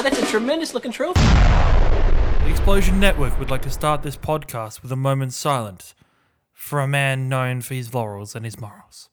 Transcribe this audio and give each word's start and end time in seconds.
Wow, 0.00 0.08
that's 0.08 0.22
a 0.22 0.26
tremendous 0.28 0.72
looking 0.72 0.92
trophy. 0.92 1.20
The 1.20 2.48
Explosion 2.48 2.98
Network 2.98 3.38
would 3.38 3.50
like 3.50 3.60
to 3.60 3.70
start 3.70 4.02
this 4.02 4.16
podcast 4.16 4.80
with 4.80 4.90
a 4.90 4.96
moment's 4.96 5.36
silence 5.36 5.94
for 6.54 6.80
a 6.80 6.88
man 6.88 7.28
known 7.28 7.60
for 7.60 7.74
his 7.74 7.92
laurels 7.92 8.34
and 8.34 8.46
his 8.46 8.58
morals. 8.58 9.10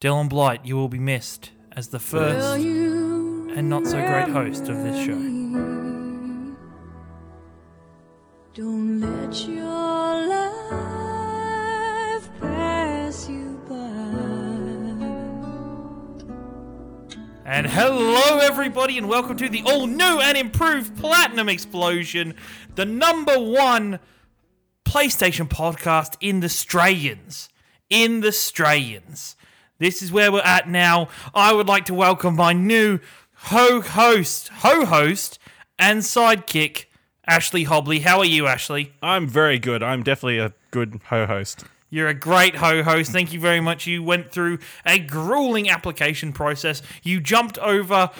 Dylan 0.00 0.28
Blight, 0.28 0.66
you 0.66 0.74
will 0.74 0.88
be 0.88 0.98
missed 0.98 1.52
as 1.76 1.90
the 1.90 2.00
first 2.00 2.56
and 2.58 3.70
not 3.70 3.86
so 3.86 4.04
great 4.04 4.30
host 4.30 4.62
of 4.62 4.82
this 4.82 4.96
show. 4.96 5.14
Don't 8.52 9.00
let 9.00 9.46
your 9.46 9.79
And 17.50 17.66
hello, 17.66 18.38
everybody, 18.38 18.96
and 18.96 19.08
welcome 19.08 19.36
to 19.38 19.48
the 19.48 19.64
all 19.66 19.88
new 19.88 20.20
and 20.20 20.38
improved 20.38 20.96
Platinum 20.96 21.48
Explosion, 21.48 22.36
the 22.76 22.84
number 22.84 23.36
one 23.40 23.98
PlayStation 24.84 25.48
podcast 25.48 26.16
in 26.20 26.38
the 26.38 26.44
Australians. 26.44 27.48
In 27.88 28.20
the 28.20 28.28
Australians. 28.28 29.34
This 29.78 30.00
is 30.00 30.12
where 30.12 30.30
we're 30.30 30.42
at 30.42 30.68
now. 30.68 31.08
I 31.34 31.52
would 31.52 31.66
like 31.66 31.86
to 31.86 31.94
welcome 31.94 32.36
my 32.36 32.52
new 32.52 33.00
ho 33.34 33.80
host, 33.80 34.46
ho 34.58 34.84
host, 34.84 35.40
and 35.76 36.02
sidekick, 36.02 36.84
Ashley 37.26 37.64
Hobley. 37.64 38.02
How 38.02 38.20
are 38.20 38.24
you, 38.24 38.46
Ashley? 38.46 38.92
I'm 39.02 39.26
very 39.26 39.58
good. 39.58 39.82
I'm 39.82 40.04
definitely 40.04 40.38
a 40.38 40.52
good 40.70 41.00
ho 41.06 41.26
host. 41.26 41.64
You're 41.90 42.08
a 42.08 42.14
great 42.14 42.56
ho 42.56 42.82
host. 42.82 43.10
Thank 43.12 43.32
you 43.32 43.40
very 43.40 43.60
much. 43.60 43.86
You 43.86 44.02
went 44.02 44.30
through 44.30 44.58
a 44.86 44.98
grueling 44.98 45.68
application 45.68 46.32
process. 46.32 46.82
You 47.02 47.20
jumped 47.20 47.58
over 47.58 48.10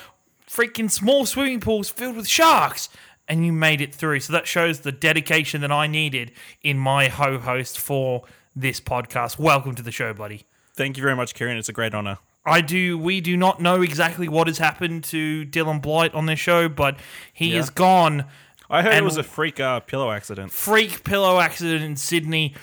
freaking 0.48 0.90
small 0.90 1.24
swimming 1.26 1.60
pools 1.60 1.88
filled 1.88 2.16
with 2.16 2.26
sharks 2.26 2.88
and 3.28 3.46
you 3.46 3.52
made 3.52 3.80
it 3.80 3.94
through. 3.94 4.20
So 4.20 4.32
that 4.32 4.48
shows 4.48 4.80
the 4.80 4.90
dedication 4.90 5.60
that 5.60 5.70
I 5.70 5.86
needed 5.86 6.32
in 6.62 6.78
my 6.78 7.06
ho 7.06 7.38
host 7.38 7.78
for 7.78 8.24
this 8.56 8.80
podcast. 8.80 9.38
Welcome 9.38 9.76
to 9.76 9.82
the 9.82 9.92
show, 9.92 10.12
buddy. 10.12 10.46
Thank 10.74 10.96
you 10.96 11.02
very 11.04 11.14
much, 11.14 11.34
Kieran. 11.34 11.56
It's 11.56 11.68
a 11.68 11.72
great 11.72 11.94
honor. 11.94 12.18
I 12.44 12.62
do. 12.62 12.98
We 12.98 13.20
do 13.20 13.36
not 13.36 13.60
know 13.60 13.82
exactly 13.82 14.26
what 14.26 14.48
has 14.48 14.58
happened 14.58 15.04
to 15.04 15.44
Dylan 15.46 15.80
Blight 15.80 16.12
on 16.14 16.26
this 16.26 16.40
show, 16.40 16.68
but 16.68 16.98
he 17.32 17.52
Yeah. 17.52 17.58
is 17.60 17.70
gone. 17.70 18.24
I 18.68 18.82
heard 18.82 18.94
it 18.94 19.04
was 19.04 19.16
a 19.16 19.22
freak 19.22 19.60
uh, 19.60 19.80
pillow 19.80 20.10
accident. 20.10 20.50
freak 20.52 21.04
pillow 21.04 21.38
accident 21.38 21.84
in 21.84 21.96
Sydney. 21.96 22.54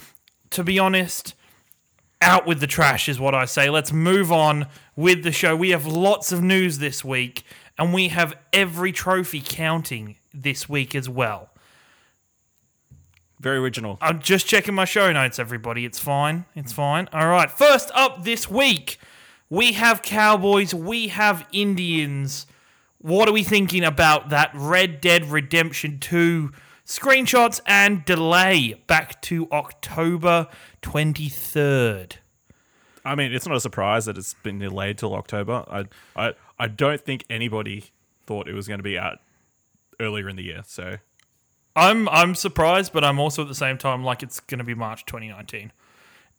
To 0.52 0.64
be 0.64 0.80
honest, 0.80 1.34
out 2.22 2.48
with 2.48 2.60
the 2.60 2.68
trash 2.68 3.08
is 3.08 3.20
what 3.20 3.36
I 3.36 3.46
say. 3.46 3.70
Let's 3.70 3.92
move 3.92 4.32
on 4.32 4.68
with 4.96 5.24
the 5.24 5.32
show. 5.32 5.56
We 5.56 5.70
have 5.72 5.86
lots 5.86 6.32
of 6.32 6.42
news 6.42 6.80
this 6.80 7.04
week, 7.04 7.44
and 7.78 7.94
we 7.94 8.10
have 8.10 8.36
every 8.54 8.92
trophy 8.92 9.42
counting 9.44 10.16
this 10.34 10.68
week 10.68 10.96
as 10.96 11.08
well. 11.08 11.50
Very 13.40 13.60
original. 13.60 14.00
I'm 14.02 14.20
just 14.20 14.48
checking 14.48 14.74
my 14.74 14.86
show 14.86 15.12
notes, 15.14 15.38
everybody. 15.38 15.86
It's 15.86 16.00
fine. 16.00 16.46
It's 16.56 16.74
fine. 16.74 17.08
All 17.14 17.28
right. 17.28 17.52
First 17.52 17.92
up 17.94 18.24
this 18.24 18.50
week, 18.50 19.00
we 19.50 19.74
have 19.74 20.02
Cowboys, 20.02 20.74
we 20.74 21.10
have 21.10 21.48
Indians. 21.52 22.48
What 22.98 23.30
are 23.30 23.32
we 23.32 23.44
thinking 23.44 23.84
about 23.84 24.30
that 24.30 24.50
Red 24.56 25.02
Dead 25.02 25.26
Redemption 25.26 26.00
2 26.00 26.52
screenshots 26.88 27.60
and 27.66 28.04
delay 28.06 28.82
back 28.88 29.22
to 29.24 29.48
October 29.52 30.48
23rd? 30.82 32.14
I 33.06 33.16
mean, 33.16 33.34
it's 33.34 33.48
not 33.48 33.56
a 33.56 33.60
surprise 33.62 34.06
that 34.06 34.18
it's 34.18 34.34
been 34.36 34.60
delayed 34.60 34.98
till 34.98 35.14
October. 35.16 35.64
I, 35.70 35.86
I, 36.16 36.34
I 36.60 36.68
don't 36.68 37.00
think 37.00 37.26
anybody 37.30 37.86
thought 38.26 38.48
it 38.50 38.54
was 38.54 38.68
going 38.68 38.80
to 38.80 38.84
be 38.84 38.98
out 38.98 39.20
earlier 40.00 40.28
in 40.28 40.36
the 40.36 40.44
year. 40.44 40.62
So 40.66 40.98
I'm 41.76 42.10
I'm 42.10 42.36
surprised, 42.36 42.92
but 42.92 43.04
I'm 43.06 43.20
also 43.20 43.44
at 43.44 43.48
the 43.48 43.56
same 43.56 43.78
time 43.78 44.04
like 44.04 44.24
it's 44.24 44.40
going 44.42 44.58
to 44.60 44.64
be 44.66 44.76
March 44.76 45.06
2019. 45.06 45.72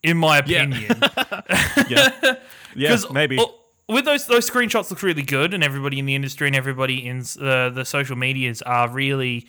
In 0.03 0.17
my 0.17 0.41
Yeah. 0.45 0.63
opinion. 0.63 1.01
yeah, 1.89 2.09
yeah, 2.75 2.89
'Cause, 2.89 3.11
maybe. 3.11 3.39
with 3.87 4.05
those 4.05 4.27
those 4.27 4.47
screenshots 4.49 4.89
look 4.91 5.01
really 5.01 5.23
good, 5.23 5.53
and 5.53 5.63
everybody 5.63 5.97
in 5.99 6.05
the 6.05 6.13
industry 6.15 6.47
and 6.47 6.55
everybody 6.55 7.05
in 7.07 7.21
uh, 7.41 7.69
the 7.69 7.83
social 7.83 8.15
medias 8.15 8.61
are 8.61 8.87
really 8.89 9.47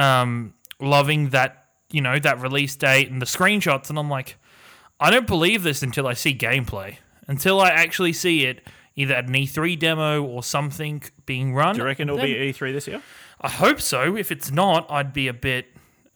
um, 0.00 0.54
loving 0.80 1.30
that 1.30 1.64
you 1.90 2.00
know 2.00 2.18
that 2.18 2.40
release 2.40 2.76
date 2.76 3.10
and 3.10 3.20
the 3.20 3.26
screenshots. 3.26 3.90
And 3.90 3.98
I'm 3.98 4.08
like, 4.10 4.36
I 4.98 5.10
don't 5.10 5.26
believe 5.26 5.62
this 5.62 5.82
until 5.82 6.06
I 6.06 6.14
see 6.14 6.34
gameplay, 6.34 6.96
until 7.26 7.60
I 7.60 7.70
actually 7.70 8.12
see 8.12 8.44
it 8.46 8.66
either 8.96 9.14
at 9.14 9.26
an 9.26 9.32
E3 9.34 9.78
demo 9.78 10.22
or 10.22 10.42
something 10.42 11.02
being 11.26 11.54
run. 11.54 11.74
Do 11.74 11.80
you 11.80 11.86
reckon 11.86 12.08
it'll 12.08 12.18
Then- 12.18 12.26
be 12.26 12.52
E3 12.52 12.72
this 12.72 12.86
year? 12.86 13.02
I 13.40 13.48
hope 13.48 13.80
so. 13.80 14.16
If 14.16 14.30
it's 14.30 14.50
not, 14.50 14.90
I'd 14.90 15.12
be 15.12 15.26
a 15.28 15.32
bit. 15.32 15.66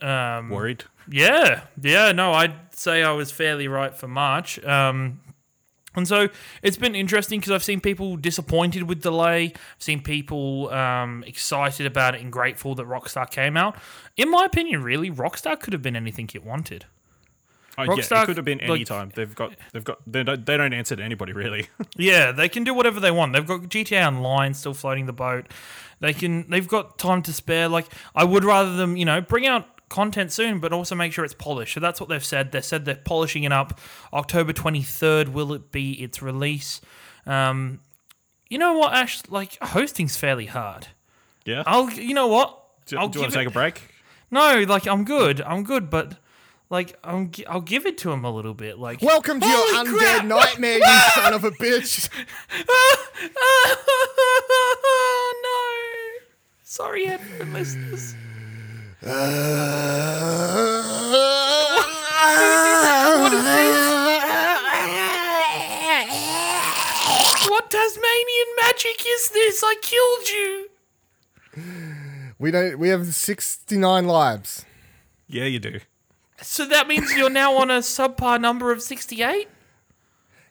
Um, 0.03 0.51
Worried. 0.51 0.85
yeah, 1.11 1.63
yeah, 1.81 2.13
no, 2.13 2.33
I'd 2.35 2.75
say 2.75 3.03
I 3.03 3.13
was 3.13 3.31
fairly 3.31 3.69
right 3.69 3.97
for 3.97 4.07
March. 4.09 4.63
Um, 4.65 5.21
and 5.97 6.07
so 6.09 6.29
it's 6.63 6.77
been 6.77 6.95
interesting 6.95 7.41
because 7.41 7.53
I've 7.53 7.65
seen 7.65 7.81
people 7.81 8.17
disappointed 8.17 8.85
with 8.85 9.03
delay. 9.03 9.53
I've 9.55 9.83
seen 9.83 10.03
people 10.03 10.71
um, 10.71 11.25
excited 11.27 11.87
about 11.87 12.15
it 12.15 12.21
and 12.21 12.33
grateful 12.33 12.75
that 12.77 12.87
Rockstar 12.87 13.31
came 13.31 13.57
out. 13.57 13.77
In 14.17 14.31
my 14.31 14.45
opinion, 14.45 14.83
really, 14.83 15.11
Rockstar 15.11 15.59
could 15.59 15.73
have 15.73 15.83
been 15.83 15.97
anything 15.97 16.29
it 16.35 16.45
wanted. 16.45 16.87
Oh, 17.77 17.83
yeah, 17.83 17.89
Rockstar, 17.89 18.23
it 18.23 18.27
could 18.27 18.37
have 18.37 18.45
been 18.45 18.61
any 18.61 18.71
like- 18.79 18.87
time. 18.87 19.11
They've 19.15 19.35
got, 19.35 19.53
they've 19.73 19.83
got, 19.83 19.99
they 20.07 20.23
don't, 20.23 20.47
they 20.47 20.57
don't 20.57 20.73
answer 20.73 20.95
to 20.97 21.03
anybody 21.03 21.33
really. 21.33 21.69
Yeah, 21.97 22.33
they 22.33 22.49
can 22.49 22.65
do 22.65 22.75
whatever 22.75 22.99
they 23.01 23.11
want. 23.11 23.33
They've 23.33 23.47
got 23.47 23.63
GTA 23.63 24.07
Online 24.07 24.55
still 24.55 24.75
floating 24.75 25.07
the 25.07 25.13
boat. 25.13 25.47
They 26.01 26.13
can. 26.13 26.49
They've 26.51 26.67
got 26.67 26.99
time 26.99 27.23
to 27.23 27.33
spare. 27.33 27.69
Like 27.69 27.87
I 28.15 28.25
would 28.25 28.45
rather 28.45 28.75
them, 28.77 28.97
you 28.97 29.05
know, 29.05 29.21
bring 29.21 29.47
out 29.47 29.74
content 29.95 30.33
soon, 30.33 30.59
but 30.61 30.73
also 30.73 30.95
make 30.95 31.13
sure 31.13 31.25
it's 31.25 31.33
polished. 31.35 31.75
So 31.75 31.81
that's 31.81 32.01
what 32.01 32.09
they've 32.09 32.25
said. 32.25 32.53
They 32.53 32.61
said 32.61 32.85
they're 32.85 32.97
polishing 32.97 33.45
it 33.45 33.53
up. 33.53 33.79
October 34.13 34.53
twenty 34.53 34.83
third 34.83 35.29
will 35.31 35.53
it 35.55 35.71
be 35.73 35.93
its 36.03 36.21
release? 36.21 36.81
Um, 37.27 37.81
you 38.51 38.59
know 38.59 38.75
what, 38.75 38.93
Ash? 38.95 39.23
Like 39.29 39.57
hosting's 39.63 40.17
fairly 40.17 40.47
hard. 40.47 40.89
yeah. 41.47 41.63
I'll. 41.67 41.89
You 41.91 42.15
know 42.15 42.27
what? 42.27 42.61
do, 42.87 42.99
I'll 42.99 43.09
do 43.09 43.19
you 43.19 43.23
want 43.23 43.33
to 43.33 43.39
take 43.39 43.47
it- 43.47 43.51
a 43.51 43.53
break? 43.53 43.81
No, 44.31 44.65
like 44.69 44.87
I'm 44.87 45.05
good. 45.05 45.41
I'm 45.41 45.63
good, 45.65 45.89
but. 45.91 46.17
Like 46.71 46.99
I'm, 47.05 47.31
I'll 47.47 47.61
give 47.61 47.85
it 47.87 47.99
to 47.99 48.11
him 48.11 48.25
a 48.25 48.31
little 48.35 48.55
bit. 48.55 48.79
Like 48.79 49.01
Welcome 49.03 49.39
to 49.39 49.47
your 49.47 49.57
Holy 49.77 49.91
undead 49.91 49.99
crap! 49.99 50.25
nightmare, 50.25 50.79
you 50.79 51.01
son 51.15 51.35
of 51.35 51.45
a 51.45 51.51
bitch. 51.53 52.09
no. 55.43 55.61
Sorry, 56.63 57.05
headphone 57.05 57.53
listeners. 57.53 58.15
What 67.49 67.71
Tasmanian 67.71 68.47
magic 68.63 69.05
is 69.07 69.29
this? 69.29 69.63
I 69.65 69.75
killed 69.83 70.29
you. 70.29 70.71
we 72.39 72.51
don't. 72.51 72.79
We 72.79 72.89
have 72.89 73.15
sixty 73.15 73.77
nine 73.77 74.07
lives. 74.07 74.65
Yeah, 75.29 75.45
you 75.45 75.59
do. 75.61 75.81
So 76.41 76.65
that 76.67 76.89
means 76.89 77.15
you're 77.15 77.31
now 77.31 77.57
on 77.57 77.71
a 77.71 77.79
subpar 77.79 78.41
number 78.41 78.73
of 78.73 78.83
68? 78.83 79.49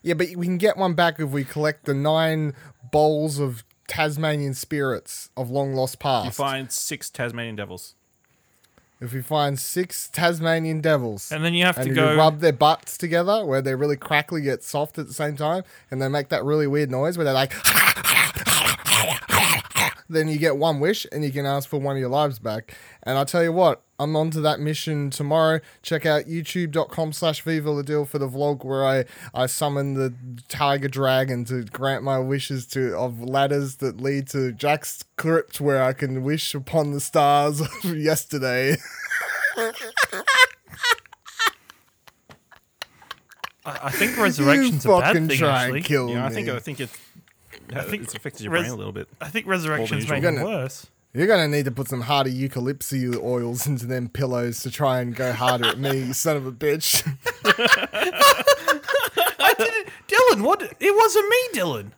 Yeah, 0.02 0.14
but 0.16 0.28
we 0.36 0.46
can 0.48 0.58
get 0.58 0.78
one 0.78 0.94
back 0.96 1.20
if 1.20 1.30
we 1.30 1.44
collect 1.44 1.86
the 1.86 1.94
nine 1.94 2.54
bowls 2.92 3.38
of 3.40 3.64
Tasmanian 3.88 4.54
spirits 4.56 5.30
of 5.38 5.52
long 5.52 5.74
lost 5.76 6.00
past. 6.00 6.26
You 6.26 6.30
past. 6.30 6.38
find 6.38 6.72
six 6.72 7.10
Tasmanian 7.10 7.56
devils. 7.58 7.96
If 9.02 9.14
we 9.14 9.22
find 9.22 9.60
six 9.60 10.08
Tasmanian 10.10 10.82
devils, 10.82 11.32
And 11.32 11.44
then 11.44 11.54
you 11.54 11.66
have 11.66 11.76
to 11.76 11.88
you 11.88 11.94
go. 11.94 12.16
rub 12.16 12.40
their 12.40 12.54
butts 12.54 12.98
together 12.98 13.46
where 13.46 13.62
they're 13.62 13.78
really 13.78 13.98
crackly 13.98 14.42
yet 14.44 14.64
soft 14.64 14.98
at 14.98 15.08
the 15.08 15.14
same 15.14 15.36
time, 15.36 15.64
and 15.92 16.02
they 16.02 16.08
make 16.08 16.30
that 16.30 16.44
really 16.44 16.68
weird 16.68 16.90
noise 16.92 17.18
where 17.18 17.26
they're 17.26 17.34
like. 17.34 17.54
then 20.10 20.28
you 20.28 20.38
get 20.38 20.58
one 20.58 20.80
wish 20.80 21.06
and 21.12 21.24
you 21.24 21.32
can 21.32 21.46
ask 21.46 21.68
for 21.68 21.80
one 21.80 21.96
of 21.96 22.00
your 22.00 22.10
lives 22.10 22.40
back. 22.40 22.76
And 23.04 23.18
I 23.18 23.24
tell 23.24 23.44
you 23.44 23.52
what, 23.52 23.82
I'm 24.04 24.16
on 24.16 24.30
to 24.32 24.42
that 24.42 24.60
mission 24.60 25.10
tomorrow. 25.10 25.60
Check 25.82 26.06
out 26.06 26.26
youtube.com 26.26 27.14
slash 27.14 27.42
Viva 27.42 27.72
La 27.72 27.82
Dylan 27.82 28.08
for 28.08 28.20
the 28.20 28.28
vlog 28.28 28.64
where 28.66 28.86
I, 28.86 29.06
I 29.34 29.46
summon 29.46 29.94
the 29.94 30.14
tiger 30.50 30.88
dragon 30.88 31.46
to 31.46 31.64
grant 31.64 32.04
my 32.04 32.20
wishes 32.20 32.68
to 32.68 32.96
of 32.98 33.22
ladders 33.22 33.78
that 33.78 34.02
lead 34.02 34.28
to 34.30 34.52
Jack's 34.52 35.04
crypt 35.18 35.62
where 35.62 35.82
I 35.82 35.94
can 35.94 36.24
wish 36.24 36.54
upon 36.54 36.92
the 36.92 37.00
stars 37.00 37.62
of 37.62 37.70
yesterday. 37.98 38.76
I 39.58 39.72
I 43.66 43.92
think 43.92 44.18
you 44.18 44.24
resurrection's 44.24 44.86
a 44.86 44.90
bad 44.90 45.14
thing, 45.14 45.30
try 45.30 45.64
actually. 45.64 45.78
and 45.80 45.86
kill 45.86 46.10
Yeah, 46.10 46.26
I 46.26 46.30
think 46.30 46.50
I 46.50 46.60
think 46.60 46.80
it. 46.82 46.90
I 47.74 47.82
think 47.84 48.04
it's 48.04 48.14
affected 48.14 48.44
your 48.44 48.52
res- 48.52 48.64
brain 48.64 48.74
a 48.74 48.76
little 48.76 48.92
bit. 48.92 49.08
I 49.22 49.30
think 49.30 49.48
resurrection's 49.48 50.04
usual. 50.04 50.20
making 50.22 50.40
it 50.40 50.44
worse. 50.44 50.88
You're 51.14 51.28
gonna 51.28 51.48
need 51.48 51.66
to 51.66 51.72
put 51.72 51.90
some 51.90 52.02
harder 52.02 52.32
eucalyptus 52.32 53.16
oils 53.18 53.68
into 53.68 53.86
them 53.86 54.10
pillows 54.10 54.62
to 54.62 54.72
try 54.72 55.00
and 55.00 55.16
go 55.16 55.32
harder 55.32 55.66
at 55.66 55.78
me, 55.78 56.06
you 56.06 56.14
son 56.14 56.38
of 56.38 56.48
a 56.48 56.52
bitch. 56.52 57.06
I 59.40 59.54
didn't, 59.58 59.90
Dylan. 60.08 60.42
What? 60.44 60.64
It 60.80 60.96
wasn't 60.96 61.30
me, 61.30 61.60
Dylan. 61.60 61.92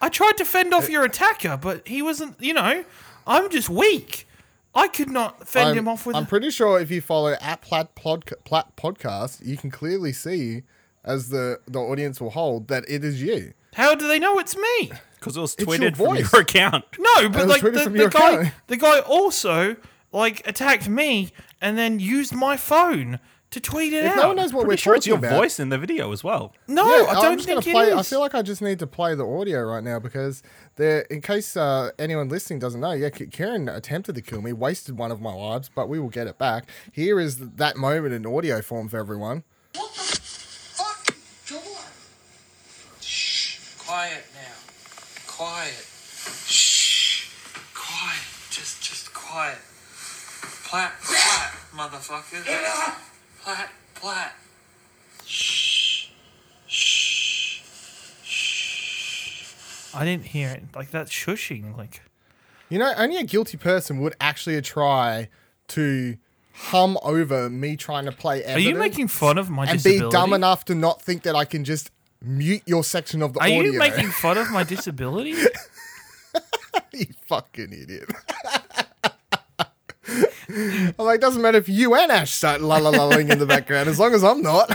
I 0.00 0.08
tried 0.08 0.38
to 0.38 0.44
fend 0.46 0.72
off 0.72 0.88
your 0.88 1.04
attacker, 1.04 1.58
but 1.58 1.86
he 1.86 2.00
wasn't. 2.00 2.40
You 2.40 2.54
know, 2.54 2.84
I'm 3.26 3.50
just 3.50 3.68
weak. 3.68 4.26
I 4.74 4.88
could 4.88 5.10
not 5.10 5.46
fend 5.48 5.70
I'm, 5.70 5.78
him 5.78 5.88
off 5.88 6.06
with. 6.06 6.16
I'm 6.16 6.26
pretty 6.26 6.50
sure 6.50 6.78
if 6.80 6.90
you 6.90 7.00
follow 7.00 7.34
at 7.40 7.62
Plat, 7.62 7.94
Plat 7.94 8.76
Podcast, 8.76 9.44
you 9.44 9.56
can 9.56 9.70
clearly 9.70 10.12
see, 10.12 10.64
as 11.02 11.30
the, 11.30 11.60
the 11.66 11.78
audience 11.78 12.20
will 12.20 12.30
hold, 12.30 12.68
that 12.68 12.84
it 12.86 13.02
is 13.02 13.22
you. 13.22 13.54
How 13.74 13.94
do 13.94 14.06
they 14.06 14.18
know 14.18 14.38
it's 14.38 14.54
me? 14.56 14.92
Because 15.26 15.36
it 15.36 15.40
was 15.40 15.56
your 15.58 15.66
tweeted 15.90 15.96
from 15.96 16.16
your 16.16 16.40
account. 16.40 16.84
No, 16.98 17.28
but 17.28 17.48
like 17.48 17.60
the, 17.62 17.70
the 17.70 18.08
guy, 18.10 18.30
account. 18.32 18.54
the 18.68 18.76
guy 18.76 19.00
also 19.00 19.76
like 20.12 20.46
attacked 20.48 20.88
me 20.88 21.32
and 21.60 21.76
then 21.76 21.98
used 22.00 22.32
my 22.34 22.56
phone 22.56 23.18
to 23.50 23.60
tweet 23.60 23.92
it 23.92 24.04
If 24.04 24.10
out. 24.12 24.16
no 24.16 24.26
one 24.28 24.36
knows 24.36 24.52
what 24.52 24.62
Pretty 24.66 24.72
we're 24.72 24.76
sure 24.76 24.94
it's 24.96 25.06
your 25.06 25.18
about, 25.18 25.32
voice 25.38 25.60
in 25.60 25.68
the 25.68 25.78
video 25.78 26.10
as 26.12 26.24
well. 26.24 26.52
no, 26.66 26.84
Yeah, 26.84 27.04
I 27.10 27.14
don't 27.14 27.24
I'm 27.24 27.36
just 27.36 27.46
think 27.48 27.64
gonna 27.64 27.70
it 27.70 27.72
play. 27.86 27.92
is. 27.92 27.98
I 27.98 28.02
feel 28.02 28.20
like 28.20 28.34
I 28.34 28.42
just 28.42 28.60
need 28.60 28.78
to 28.80 28.86
play 28.86 29.14
the 29.14 29.24
audio 29.26 29.62
right 29.62 29.84
now 29.84 29.98
because 30.00 30.42
there, 30.74 31.02
in 31.02 31.20
case 31.20 31.56
uh, 31.56 31.90
anyone 31.98 32.28
listening 32.28 32.58
doesn't 32.58 32.80
know, 32.80 32.92
yeah, 32.92 33.08
K- 33.10 33.26
Kieran 33.26 33.68
attempted 33.68 34.14
to 34.16 34.20
kill 34.22 34.42
me, 34.42 34.52
wasted 34.52 34.98
one 34.98 35.10
of 35.12 35.20
my 35.20 35.32
lives, 35.32 35.70
but 35.74 35.88
we 35.88 35.98
will 36.00 36.08
get 36.08 36.26
it 36.26 36.38
back. 36.38 36.64
Here 36.92 37.20
is 37.20 37.38
that 37.38 37.76
moment 37.76 38.14
in 38.14 38.26
audio 38.26 38.60
form 38.62 38.88
for 38.88 38.98
everyone. 38.98 39.44
What 39.74 39.94
the 39.94 40.00
fuck? 40.00 41.16
Come 41.48 41.58
on. 41.58 41.84
Shh. 43.00 43.58
Quiet 43.78 44.24
now. 44.34 44.35
Quiet. 45.36 45.86
Shh. 46.46 47.28
Quiet. 47.74 48.22
Just, 48.50 48.82
just 48.82 49.12
quiet. 49.12 49.58
Plat, 50.64 50.92
plat, 51.02 51.52
motherfucker. 51.74 52.42
Plat, 53.42 53.70
plat. 53.94 54.32
Shh. 55.26 56.08
Shh. 56.66 57.60
Shh. 58.24 59.44
I 59.94 60.06
didn't 60.06 60.24
hear 60.24 60.48
it. 60.48 60.64
Like 60.74 60.90
that 60.92 61.08
shushing. 61.08 61.76
Like 61.76 62.00
You 62.70 62.78
know, 62.78 62.94
only 62.96 63.18
a 63.18 63.24
guilty 63.24 63.58
person 63.58 64.00
would 64.00 64.14
actually 64.18 64.58
try 64.62 65.28
to 65.68 66.16
hum 66.54 66.96
over 67.02 67.50
me 67.50 67.76
trying 67.76 68.06
to 68.06 68.12
play. 68.12 68.42
Are 68.46 68.58
you 68.58 68.74
making 68.74 69.08
fun 69.08 69.36
of 69.36 69.50
my 69.50 69.66
and 69.66 69.72
disability? 69.72 70.06
be 70.06 70.10
dumb 70.10 70.32
enough 70.32 70.64
to 70.64 70.74
not 70.74 71.02
think 71.02 71.24
that 71.24 71.36
I 71.36 71.44
can 71.44 71.62
just 71.64 71.90
mute 72.22 72.62
your 72.66 72.84
section 72.84 73.22
of 73.22 73.32
the 73.32 73.40
Are 73.40 73.44
audio? 73.44 73.62
you 73.62 73.78
making 73.78 74.08
fun 74.10 74.38
of 74.38 74.50
my 74.50 74.62
disability? 74.64 75.30
you 76.92 77.06
fucking 77.26 77.72
idiot. 77.72 78.10
I'm 80.98 81.04
like, 81.04 81.20
doesn't 81.20 81.42
matter 81.42 81.58
if 81.58 81.68
you 81.68 81.94
and 81.96 82.12
Ash 82.12 82.32
start 82.32 82.60
la 82.60 82.78
la 82.78 82.90
la 82.90 83.10
in 83.16 83.38
the 83.38 83.46
background, 83.46 83.88
as 83.88 83.98
long 83.98 84.14
as 84.14 84.22
I'm 84.22 84.42
not. 84.42 84.70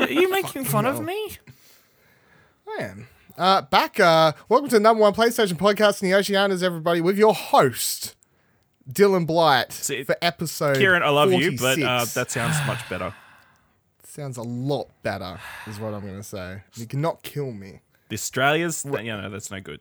Are 0.00 0.08
you 0.10 0.30
making 0.30 0.64
fun 0.64 0.86
of 0.86 1.04
me? 1.04 1.36
Man. 2.78 3.06
Uh, 3.36 3.62
back, 3.62 3.98
uh, 4.00 4.32
welcome 4.48 4.68
to 4.68 4.76
the 4.76 4.80
number 4.80 5.00
one 5.02 5.14
PlayStation 5.14 5.54
podcast 5.54 6.02
in 6.02 6.10
the 6.10 6.16
Oceanias, 6.16 6.62
everybody, 6.62 7.00
with 7.00 7.16
your 7.16 7.34
host, 7.34 8.14
Dylan 8.90 9.26
Blight, 9.26 9.72
See, 9.72 10.02
for 10.02 10.16
episode 10.20 10.76
Kieran, 10.76 11.02
I 11.02 11.08
love 11.08 11.32
you, 11.32 11.56
but 11.56 11.80
uh, 11.80 12.04
that 12.14 12.30
sounds 12.30 12.56
much 12.66 12.86
better. 12.88 13.14
sounds 14.10 14.36
a 14.36 14.42
lot 14.42 14.88
better, 15.02 15.38
is 15.66 15.78
what 15.78 15.94
I'm 15.94 16.02
going 16.02 16.16
to 16.16 16.22
say. 16.22 16.62
You 16.74 16.86
cannot 16.86 17.22
kill 17.22 17.52
me. 17.52 17.80
The 18.08 18.14
Australia's, 18.14 18.84
yeah, 18.84 19.02
know, 19.02 19.30
that's 19.30 19.50
no 19.50 19.60
good. 19.60 19.80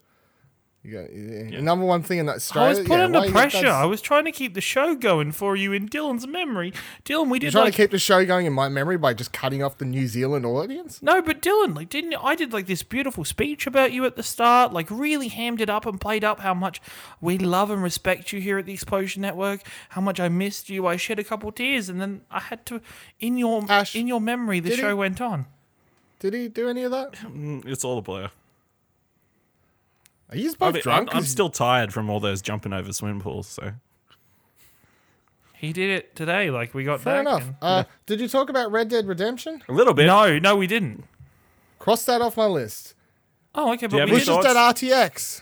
You 0.82 0.92
got, 0.94 1.14
yeah. 1.14 1.60
Number 1.60 1.84
one 1.86 2.04
thing 2.04 2.20
in 2.20 2.26
that 2.28 2.38
Australia. 2.38 2.68
I 2.68 2.70
was 2.70 2.80
put 2.88 2.90
yeah, 2.98 3.04
under 3.04 3.32
pressure. 3.32 3.68
I 3.68 3.84
was 3.84 4.02
trying 4.02 4.24
to 4.24 4.32
keep 4.32 4.54
the 4.54 4.62
show 4.62 4.96
going 4.96 5.34
for 5.34 5.58
you 5.58 5.74
in 5.74 5.90
Dylan's 5.90 6.26
memory. 6.26 6.72
Dylan, 7.04 7.26
we 7.26 7.32
You're 7.32 7.40
did 7.40 7.52
trying 7.52 7.66
like 7.66 7.74
to 7.74 7.82
keep 7.84 7.92
the 7.92 8.00
show 8.00 8.26
going 8.26 8.46
in 8.46 8.54
my 8.54 8.70
memory 8.70 8.98
by 8.98 9.14
just 9.14 9.34
cutting 9.34 9.62
off 9.62 9.78
the 9.78 9.84
New 9.84 10.08
Zealand 10.08 10.46
audience? 10.46 11.02
No, 11.04 11.22
but 11.22 11.42
Dylan, 11.42 11.76
like, 11.76 11.90
didn't 11.90 12.14
I 12.16 12.34
did 12.34 12.54
like 12.54 12.66
this 12.68 12.82
beautiful 12.82 13.26
speech 13.26 13.68
about 13.68 13.92
you 13.92 14.06
at 14.06 14.16
the 14.16 14.24
start? 14.24 14.72
Like, 14.72 14.90
really 14.90 15.28
hammed 15.28 15.60
it 15.60 15.70
up 15.70 15.86
and 15.86 16.00
played 16.00 16.24
up 16.24 16.40
how 16.40 16.54
much 16.54 16.80
we 17.20 17.38
love 17.38 17.70
and 17.72 17.84
respect 17.84 18.32
you 18.32 18.40
here 18.40 18.58
at 18.58 18.66
the 18.66 18.72
Explosion 18.74 19.22
Network. 19.22 19.64
How 19.90 20.00
much 20.00 20.18
I 20.22 20.30
missed 20.30 20.70
you. 20.70 20.88
I 20.88 20.96
shed 20.96 21.20
a 21.20 21.26
couple 21.26 21.52
tears, 21.52 21.90
and 21.90 22.00
then 22.00 22.22
I 22.32 22.40
had 22.40 22.66
to, 22.68 22.80
in 23.20 23.38
your 23.38 23.66
Ash, 23.70 23.98
in 23.98 24.08
your 24.08 24.22
memory, 24.22 24.62
the 24.62 24.70
did 24.70 24.76
he- 24.78 24.82
show 24.84 24.96
went 24.96 25.20
on. 25.20 25.46
Did 26.20 26.34
he 26.34 26.48
do 26.48 26.70
any 26.70 26.84
of 26.84 26.92
that? 26.92 27.14
Mm, 27.14 27.66
It's 27.66 27.84
all 27.84 27.98
a 27.98 28.02
blur. 28.02 28.30
Are 30.32 30.38
you 30.38 30.52
I 30.52 30.54
both 30.60 30.74
mean, 30.76 30.84
drunk? 30.84 31.10
I'm, 31.12 31.18
I'm 31.18 31.24
'Cause 31.24 31.30
still 31.32 31.50
tired 31.50 31.92
from 31.94 32.10
all 32.10 32.20
those 32.20 32.42
jumping 32.42 32.74
over 32.74 32.94
swimming 32.94 33.20
pools. 33.22 33.48
So 33.48 33.74
He 35.56 35.74
did 35.74 35.90
it 35.90 36.16
today. 36.16 36.50
Like 36.52 36.74
we 36.74 36.84
got 36.84 37.02
Fair 37.02 37.24
back. 37.24 37.28
enough. 37.42 37.44
and- 37.48 37.56
Uh, 37.62 37.84
did 38.06 38.20
you 38.22 38.28
talk 38.28 38.50
about 38.50 38.72
Red 38.72 38.90
Dead 38.90 39.08
Redemption? 39.08 39.64
a 39.68 39.72
little 39.74 39.94
bit. 39.94 40.06
no, 40.06 40.40
no, 40.40 40.56
we 40.56 40.68
didn't. 40.68 41.04
Cross 41.80 42.06
that 42.06 42.22
off 42.22 42.38
my 42.38 42.46
list. 42.46 42.94
Oh, 43.56 43.74
okay, 43.74 43.88
but 43.88 43.94
we 43.94 43.98
We 43.98 44.02
any 44.04 44.10
did. 44.12 44.14
was 44.16 44.26
just 44.28 44.42
thoughts? 44.44 44.56
at 44.56 44.76
RTX. 44.76 45.42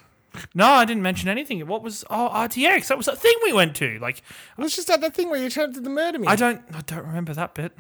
No, 0.54 0.68
I 0.68 0.86
didn't 0.86 1.02
mention 1.04 1.30
anything. 1.30 1.66
What 1.68 1.82
was 1.84 2.04
oh 2.10 2.30
RTX? 2.32 2.88
That 2.88 2.98
was 2.98 3.08
that 3.08 3.18
thing 3.18 3.34
we 3.44 3.54
went 3.54 3.76
to. 3.78 3.98
Like 4.00 4.20
It 4.58 4.62
was 4.62 4.76
just 4.76 4.90
at 4.90 5.02
that 5.02 5.14
thing 5.16 5.30
where 5.30 5.40
you 5.40 5.48
attempted 5.48 5.84
to 5.84 5.90
murder 5.90 6.20
me. 6.20 6.28
I 6.28 6.36
don't, 6.36 6.62
I 6.74 6.82
don't 6.82 7.06
remember 7.06 7.34
that 7.34 7.54
bit. 7.56 7.76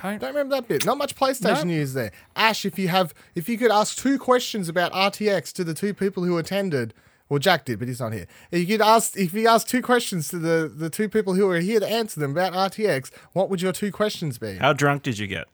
Don't. 0.00 0.20
Don't 0.20 0.28
remember 0.30 0.56
that 0.56 0.68
bit. 0.68 0.84
Not 0.84 0.98
much 0.98 1.14
PlayStation 1.16 1.64
No. 1.64 1.74
news 1.74 1.94
there. 1.94 2.12
Ash, 2.34 2.64
if 2.66 2.78
you 2.78 2.88
have, 2.88 3.14
if 3.34 3.48
you 3.48 3.56
could 3.56 3.70
ask 3.70 3.96
two 3.96 4.18
questions 4.18 4.68
about 4.68 4.92
RTX 4.92 5.52
to 5.54 5.64
the 5.64 5.74
two 5.74 5.94
people 5.94 6.24
who 6.24 6.36
attended, 6.38 6.92
well, 7.28 7.38
Jack 7.38 7.64
did, 7.64 7.78
but 7.78 7.88
he's 7.88 8.00
not 8.00 8.12
here. 8.12 8.26
If 8.50 8.60
you 8.60 8.66
could 8.78 8.86
ask, 8.86 9.16
if 9.16 9.32
you 9.32 9.48
ask 9.48 9.66
two 9.66 9.82
questions 9.82 10.28
to 10.28 10.38
the 10.38 10.70
the 10.72 10.90
two 10.90 11.08
people 11.08 11.34
who 11.34 11.48
are 11.48 11.58
here 11.60 11.80
to 11.80 11.88
answer 11.88 12.20
them 12.20 12.30
about 12.32 12.52
RTX, 12.52 13.10
what 13.32 13.48
would 13.50 13.62
your 13.62 13.72
two 13.72 13.90
questions 13.90 14.38
be? 14.38 14.56
How 14.56 14.72
drunk 14.72 15.02
did 15.02 15.18
you 15.18 15.26
get? 15.26 15.46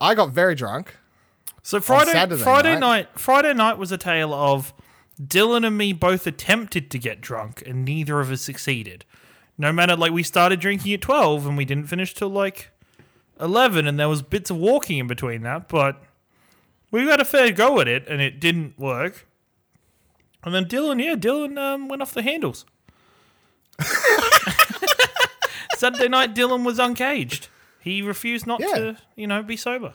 I 0.00 0.14
got 0.14 0.30
very 0.30 0.54
drunk. 0.54 0.96
So 1.62 1.80
Friday, 1.80 2.12
Friday 2.36 2.72
night. 2.74 2.80
night, 2.80 3.08
Friday 3.20 3.54
night 3.54 3.78
was 3.78 3.92
a 3.92 3.98
tale 3.98 4.34
of 4.34 4.74
Dylan 5.20 5.64
and 5.66 5.78
me 5.78 5.92
both 5.92 6.26
attempted 6.26 6.90
to 6.90 6.98
get 6.98 7.20
drunk, 7.20 7.62
and 7.64 7.84
neither 7.84 8.20
of 8.20 8.30
us 8.30 8.42
succeeded. 8.42 9.04
No 9.56 9.72
matter, 9.72 9.94
like 9.94 10.12
we 10.12 10.22
started 10.22 10.60
drinking 10.60 10.92
at 10.94 11.00
twelve, 11.00 11.46
and 11.46 11.56
we 11.56 11.64
didn't 11.64 11.86
finish 11.86 12.14
till 12.14 12.28
like 12.30 12.70
eleven, 13.42 13.86
and 13.86 13.98
there 14.00 14.08
was 14.08 14.22
bits 14.22 14.48
of 14.50 14.56
walking 14.56 14.96
in 14.98 15.06
between 15.06 15.42
that, 15.42 15.68
but 15.68 16.00
we 16.90 17.02
had 17.06 17.20
a 17.20 17.24
fair 17.24 17.50
go 17.52 17.80
at 17.80 17.88
it, 17.88 18.06
and 18.08 18.22
it 18.22 18.40
didn't 18.40 18.78
work. 18.78 19.26
And 20.44 20.54
then 20.54 20.64
Dylan, 20.64 21.02
yeah, 21.04 21.14
Dylan 21.14 21.58
um, 21.58 21.88
went 21.88 22.00
off 22.02 22.14
the 22.14 22.22
handles. 22.22 22.64
Saturday 25.76 26.08
night, 26.08 26.34
Dylan 26.34 26.64
was 26.64 26.78
uncaged. 26.78 27.48
He 27.80 28.02
refused 28.02 28.46
not 28.46 28.60
Yeah. 28.60 28.74
to, 28.74 28.96
you 29.16 29.26
know, 29.26 29.42
be 29.42 29.56
sober. 29.56 29.94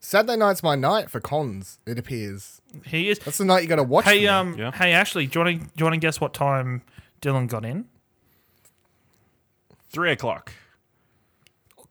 Saturday 0.00 0.36
night's 0.36 0.62
my 0.62 0.74
night 0.74 1.10
for 1.10 1.20
cons. 1.20 1.78
It 1.86 1.98
appears 1.98 2.60
He 2.86 3.10
is. 3.10 3.18
that's 3.20 3.38
the 3.38 3.44
night 3.44 3.62
you 3.62 3.68
got 3.68 3.76
to 3.76 3.82
watch. 3.82 4.06
Hey, 4.06 4.26
um, 4.26 4.56
Yeah. 4.58 4.72
hey, 4.72 4.92
Ashley, 4.92 5.26
do 5.26 5.38
you 5.38 5.44
want 5.44 5.60
to 5.60 5.66
do 5.66 5.72
you 5.78 5.84
want 5.84 5.94
to 5.94 6.00
guess 6.00 6.20
what 6.20 6.32
time 6.34 6.82
Dylan 7.22 7.48
got 7.48 7.64
in? 7.64 7.84
Three 9.90 10.10
o'clock. 10.10 10.52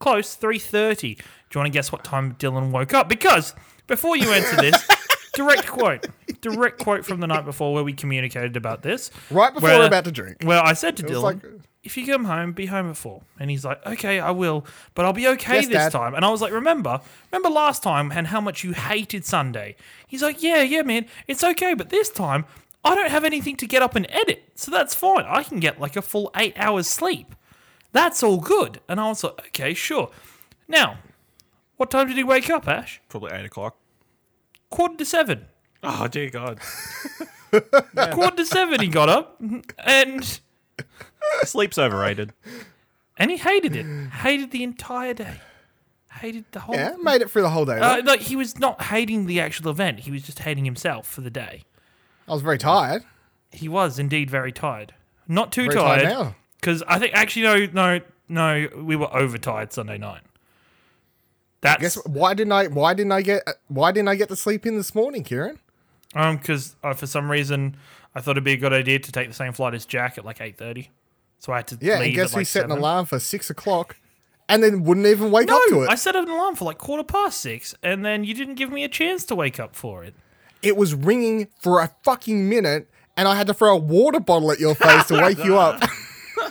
Close, 0.00 0.34
three 0.34 0.58
thirty. 0.58 1.14
Do 1.14 1.22
you 1.54 1.58
want 1.60 1.66
to 1.66 1.70
guess 1.76 1.92
what 1.92 2.04
time 2.04 2.34
Dylan 2.34 2.70
woke 2.70 2.94
up? 2.94 3.08
Because 3.08 3.54
before 3.86 4.16
you 4.16 4.30
answer 4.32 4.56
this, 4.56 4.88
direct 5.34 5.66
quote, 5.66 6.06
direct 6.40 6.78
quote 6.82 7.04
from 7.04 7.20
the 7.20 7.26
night 7.26 7.44
before 7.44 7.74
where 7.74 7.84
we 7.84 7.92
communicated 7.92 8.56
about 8.56 8.82
this. 8.82 9.10
right 9.30 9.52
before 9.52 9.68
where- 9.68 9.78
we're 9.80 9.86
about 9.86 10.04
to 10.04 10.12
drink. 10.12 10.38
Well, 10.44 10.62
I 10.64 10.72
said 10.72 10.96
to 10.98 11.02
Dylan, 11.02 11.22
like- 11.22 11.44
uh, 11.44 11.48
if 11.82 11.96
you 11.96 12.06
come 12.06 12.24
home, 12.24 12.52
be 12.52 12.66
home 12.66 12.90
at 12.90 12.96
four. 12.96 13.22
And 13.38 13.50
he's 13.50 13.64
like, 13.64 13.84
okay, 13.86 14.20
I 14.20 14.30
will, 14.32 14.66
but 14.94 15.04
I'll 15.06 15.12
be 15.14 15.26
okay 15.28 15.54
Yes, 15.56 15.66
this 15.68 15.74
Dad. 15.76 15.92
time. 15.92 16.14
And 16.14 16.24
I 16.24 16.30
was 16.30 16.40
like, 16.42 16.52
remember, 16.52 17.00
remember 17.32 17.48
last 17.48 17.82
time 17.82 18.12
and 18.12 18.26
how 18.26 18.40
much 18.40 18.62
you 18.64 18.72
hated 18.72 19.24
Sunday? 19.24 19.76
He's 20.06 20.22
like, 20.22 20.42
yeah, 20.42 20.60
yeah, 20.62 20.82
man, 20.82 21.06
it's 21.26 21.42
okay, 21.42 21.72
but 21.74 21.88
this 21.88 22.10
time 22.10 22.44
I 22.84 22.94
don't 22.94 23.10
have 23.10 23.24
anything 23.24 23.56
to 23.56 23.66
get 23.66 23.82
up 23.82 23.94
and 23.96 24.06
edit, 24.10 24.44
so 24.54 24.70
that's 24.70 24.94
fine. 24.94 25.24
I 25.26 25.42
can 25.42 25.58
get 25.58 25.80
like 25.80 25.96
a 25.96 26.02
full 26.02 26.30
eight 26.36 26.52
hours 26.56 26.86
sleep. 26.86 27.34
That's 27.92 28.22
all 28.22 28.38
good. 28.38 28.80
And 28.88 29.00
I 29.00 29.08
was 29.08 29.24
like, 29.24 29.38
okay, 29.48 29.74
sure. 29.74 30.10
Now, 30.68 30.98
what 31.76 31.90
time 31.90 32.08
did 32.08 32.16
he 32.16 32.24
wake 32.24 32.48
up, 32.50 32.68
Ash? 32.68 33.00
Probably 33.08 33.32
eight 33.32 33.44
o'clock. 33.46 33.76
Quarter 34.70 34.96
to 34.96 35.04
seven. 35.04 35.46
Oh 35.82 36.06
dear 36.08 36.30
God. 36.30 36.60
Quarter 37.50 38.36
to 38.36 38.46
seven, 38.46 38.80
he 38.80 38.86
got 38.88 39.08
up, 39.08 39.40
and 39.84 40.40
Sleep's 41.42 41.78
overrated. 41.78 42.32
and 43.16 43.30
he 43.30 43.36
hated 43.38 43.74
it. 43.74 43.86
Hated 44.10 44.50
the 44.52 44.62
entire 44.62 45.14
day. 45.14 45.40
Hated 46.12 46.44
the 46.52 46.60
whole. 46.60 46.74
Yeah, 46.76 46.94
made 47.02 47.22
it 47.22 47.30
through 47.30 47.42
the 47.42 47.50
whole 47.50 47.64
day. 47.64 47.78
Uh, 47.78 48.02
like 48.04 48.20
he 48.20 48.36
was 48.36 48.58
not 48.58 48.82
hating 48.82 49.26
the 49.26 49.40
actual 49.40 49.70
event. 49.70 50.00
He 50.00 50.10
was 50.10 50.22
just 50.22 50.40
hating 50.40 50.64
himself 50.64 51.06
for 51.08 51.20
the 51.22 51.30
day. 51.30 51.64
I 52.28 52.32
was 52.32 52.42
very 52.42 52.58
tired. 52.58 53.04
He 53.52 53.68
was 53.68 53.98
indeed 53.98 54.30
very 54.30 54.52
tired. 54.52 54.94
Not 55.26 55.50
too 55.52 55.62
Very 55.64 55.74
tired 55.74 56.02
tired. 56.02 56.12
now. 56.12 56.36
Because 56.60 56.82
I 56.86 56.98
think 56.98 57.14
actually 57.14 57.42
no 57.42 57.66
no 57.72 58.00
no 58.28 58.68
we 58.82 58.96
were 58.96 59.12
overtired 59.14 59.72
Sunday 59.72 59.98
night. 59.98 60.22
That's 61.62 61.80
Guess 61.82 62.06
why 62.06 62.34
didn't 62.34 62.52
I? 62.52 62.66
Why 62.68 62.94
didn't 62.94 63.12
I 63.12 63.22
get? 63.22 63.42
Why 63.68 63.92
didn't 63.92 64.08
I 64.08 64.14
get 64.14 64.28
to 64.28 64.36
sleep 64.36 64.64
in 64.66 64.76
this 64.76 64.94
morning, 64.94 65.24
Kieran? 65.24 65.58
um 66.16 66.38
because 66.38 66.74
uh, 66.82 66.92
for 66.92 67.06
some 67.06 67.30
reason 67.30 67.76
I 68.16 68.20
thought 68.20 68.32
it'd 68.32 68.42
be 68.44 68.52
a 68.52 68.56
good 68.56 68.72
idea 68.72 68.98
to 68.98 69.12
take 69.12 69.28
the 69.28 69.34
same 69.34 69.52
flight 69.52 69.74
as 69.74 69.86
Jack 69.86 70.18
at 70.18 70.24
like 70.24 70.40
eight 70.40 70.56
thirty. 70.58 70.90
So 71.38 71.52
I 71.52 71.56
had 71.58 71.66
to 71.68 71.78
Yeah, 71.80 71.98
leave 71.98 72.06
and 72.06 72.14
guess 72.14 72.30
at 72.30 72.34
like 72.34 72.40
who 72.40 72.44
set 72.46 72.64
an 72.64 72.70
alarm 72.72 73.06
for 73.06 73.18
six 73.18 73.48
o'clock, 73.50 73.96
and 74.48 74.62
then 74.62 74.82
wouldn't 74.84 75.06
even 75.06 75.30
wake 75.30 75.48
No, 75.48 75.56
up 75.56 75.62
to 75.68 75.82
it. 75.82 75.90
I 75.90 75.94
set 75.94 76.16
an 76.16 76.28
alarm 76.28 76.56
for 76.56 76.64
like 76.64 76.78
quarter 76.78 77.04
past 77.04 77.40
six, 77.40 77.74
and 77.82 78.04
then 78.04 78.24
you 78.24 78.34
didn't 78.34 78.56
give 78.56 78.70
me 78.72 78.82
a 78.84 78.88
chance 78.88 79.24
to 79.26 79.34
wake 79.34 79.60
up 79.60 79.76
for 79.76 80.02
it. 80.04 80.14
it 80.62 80.76
was 80.76 80.94
ringing 80.94 81.48
for 81.60 81.80
a 81.80 81.90
fucking 82.04 82.48
minute, 82.48 82.88
and 83.16 83.28
I 83.28 83.36
had 83.36 83.46
to 83.46 83.54
throw 83.54 83.74
a 83.74 83.78
water 83.78 84.20
bottle 84.20 84.50
at 84.52 84.58
your 84.60 84.74
face 84.74 85.04
to 85.06 85.20
wake 85.22 85.42
you 85.44 85.58
up. 85.58 85.82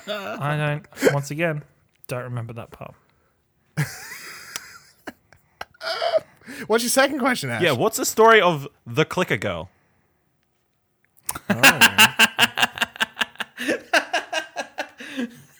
I 0.09 0.57
don't. 0.57 0.85
Once 1.13 1.31
again, 1.31 1.63
don't 2.07 2.23
remember 2.23 2.53
that 2.53 2.71
part. 2.71 2.93
What's 6.67 6.83
your 6.83 6.89
second 6.89 7.19
question, 7.19 7.49
Ash? 7.49 7.61
Yeah, 7.61 7.71
what's 7.73 7.97
the 7.97 8.05
story 8.05 8.41
of 8.41 8.67
the 8.85 9.05
clicker 9.05 9.37
girl? 9.37 9.69
Oh, 11.49 11.79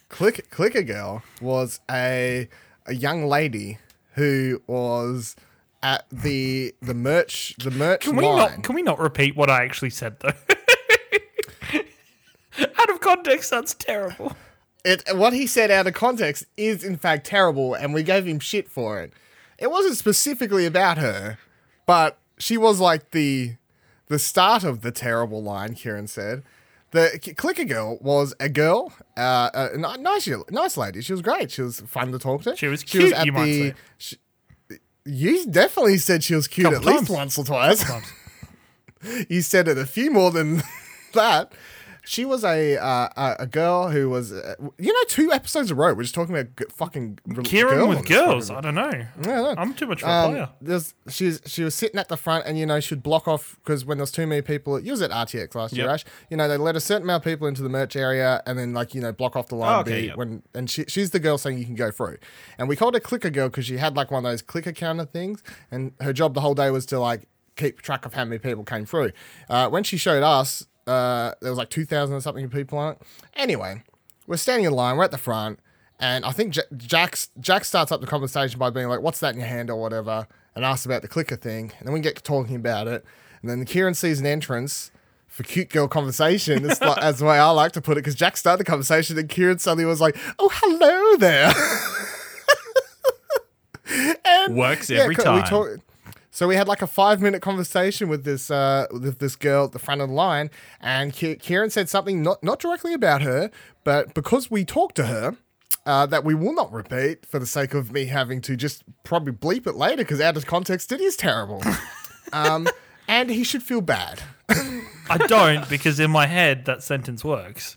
Click 0.10 0.50
Clicker 0.50 0.82
Girl 0.82 1.24
was 1.41 1.79
a 1.89 2.50
a 2.86 2.94
young 2.94 3.25
lady 3.27 3.77
who 4.13 4.62
was 4.68 5.36
at 5.82 6.06
the 6.12 6.74
the 6.82 6.94
merch 6.94 7.56
the 7.60 7.72
merch 7.72 8.01
Can 8.01 8.15
we 8.15 8.25
line. 8.25 8.38
not? 8.38 8.63
Can 8.63 8.75
we 8.75 8.82
not 8.82 9.00
repeat 9.00 9.36
what 9.38 9.50
I 9.50 9.63
actually 9.63 9.91
said 9.91 10.18
though? 10.20 10.34
Out 12.80 12.89
of 12.89 13.00
context, 13.01 13.51
that's 13.51 13.74
terrible. 13.74 14.36
it 14.86 15.04
what 15.13 15.34
he 15.34 15.46
said 15.48 15.70
out 15.72 15.88
of 15.88 15.94
context 15.94 16.46
is 16.58 16.84
in 16.84 16.98
fact 16.98 17.25
terrible, 17.28 17.74
and 17.74 17.94
we 17.94 18.04
gave 18.04 18.25
him 18.25 18.39
shit 18.39 18.70
for 18.70 19.00
it. 19.01 19.13
It 19.58 19.70
wasn't 19.70 19.98
specifically 19.98 20.66
about 20.66 20.98
her, 20.98 21.38
but 21.86 22.18
she 22.38 22.58
was 22.58 22.80
like 22.80 23.12
the 23.12 23.56
the 24.08 24.20
start 24.20 24.63
of 24.63 24.82
the 24.82 24.92
terrible 24.92 25.42
line. 25.44 25.74
Kieran 25.75 26.08
said. 26.08 26.44
The 26.92 27.20
Clicker 27.38 27.66
Girl 27.66 28.00
was 28.01 28.34
a 28.39 28.50
girl, 28.50 28.92
uh, 29.16 29.51
a 29.54 29.78
nice, 29.78 30.28
nice 30.50 30.75
lady. 30.75 31.01
She 31.01 31.13
was 31.13 31.22
great. 31.22 31.51
She 31.51 31.62
was 31.62 31.82
fun 31.82 32.12
to 32.12 32.18
talk 32.18 32.42
to. 32.42 32.56
She 32.56 32.66
was 32.66 32.84
cute, 32.84 33.13
you 33.24 33.32
might 33.32 33.46
say. 33.46 33.74
she- 34.00 34.18
you 35.06 35.46
definitely 35.46 36.00
said 36.00 36.24
she 36.24 36.34
was 36.34 36.48
cute 36.48 36.66
Couple 36.66 36.89
at 36.89 36.96
least 37.01 37.12
once 37.12 37.38
or 37.38 37.46
twice. 37.46 37.86
you 39.30 39.42
said 39.44 39.68
it 39.68 39.78
a 39.78 39.86
few 39.86 40.10
more 40.10 40.32
than 40.32 40.63
that. 41.13 41.51
She 42.10 42.25
was 42.25 42.44
a 42.44 42.75
uh, 42.78 43.10
a- 43.16 43.36
a 43.42 43.46
girl 43.46 43.89
who 43.89 44.10
was, 44.10 44.32
uh, 44.34 44.56
you 44.80 44.92
know, 44.92 45.00
two 45.08 45.32
episodes 45.32 45.70
in 45.70 45.78
a 45.78 45.80
row. 45.80 45.94
We're 45.94 46.01
just 46.01 46.16
talking 46.16 46.34
about 46.36 46.56
g- 46.58 46.66
fucking 46.75 47.20
r- 47.38 47.44
Kieran 47.44 47.75
girl 47.75 47.88
with 47.89 48.08
girls. 48.08 48.50
I 48.50 48.62
don't 48.62 48.74
know. 48.74 48.89
Yeah, 48.92 49.06
no. 49.22 49.54
I'm 49.56 49.75
too 49.75 49.86
much 49.86 50.01
of 50.01 50.10
a 50.10 50.12
Um, 50.12 50.32
player. 50.32 50.50
there's 50.60 50.96
she 51.08 51.28
was 51.28 51.42
she 51.46 51.63
was 51.63 51.75
sitting 51.75 52.00
at 52.00 52.08
the 52.08 52.18
front, 52.18 52.48
and 52.48 52.58
you 52.58 52.66
know 52.66 52.80
she'd 52.80 53.04
block 53.04 53.28
off 53.28 53.58
because 53.63 53.86
when 53.86 53.98
there's 54.00 54.12
too 54.12 54.25
many 54.25 54.42
people, 54.42 54.80
you 54.80 54.92
was 54.92 55.04
at 55.04 55.12
RTX 55.12 55.54
last 55.54 55.78
year, 55.78 55.88
Ash. 55.88 56.04
You 56.32 56.38
know 56.38 56.48
they 56.48 56.58
let 56.58 56.75
a 56.75 56.80
certain 56.80 57.04
amount 57.04 57.24
of 57.24 57.32
people 57.32 57.46
into 57.48 57.62
the 57.62 57.70
merch 57.70 57.96
area, 57.96 58.42
and 58.48 58.58
then 58.58 58.74
like 58.74 58.96
you 58.96 59.01
know 59.01 59.12
block 59.12 59.36
off 59.36 59.50
the 59.50 59.56
line. 59.56 59.75
Oh, 59.78 59.82
okay, 59.82 60.08
yep. 60.08 60.18
When 60.18 60.42
and 60.56 60.68
she, 60.68 60.86
she's 60.88 61.12
the 61.12 61.20
girl 61.20 61.38
saying 61.38 61.60
you 61.60 61.66
can 61.66 61.75
go 61.75 61.92
through, 61.92 62.18
and 62.58 62.68
we 62.68 62.75
called 62.75 62.96
her 62.96 63.00
Clicker 63.00 63.30
Girl 63.30 63.50
because 63.50 63.68
she 63.68 63.78
had 63.78 63.96
like 63.96 64.10
one 64.10 64.25
of 64.25 64.32
those 64.32 64.42
clicker 64.42 64.72
counter 64.72 65.06
things, 65.06 65.44
and 65.70 65.92
her 66.01 66.12
job 66.12 66.34
the 66.34 66.42
whole 66.42 66.56
day 66.56 66.72
was 66.72 66.88
to 66.88 67.00
like 67.00 67.28
keep 67.56 67.82
track 67.84 68.04
of 68.08 68.16
how 68.16 68.25
many 68.25 68.39
people 68.39 68.63
came 68.63 68.86
through. 68.88 69.12
Uh, 69.48 69.70
when 69.70 69.84
she 69.84 69.96
showed 69.98 70.24
us, 70.24 70.66
uh, 70.89 71.34
there 71.41 71.51
was 71.51 71.58
like 71.58 71.69
two 71.69 71.86
thousand 71.86 72.15
or 72.15 72.22
something 72.22 72.50
people 72.50 72.77
on 72.77 72.93
it. 72.93 73.01
Anyway, 73.36 73.84
we're 74.27 74.38
standing 74.38 74.65
in 74.65 74.74
line, 74.74 74.98
we're 74.98 75.03
at 75.03 75.12
the 75.12 75.17
front, 75.17 75.60
and 76.00 76.25
I 76.25 76.31
think 76.31 76.53
J- 76.53 76.62
Jack 76.77 77.17
Jack 77.39 77.65
starts 77.65 77.91
up 77.91 78.01
the 78.01 78.08
conversation 78.08 78.58
by 78.60 78.69
being 78.69 78.88
like, 78.88 79.01
"What's 79.01 79.19
that 79.19 79.34
in 79.34 79.39
your 79.39 79.48
hand?" 79.50 79.69
or 79.69 79.79
whatever, 79.79 80.27
and 80.55 80.65
asks 80.65 80.86
about 80.86 81.01
the 81.01 81.08
clicker 81.08 81.36
thing, 81.36 81.72
and 81.77 81.88
then 81.88 81.93
we 81.93 82.00
get 82.00 82.15
to 82.15 82.24
talking 82.24 82.55
about 82.55 82.88
it, 82.88 83.05
and 83.41 83.50
then 83.50 83.63
Kieran 83.65 83.93
sees 83.93 84.19
an 84.19 84.25
entrance 84.25 84.91
for 85.27 85.43
cute 85.43 85.69
girl 85.69 85.88
conversation. 85.88 86.65
It's 86.69 86.81
like, 86.81 86.98
as 86.98 87.19
the 87.19 87.25
way 87.25 87.38
I 87.38 87.50
like 87.51 87.72
to 87.74 87.81
put 87.81 87.93
it, 87.93 88.01
because 88.01 88.15
Jack 88.15 88.36
started 88.36 88.60
the 88.65 88.69
conversation, 88.69 89.17
and 89.17 89.29
Kieran 89.29 89.60
suddenly 89.60 89.86
was 89.86 90.01
like, 90.01 90.17
"Oh, 90.39 90.50
hello 90.51 91.17
there." 91.17 91.53
and 94.25 94.55
Works 94.55 94.89
every 94.89 95.15
co- 95.15 95.24
time. 95.24 95.36
We 95.36 95.41
talk- 95.50 95.79
so 96.39 96.48
we 96.48 96.55
had 96.55 96.69
like 96.69 96.81
a 96.81 96.88
five 96.88 97.19
minute 97.22 97.41
conversation 97.41 98.08
with 98.08 98.24
this 98.24 98.50
uh, 98.50 98.88
with 98.91 99.19
this 99.19 99.36
girl 99.36 99.65
at 99.65 99.74
the 99.74 99.77
front 99.77 100.00
of 100.00 100.08
the 100.08 100.15
line, 100.15 100.50
and 100.79 101.12
Ki- 101.12 101.36
Kieran 101.36 101.69
said 101.69 101.89
something 101.89 102.24
not 102.24 102.41
not 102.41 102.60
directly 102.60 102.93
about 102.93 103.22
her, 103.24 103.51
but 103.84 104.13
because 104.13 104.50
we 104.50 104.63
talked 104.63 104.96
to 104.96 105.08
her. 105.08 105.36
Uh, 105.86 106.05
that 106.05 106.24
we 106.24 106.36
will 106.36 106.53
not 106.53 106.72
repeat 106.72 107.25
for 107.25 107.39
the 107.39 107.46
sake 107.46 107.74
of 107.74 107.91
me 107.91 108.05
having 108.05 108.41
to 108.41 108.55
just 108.55 108.84
probably 109.03 109.34
bleep 109.34 109.65
it 109.65 109.75
later 109.75 109.98
because 109.98 110.22
out 110.22 110.38
of 110.38 110.46
context 110.46 110.91
it 110.91 111.01
is 111.01 111.15
terrible. 111.15 111.63
um, 112.34 112.67
and 113.08 113.29
he 113.29 113.43
should 113.43 113.63
feel 113.63 113.81
bad. 113.81 114.22
I 115.10 115.17
don't 115.27 115.67
because 115.67 116.00
in 116.00 116.12
my 116.12 116.27
head 116.27 116.65
that 116.65 116.84
sentence 116.84 117.24
works. 117.25 117.75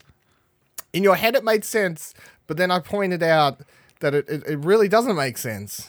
In 0.92 1.02
your 1.02 1.16
head 1.16 1.34
it 1.34 1.42
made 1.42 1.64
sense, 1.64 2.12
but 2.46 2.58
then 2.58 2.70
I 2.70 2.80
pointed 2.80 3.22
out 3.22 3.62
that 4.00 4.14
it, 4.14 4.28
it, 4.28 4.46
it 4.46 4.58
really 4.58 4.88
doesn't 4.88 5.16
make 5.16 5.38
sense 5.38 5.88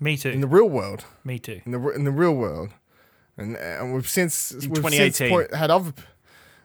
Me 0.00 0.16
too. 0.16 0.30
in 0.30 0.40
the 0.40 0.46
real 0.46 0.68
world. 0.68 1.04
Me 1.24 1.38
too. 1.38 1.60
in 1.64 1.72
the 1.72 1.88
in 1.90 2.04
the 2.04 2.10
real 2.10 2.34
world, 2.34 2.70
and 3.36 3.56
and 3.56 3.94
we've 3.94 4.08
since 4.08 4.52
we've 4.52 4.62
since 4.62 5.18
2018. 5.18 5.30
point, 5.30 5.54
had 5.54 5.70
other. 5.70 5.92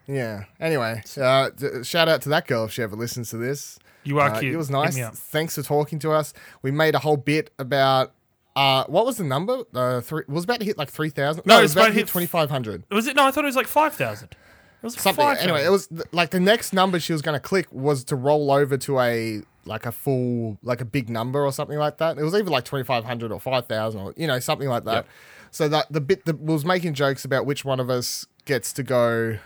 Yeah. 0.07 0.45
Anyway, 0.59 1.01
uh, 1.19 1.49
shout 1.83 2.09
out 2.09 2.21
to 2.23 2.29
that 2.29 2.47
girl 2.47 2.65
if 2.65 2.73
she 2.73 2.81
ever 2.83 2.95
listens 2.95 3.29
to 3.29 3.37
this. 3.37 3.79
You 4.03 4.19
are 4.19 4.31
Uh, 4.31 4.39
cute. 4.39 4.53
It 4.53 4.57
was 4.57 4.69
nice. 4.69 4.97
Thanks 4.97 5.55
for 5.55 5.61
talking 5.61 5.99
to 5.99 6.11
us. 6.11 6.33
We 6.61 6.71
made 6.71 6.95
a 6.95 6.99
whole 6.99 7.17
bit 7.17 7.51
about. 7.59 8.13
Uh, 8.53 8.83
what 8.87 9.05
was 9.05 9.15
the 9.15 9.23
number? 9.23 9.63
Uh, 9.73 10.01
three. 10.01 10.23
Was 10.27 10.43
about 10.43 10.59
to 10.59 10.65
hit 10.65 10.77
like 10.77 10.89
three 10.89 11.09
thousand. 11.09 11.43
No, 11.45 11.53
No, 11.55 11.59
it 11.59 11.61
was 11.63 11.71
about 11.73 11.81
about 11.83 11.87
to 11.93 11.99
hit 11.99 12.07
twenty 12.07 12.27
five 12.27 12.49
hundred. 12.49 12.83
Was 12.91 13.07
it? 13.07 13.15
No, 13.15 13.23
I 13.25 13.31
thought 13.31 13.45
it 13.45 13.47
was 13.47 13.55
like 13.55 13.67
five 13.67 13.93
thousand. 13.93 14.29
It 14.31 14.85
was 14.85 14.95
Something. 14.95 15.23
5,000. 15.23 15.43
Anyway, 15.47 15.63
it 15.63 15.69
was 15.69 15.87
like 16.11 16.31
the 16.31 16.39
next 16.39 16.73
number 16.73 16.99
she 16.99 17.13
was 17.13 17.21
going 17.21 17.35
to 17.35 17.39
click 17.39 17.71
was 17.71 18.03
to 18.05 18.15
roll 18.15 18.49
over 18.51 18.77
to 18.79 18.99
a 18.99 19.43
like 19.65 19.85
a 19.85 19.91
full 19.91 20.57
like 20.63 20.81
a 20.81 20.85
big 20.85 21.09
number 21.09 21.43
or 21.45 21.51
something 21.51 21.77
like 21.77 21.97
that. 21.97 22.17
It 22.17 22.23
was 22.23 22.33
either 22.33 22.49
like 22.49 22.65
twenty 22.65 22.83
five 22.83 23.03
hundred 23.05 23.31
or 23.31 23.39
five 23.39 23.67
thousand 23.67 24.01
or 24.01 24.13
you 24.17 24.27
know 24.27 24.39
something 24.39 24.67
like 24.69 24.83
that. 24.85 24.93
Yep. 24.93 25.07
So 25.51 25.67
that 25.69 25.91
the 25.91 26.01
bit 26.01 26.25
that 26.25 26.39
was 26.39 26.63
making 26.65 26.93
jokes 26.93 27.25
about 27.25 27.45
which 27.45 27.63
one 27.65 27.79
of 27.79 27.89
us 27.89 28.25
gets 28.45 28.73
to 28.73 28.83
go 28.83 29.37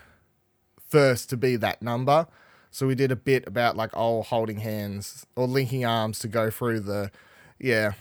first 0.87 1.29
to 1.31 1.37
be 1.37 1.55
that 1.57 1.81
number. 1.81 2.27
So 2.71 2.87
we 2.87 2.95
did 2.95 3.11
a 3.11 3.15
bit 3.15 3.47
about 3.47 3.75
like 3.77 3.91
oh 3.93 4.21
holding 4.21 4.57
hands 4.59 5.25
or 5.35 5.47
linking 5.47 5.85
arms 5.85 6.19
to 6.19 6.27
go 6.27 6.49
through 6.49 6.81
the 6.81 7.11
yeah. 7.59 7.93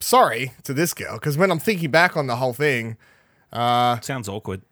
Sorry 0.00 0.52
to 0.64 0.74
this 0.74 0.94
girl 0.94 1.14
because 1.14 1.38
when 1.38 1.50
I'm 1.52 1.60
thinking 1.60 1.90
back 1.92 2.16
on 2.16 2.26
the 2.26 2.34
whole 2.36 2.52
thing, 2.52 2.96
uh, 3.52 4.00
Sounds 4.00 4.28
awkward. 4.28 4.62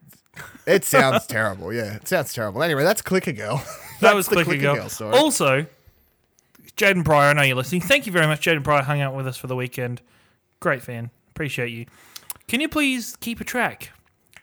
it 0.67 0.83
sounds 0.83 1.25
terrible. 1.27 1.71
Yeah, 1.73 1.95
it 1.95 2.07
sounds 2.07 2.33
terrible. 2.33 2.61
Anyway, 2.61 2.83
that's 2.83 3.01
Clicker 3.01 3.31
Girl. 3.31 3.63
that 4.01 4.13
was 4.13 4.27
Clicker 4.27 4.43
Clicker 4.45 4.61
Girl. 4.61 4.75
Girl 4.75 4.89
story. 4.89 5.15
Also, 5.15 5.65
Jaden 6.77 7.03
Pryor, 7.05 7.29
I 7.29 7.33
know 7.33 7.41
you're 7.43 7.55
listening. 7.55 7.81
Thank 7.81 8.05
you 8.05 8.11
very 8.11 8.27
much. 8.27 8.41
Jaden 8.45 8.63
Pryor 8.63 8.81
hung 8.83 9.01
out 9.01 9.15
with 9.15 9.27
us 9.27 9.37
for 9.37 9.47
the 9.47 9.55
weekend. 9.55 10.01
Great 10.59 10.81
fan. 10.81 11.11
Appreciate 11.31 11.69
you. 11.71 11.85
Can 12.47 12.61
you 12.61 12.69
please 12.69 13.15
keep 13.19 13.39
a 13.39 13.43
track? 13.43 13.91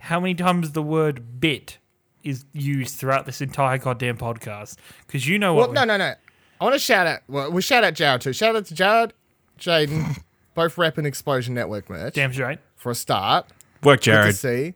How 0.01 0.21
many 0.21 0.35
times 0.35 0.73
the 0.73 0.83
word 0.83 1.41
bit 1.41 1.79
is 2.23 2.45
used 2.53 2.97
throughout 2.97 3.27
this 3.27 3.41
entire 3.41 3.79
goddamn 3.79 4.17
podcast? 4.19 4.77
Because 5.07 5.27
you 5.27 5.39
know 5.39 5.55
Well, 5.55 5.69
what. 5.69 5.75
no, 5.75 5.85
no, 5.85 5.97
no. 5.97 6.15
I 6.61 6.65
want 6.65 6.75
to 6.75 6.79
shout 6.79 7.07
out. 7.07 7.21
Well, 7.29 7.51
we 7.53 7.63
shout 7.63 7.85
out 7.85 7.95
Jared 7.95 8.21
too. 8.21 8.33
Shout 8.33 8.57
out 8.57 8.67
to 8.67 8.75
Jared, 8.75 9.13
Jaden, 9.59 10.19
both 10.55 10.77
repping 10.77 11.05
Explosion 11.07 11.55
Network 11.55 11.89
merch 11.91 12.15
Damn 12.15 12.33
straight. 12.33 12.59
for 12.77 12.91
a 12.91 12.95
start. 12.95 13.47
Work, 13.83 14.01
Jared. 14.01 14.27
Good 14.27 14.33
to 14.33 14.37
see. 14.39 14.75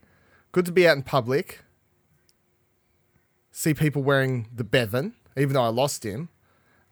Good 0.53 0.67
to 0.67 0.73
be 0.73 0.87
out 0.87 0.97
in 0.97 1.03
public. 1.03 1.61
See 3.51 3.75
people 3.75 4.03
wearing 4.03 4.49
the 4.55 4.65
Bevan, 4.65 5.15
even 5.37 5.55
though 5.55 5.63
I 5.65 5.69
lost 5.69 6.05
him. 6.05 6.29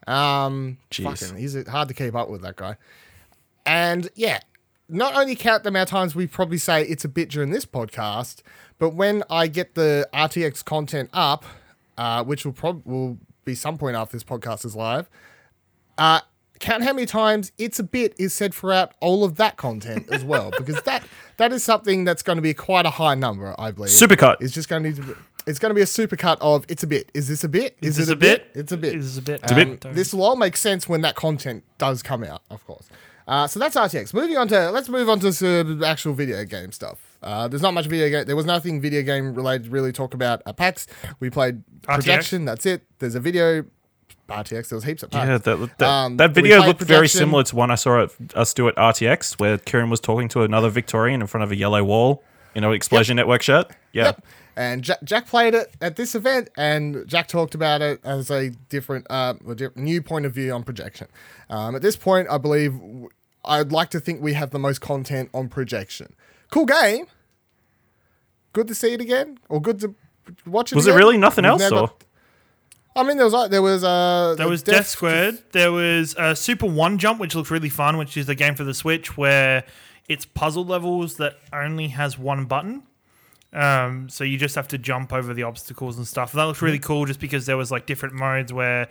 Um, 0.07 0.77
Jeez. 0.89 1.03
fucking, 1.03 1.37
he's 1.37 1.67
hard 1.67 1.87
to 1.87 1.93
keep 1.93 2.15
up 2.15 2.29
with 2.29 2.41
that 2.41 2.55
guy. 2.55 2.77
And 3.65 4.09
yeah, 4.15 4.39
not 4.89 5.15
only 5.15 5.35
count 5.35 5.63
the 5.63 5.69
amount 5.69 5.89
of 5.89 5.91
times 5.91 6.15
we 6.15 6.27
probably 6.27 6.57
say 6.57 6.83
it's 6.83 7.05
a 7.05 7.09
bit 7.09 7.29
during 7.29 7.51
this 7.51 7.65
podcast, 7.65 8.41
but 8.77 8.89
when 8.89 9.23
I 9.29 9.47
get 9.47 9.75
the 9.75 10.07
RTX 10.13 10.65
content 10.65 11.09
up, 11.13 11.45
uh, 11.97 12.23
which 12.23 12.45
will 12.45 12.53
probably 12.53 12.81
will 12.85 13.17
be 13.45 13.55
some 13.55 13.77
point 13.77 13.95
after 13.95 14.15
this 14.15 14.23
podcast 14.23 14.65
is 14.65 14.75
live, 14.75 15.09
uh, 15.97 16.21
count 16.59 16.83
how 16.83 16.93
many 16.93 17.05
times 17.05 17.51
it's 17.57 17.79
a 17.79 17.83
bit 17.83 18.13
is 18.17 18.33
said 18.33 18.53
throughout 18.53 18.93
all 18.99 19.23
of 19.23 19.35
that 19.35 19.57
content 19.57 20.07
as 20.11 20.23
well, 20.23 20.51
because 20.57 20.81
that 20.83 21.03
that 21.37 21.51
is 21.51 21.63
something 21.63 22.03
that's 22.03 22.23
going 22.23 22.37
to 22.37 22.41
be 22.41 22.53
quite 22.53 22.85
a 22.85 22.91
high 22.91 23.15
number, 23.15 23.55
I 23.57 23.71
believe. 23.71 23.91
Supercut. 23.91 24.37
It's 24.41 24.53
just 24.53 24.67
going 24.67 24.83
to 24.83 24.89
need 24.89 24.95
to. 24.97 25.03
Be, 25.03 25.13
it's 25.47 25.59
going 25.59 25.69
to 25.71 25.75
be 25.75 25.81
a 25.81 25.85
supercut 25.85 26.37
of 26.41 26.65
it's 26.69 26.83
a 26.83 26.87
bit. 26.87 27.11
Is 27.13 27.27
this 27.27 27.43
a 27.43 27.49
bit? 27.49 27.77
Is, 27.81 27.97
this 27.97 28.09
it 28.09 28.13
a 28.13 28.15
bit? 28.15 28.47
It's 28.53 28.71
a 28.71 28.77
bit. 28.77 28.95
Is 28.95 29.15
this 29.15 29.17
a 29.17 29.21
bit? 29.21 29.51
Um, 29.51 29.57
A 29.57 29.65
bit. 29.65 29.93
This 29.93 30.13
will 30.13 30.23
all 30.23 30.35
make 30.35 30.55
sense 30.57 30.87
when 30.87 31.01
that 31.01 31.15
content 31.15 31.63
does 31.77 32.03
come 32.03 32.23
out, 32.23 32.41
of 32.49 32.65
course. 32.65 32.87
Uh, 33.27 33.47
so 33.47 33.59
that's 33.59 33.75
RTX. 33.75 34.13
Moving 34.13 34.37
on 34.37 34.47
to 34.49 34.71
let's 34.71 34.89
move 34.89 35.09
on 35.09 35.19
to 35.21 35.31
some 35.31 35.83
actual 35.83 36.13
video 36.13 36.43
game 36.43 36.71
stuff. 36.71 36.99
Uh, 37.23 37.47
there's 37.47 37.61
not 37.61 37.73
much 37.73 37.85
video 37.85 38.09
game. 38.09 38.25
There 38.25 38.35
was 38.35 38.45
nothing 38.45 38.81
video 38.81 39.03
game 39.03 39.33
related 39.35 39.65
to 39.65 39.69
really 39.69 39.91
talk 39.91 40.13
about 40.13 40.41
at 40.45 40.57
PAX. 40.57 40.87
We 41.19 41.29
played 41.29 41.63
RTX? 41.83 41.95
projection. 41.95 42.45
That's 42.45 42.65
it. 42.65 42.83
There's 42.99 43.15
a 43.15 43.19
video. 43.19 43.63
RTX. 44.27 44.69
There 44.69 44.77
was 44.77 44.83
heaps 44.83 45.03
of 45.03 45.11
PAX. 45.11 45.27
Yeah, 45.27 45.37
that, 45.37 45.77
that, 45.77 45.87
Um, 45.87 46.17
that 46.17 46.31
video 46.31 46.57
played 46.57 46.67
looked 46.67 46.81
very 46.81 47.07
similar 47.07 47.43
to 47.43 47.55
one 47.55 47.69
I 47.69 47.75
saw 47.75 48.03
at, 48.03 48.11
us 48.35 48.53
do 48.53 48.67
at 48.67 48.75
RTX, 48.75 49.39
where 49.39 49.57
Kieran 49.57 49.89
was 49.89 49.99
talking 49.99 50.27
to 50.29 50.43
another 50.43 50.69
Victorian 50.69 51.21
in 51.21 51.27
front 51.27 51.43
of 51.43 51.51
a 51.51 51.55
yellow 51.55 51.83
wall 51.83 52.23
in 52.55 52.63
an 52.63 52.71
Explosion 52.73 53.17
Network 53.17 53.41
shirt. 53.41 53.71
Yeah. 53.93 54.05
Yep. 54.05 54.25
And 54.55 54.83
Jack, 54.83 54.99
Jack 55.03 55.27
played 55.27 55.53
it 55.53 55.73
at 55.79 55.95
this 55.95 56.13
event, 56.13 56.49
and 56.57 57.07
Jack 57.07 57.27
talked 57.27 57.55
about 57.55 57.81
it 57.81 57.99
as 58.03 58.29
a 58.29 58.49
different, 58.69 59.07
uh, 59.09 59.35
a 59.47 59.55
di- 59.55 59.67
new 59.75 60.01
point 60.01 60.25
of 60.25 60.33
view 60.33 60.51
on 60.51 60.63
projection. 60.63 61.07
Um, 61.49 61.75
at 61.75 61.81
this 61.81 61.95
point, 61.95 62.27
I 62.29 62.37
believe 62.37 62.73
w- 62.73 63.09
I'd 63.45 63.71
like 63.71 63.89
to 63.91 63.99
think 63.99 64.21
we 64.21 64.33
have 64.33 64.51
the 64.51 64.59
most 64.59 64.81
content 64.81 65.29
on 65.33 65.47
projection. 65.47 66.13
Cool 66.49 66.65
game, 66.65 67.05
good 68.53 68.67
to 68.67 68.75
see 68.75 68.93
it 68.93 69.01
again, 69.01 69.39
or 69.47 69.61
good 69.61 69.79
to 69.79 69.95
watch 70.45 70.71
it. 70.71 70.75
Was 70.75 70.87
it 70.87 70.93
really 70.93 71.17
nothing 71.17 71.43
We've 71.43 71.51
else, 71.51 71.71
now 71.71 71.81
or 71.81 71.91
I 72.95 73.03
mean, 73.03 73.15
there 73.15 73.25
was 73.25 73.33
like 73.33 73.51
there 73.51 73.61
was 73.61 73.83
uh 73.83 74.35
There 74.37 74.49
was 74.49 74.63
Death 74.63 74.87
Squared. 74.87 75.41
There 75.53 75.71
was 75.71 76.15
uh, 76.17 76.35
Super 76.35 76.65
One 76.65 76.97
Jump, 76.97 77.19
which 77.19 77.35
looks 77.35 77.49
really 77.49 77.69
fun, 77.69 77.97
which 77.97 78.17
is 78.17 78.27
a 78.27 78.35
game 78.35 78.55
for 78.55 78.65
the 78.65 78.73
Switch 78.73 79.15
where 79.15 79.63
it's 80.09 80.25
puzzle 80.25 80.65
levels 80.65 81.15
that 81.15 81.37
only 81.53 81.87
has 81.89 82.17
one 82.17 82.45
button. 82.45 82.83
Um, 83.53 84.07
so 84.09 84.23
you 84.23 84.37
just 84.37 84.55
have 84.55 84.67
to 84.69 84.77
jump 84.77 85.11
over 85.11 85.33
the 85.33 85.43
obstacles 85.43 85.97
and 85.97 86.07
stuff. 86.07 86.31
That 86.31 86.43
looks 86.45 86.61
really 86.61 86.79
cool, 86.79 87.05
just 87.05 87.19
because 87.19 87.45
there 87.45 87.57
was 87.57 87.69
like 87.71 87.85
different 87.85 88.15
modes 88.15 88.53
where 88.53 88.87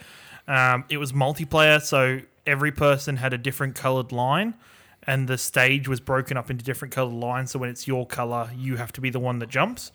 um, 0.49 0.85
it 0.89 0.99
was 0.99 1.13
multiplayer, 1.13 1.81
so 1.81 2.21
every 2.47 2.73
person 2.73 3.17
had 3.17 3.33
a 3.33 3.39
different 3.39 3.75
colored 3.75 4.13
line, 4.13 4.55
and 5.07 5.29
the 5.29 5.39
stage 5.39 5.89
was 5.89 6.01
broken 6.01 6.37
up 6.37 6.51
into 6.51 6.63
different 6.65 6.93
colored 6.93 7.15
lines. 7.15 7.53
So 7.53 7.59
when 7.59 7.71
it's 7.71 7.87
your 7.89 8.07
color, 8.07 8.51
you 8.55 8.77
have 8.77 8.93
to 8.93 9.01
be 9.01 9.09
the 9.11 9.21
one 9.21 9.39
that 9.39 9.49
jumps. 9.49 9.93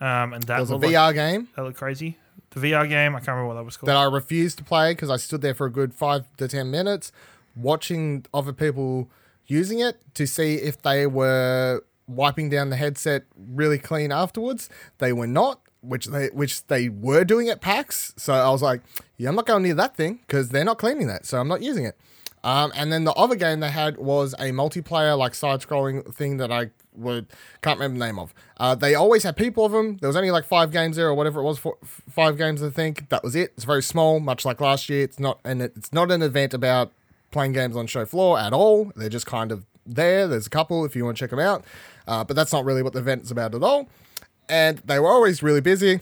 Um, 0.00 0.32
and 0.34 0.42
that 0.44 0.46
There 0.46 0.60
was 0.60 0.70
a 0.70 0.74
looked 0.76 0.84
like- 0.86 0.94
VR 0.94 1.14
game 1.14 1.48
that 1.56 1.62
looked 1.62 1.78
crazy. 1.78 2.18
The 2.50 2.60
VR 2.60 2.88
game, 2.88 3.14
I 3.14 3.18
can't 3.18 3.28
remember 3.28 3.48
what 3.48 3.54
that 3.54 3.64
was 3.64 3.76
called. 3.76 3.88
that 3.88 3.96
I 3.96 4.04
refused 4.04 4.56
to 4.58 4.64
play 4.64 4.92
because 4.92 5.10
I 5.10 5.16
stood 5.16 5.40
there 5.42 5.54
for 5.54 5.66
a 5.66 5.70
good 5.70 5.92
five 5.94 6.24
to 6.38 6.48
ten 6.48 6.70
minutes 6.70 7.12
watching 7.54 8.24
other 8.32 8.52
people 8.52 9.10
using 9.46 9.80
it 9.80 9.96
to 10.14 10.26
see 10.26 10.54
if 10.56 10.80
they 10.80 11.06
were 11.06 11.82
wiping 12.06 12.48
down 12.48 12.70
the 12.70 12.76
headset 12.76 13.24
really 13.36 13.78
clean 13.78 14.12
afterwards. 14.12 14.68
They 14.98 15.12
were 15.12 15.26
not, 15.26 15.60
which 15.80 16.06
they 16.06 16.28
which 16.28 16.66
they 16.66 16.88
were 16.88 17.24
doing 17.24 17.48
at 17.48 17.60
PAX. 17.60 18.14
So 18.16 18.32
I 18.34 18.50
was 18.50 18.62
like, 18.62 18.80
yeah, 19.16 19.28
I'm 19.28 19.34
not 19.36 19.46
going 19.46 19.62
near 19.62 19.74
that 19.74 19.96
thing 19.96 20.20
because 20.26 20.50
they're 20.50 20.64
not 20.64 20.78
cleaning 20.78 21.06
that, 21.08 21.26
so 21.26 21.38
I'm 21.38 21.48
not 21.48 21.62
using 21.62 21.84
it. 21.84 21.98
Um, 22.44 22.72
and 22.76 22.92
then 22.92 23.02
the 23.02 23.12
other 23.14 23.34
game 23.34 23.58
they 23.58 23.70
had 23.70 23.96
was 23.96 24.32
a 24.34 24.52
multiplayer 24.52 25.18
like 25.18 25.34
side 25.34 25.60
scrolling 25.60 26.14
thing 26.14 26.36
that 26.36 26.52
I 26.52 26.70
would 26.94 27.26
can't 27.60 27.78
remember 27.78 27.98
the 27.98 28.06
name 28.06 28.18
of. 28.18 28.32
Uh, 28.56 28.74
they 28.74 28.94
always 28.94 29.24
had 29.24 29.36
people 29.36 29.64
of 29.64 29.72
them. 29.72 29.96
There 29.96 30.08
was 30.08 30.16
only 30.16 30.30
like 30.30 30.44
five 30.44 30.70
games 30.70 30.96
there 30.96 31.08
or 31.08 31.14
whatever 31.14 31.40
it 31.40 31.44
was. 31.44 31.58
Four, 31.58 31.76
f- 31.82 32.02
five 32.08 32.38
games 32.38 32.62
I 32.62 32.70
think 32.70 33.08
that 33.08 33.24
was 33.24 33.34
it. 33.34 33.52
It's 33.56 33.64
very 33.64 33.82
small, 33.82 34.20
much 34.20 34.44
like 34.44 34.60
last 34.60 34.88
year. 34.88 35.02
It's 35.02 35.18
not 35.18 35.40
and 35.44 35.60
it's 35.60 35.92
not 35.92 36.12
an 36.12 36.22
event 36.22 36.54
about 36.54 36.92
playing 37.32 37.52
games 37.52 37.76
on 37.76 37.88
show 37.88 38.04
floor 38.04 38.38
at 38.38 38.52
all. 38.52 38.92
They're 38.94 39.08
just 39.08 39.26
kind 39.26 39.50
of 39.50 39.66
there. 39.86 40.26
There's 40.28 40.46
a 40.46 40.50
couple 40.50 40.84
if 40.84 40.96
you 40.96 41.04
want 41.04 41.16
to 41.16 41.20
check 41.20 41.30
them 41.30 41.38
out, 41.38 41.64
uh, 42.06 42.24
but 42.24 42.36
that's 42.36 42.52
not 42.52 42.64
really 42.64 42.82
what 42.82 42.92
the 42.92 42.98
event 43.00 43.22
is 43.22 43.30
about 43.30 43.54
at 43.54 43.62
all. 43.62 43.88
And 44.48 44.78
they 44.78 44.98
were 44.98 45.08
always 45.08 45.42
really 45.42 45.60
busy. 45.60 46.00